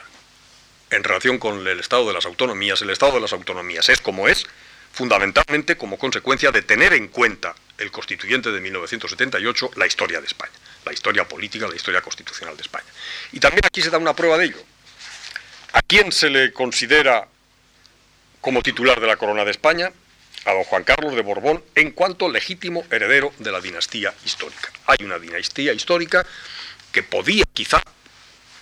en 0.89 1.03
relación 1.03 1.39
con 1.39 1.65
el 1.67 1.80
estado 1.80 2.07
de 2.07 2.13
las 2.13 2.25
autonomías, 2.25 2.81
el 2.81 2.89
estado 2.91 3.13
de 3.13 3.21
las 3.21 3.34
autonomías 3.34 3.89
es 3.89 3.99
como 3.99 4.27
es, 4.27 4.45
fundamentalmente 4.91 5.75
como 5.75 5.97
consecuencia 5.97 6.51
de 6.51 6.61
tener 6.61 6.93
en 6.93 7.07
cuenta 7.07 7.55
el 7.80 7.91
constituyente 7.91 8.51
de 8.51 8.61
1978 8.61 9.71
la 9.75 9.88
historia 9.88 10.21
de 10.21 10.27
España, 10.27 10.51
la 10.85 10.93
historia 10.93 11.27
política, 11.27 11.67
la 11.67 11.75
historia 11.75 12.01
constitucional 12.01 12.55
de 12.55 12.61
España. 12.61 12.85
Y 13.31 13.39
también 13.39 13.65
aquí 13.65 13.81
se 13.81 13.89
da 13.89 13.97
una 13.97 14.15
prueba 14.15 14.38
de 14.38 14.45
ello. 14.45 14.63
¿A 15.73 15.81
quién 15.81 16.11
se 16.11 16.30
le 16.30 16.53
considera 16.53 17.27
como 18.39 18.61
titular 18.61 18.99
de 18.99 19.07
la 19.07 19.17
corona 19.17 19.43
de 19.43 19.51
España? 19.51 19.91
A 20.45 20.53
don 20.53 20.63
Juan 20.63 20.83
Carlos 20.83 21.15
de 21.15 21.21
Borbón 21.21 21.63
en 21.75 21.91
cuanto 21.91 22.29
legítimo 22.29 22.83
heredero 22.91 23.33
de 23.39 23.51
la 23.51 23.61
dinastía 23.61 24.13
histórica. 24.25 24.71
Hay 24.87 24.97
una 25.05 25.19
dinastía 25.19 25.73
histórica 25.73 26.25
que 26.91 27.03
podía 27.03 27.45
quizá, 27.53 27.81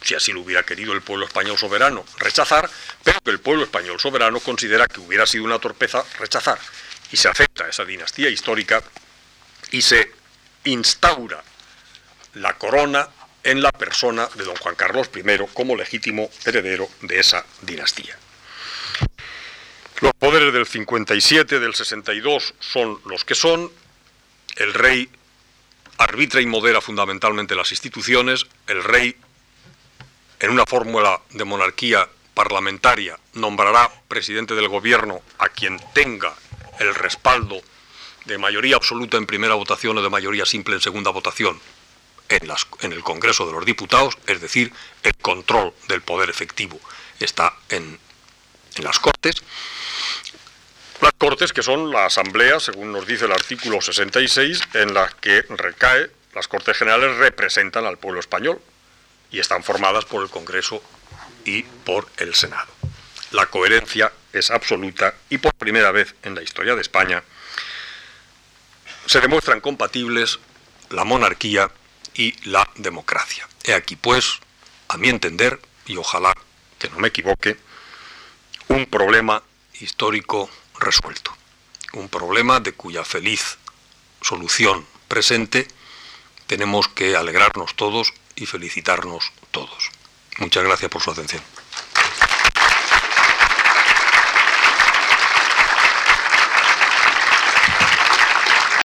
si 0.02 0.16
así 0.16 0.32
lo 0.32 0.42
hubiera 0.42 0.64
querido 0.64 0.94
el 0.94 1.02
pueblo 1.02 1.26
español 1.26 1.58
soberano, 1.58 2.06
rechazar, 2.18 2.70
pero 3.04 3.20
que 3.22 3.32
el 3.32 3.40
pueblo 3.40 3.64
español 3.64 4.00
soberano 4.00 4.40
considera 4.40 4.88
que 4.88 5.00
hubiera 5.00 5.26
sido 5.26 5.44
una 5.44 5.60
torpeza 5.60 6.04
rechazar. 6.20 6.60
Y 7.12 7.18
se 7.18 7.28
acepta 7.28 7.68
esa 7.68 7.84
dinastía 7.84 8.30
histórica 8.30 8.82
y 9.72 9.82
se 9.82 10.12
instaura 10.64 11.44
la 12.36 12.58
corona 12.58 13.10
en 13.44 13.62
la 13.62 13.72
persona 13.72 14.30
de 14.36 14.44
don 14.44 14.56
Juan 14.56 14.76
Carlos 14.76 15.10
I 15.16 15.24
como 15.54 15.76
legítimo 15.76 16.30
heredero 16.46 16.88
de 17.02 17.20
esa 17.20 17.46
dinastía. 17.62 18.18
Los 20.02 20.14
poderes 20.14 20.52
del 20.52 20.66
57, 20.66 21.60
del 21.60 21.76
62 21.76 22.56
son 22.60 23.00
los 23.06 23.24
que 23.24 23.36
son. 23.36 23.72
El 24.56 24.74
rey 24.74 25.08
arbitra 26.00 26.42
y 26.42 26.48
modera 26.48 26.82
fundamentalmente 26.82 27.54
las 27.54 27.72
instituciones, 27.72 28.48
el 28.66 28.84
rey, 28.84 29.16
en 30.40 30.50
una 30.50 30.66
fórmula 30.66 31.22
de 31.30 31.46
monarquía 31.46 32.10
parlamentaria, 32.34 33.20
nombrará 33.34 33.92
presidente 34.08 34.56
del 34.56 34.68
gobierno 34.68 35.22
a 35.38 35.50
quien 35.50 35.80
tenga 35.94 36.34
el 36.80 36.96
respaldo 36.96 37.62
de 38.26 38.40
mayoría 38.40 38.78
absoluta 38.78 39.18
en 39.18 39.28
primera 39.28 39.54
votación 39.54 40.00
o 40.00 40.02
de 40.02 40.10
mayoría 40.10 40.48
simple 40.48 40.74
en 40.74 40.82
segunda 40.82 41.12
votación 41.12 41.60
en, 42.28 42.48
las, 42.48 42.66
en 42.80 42.92
el 42.94 43.04
Congreso 43.04 43.46
de 43.46 43.52
los 43.52 43.66
Diputados, 43.66 44.18
es 44.26 44.42
decir, 44.42 44.74
el 45.04 45.14
control 45.16 45.74
del 45.88 46.02
poder 46.02 46.32
efectivo 46.32 46.80
está 47.20 47.54
en, 47.70 48.00
las 48.80 49.00
Cortes. 49.00 49.36
Las 51.02 51.14
Cortes, 51.18 51.54
que 51.54 51.64
son 51.64 51.92
la 51.92 52.06
Asamblea, 52.06 52.60
según 52.60 52.92
nos 52.92 53.08
dice 53.08 53.26
el 53.26 53.32
artículo 53.32 53.82
66, 53.82 54.62
en 54.74 54.94
la 54.94 55.10
que 55.20 55.44
recae, 55.50 56.12
las 56.34 56.48
Cortes 56.48 56.78
Generales 56.78 57.18
representan 57.18 57.86
al 57.86 57.98
pueblo 57.98 58.20
español 58.20 58.62
y 59.32 59.40
están 59.40 59.64
formadas 59.64 60.06
por 60.06 60.24
el 60.24 60.30
Congreso 60.30 60.84
y 61.46 61.64
por 61.64 62.08
el 62.18 62.36
Senado. 62.36 62.72
La 63.32 63.48
coherencia 63.48 64.12
es 64.34 64.52
absoluta 64.52 65.16
y 65.30 65.38
por 65.38 65.54
primera 65.54 65.92
vez 65.92 66.16
en 66.24 66.36
la 66.36 66.44
historia 66.44 66.76
de 66.76 66.82
España 66.82 67.24
se 69.06 69.20
demuestran 69.20 69.62
compatibles 69.62 70.40
la 70.90 71.04
monarquía 71.04 71.72
y 72.14 72.34
la 72.50 72.70
democracia. 72.76 73.48
He 73.64 73.74
aquí, 73.74 73.96
pues, 73.96 74.40
a 74.88 74.98
mi 74.98 75.10
entender, 75.10 75.60
y 75.86 75.98
ojalá 75.98 76.34
que 76.78 76.90
no 76.90 77.00
me 77.00 77.08
equivoque, 77.08 77.58
un 78.68 78.86
problema 78.86 79.44
histórico 79.80 80.50
resuelto. 80.80 81.36
Un 81.94 82.10
problema 82.10 82.60
de 82.60 82.74
cuya 82.74 83.04
feliz 83.04 83.58
solución 84.22 84.86
presente 85.08 85.68
tenemos 86.48 86.88
que 86.88 87.16
alegrarnos 87.16 87.76
todos 87.76 88.14
y 88.36 88.46
felicitarnos 88.46 89.32
todos. 89.52 89.90
Muchas 90.38 90.64
gracias 90.64 90.90
por 90.90 91.02
su 91.02 91.12
atención. 91.12 91.42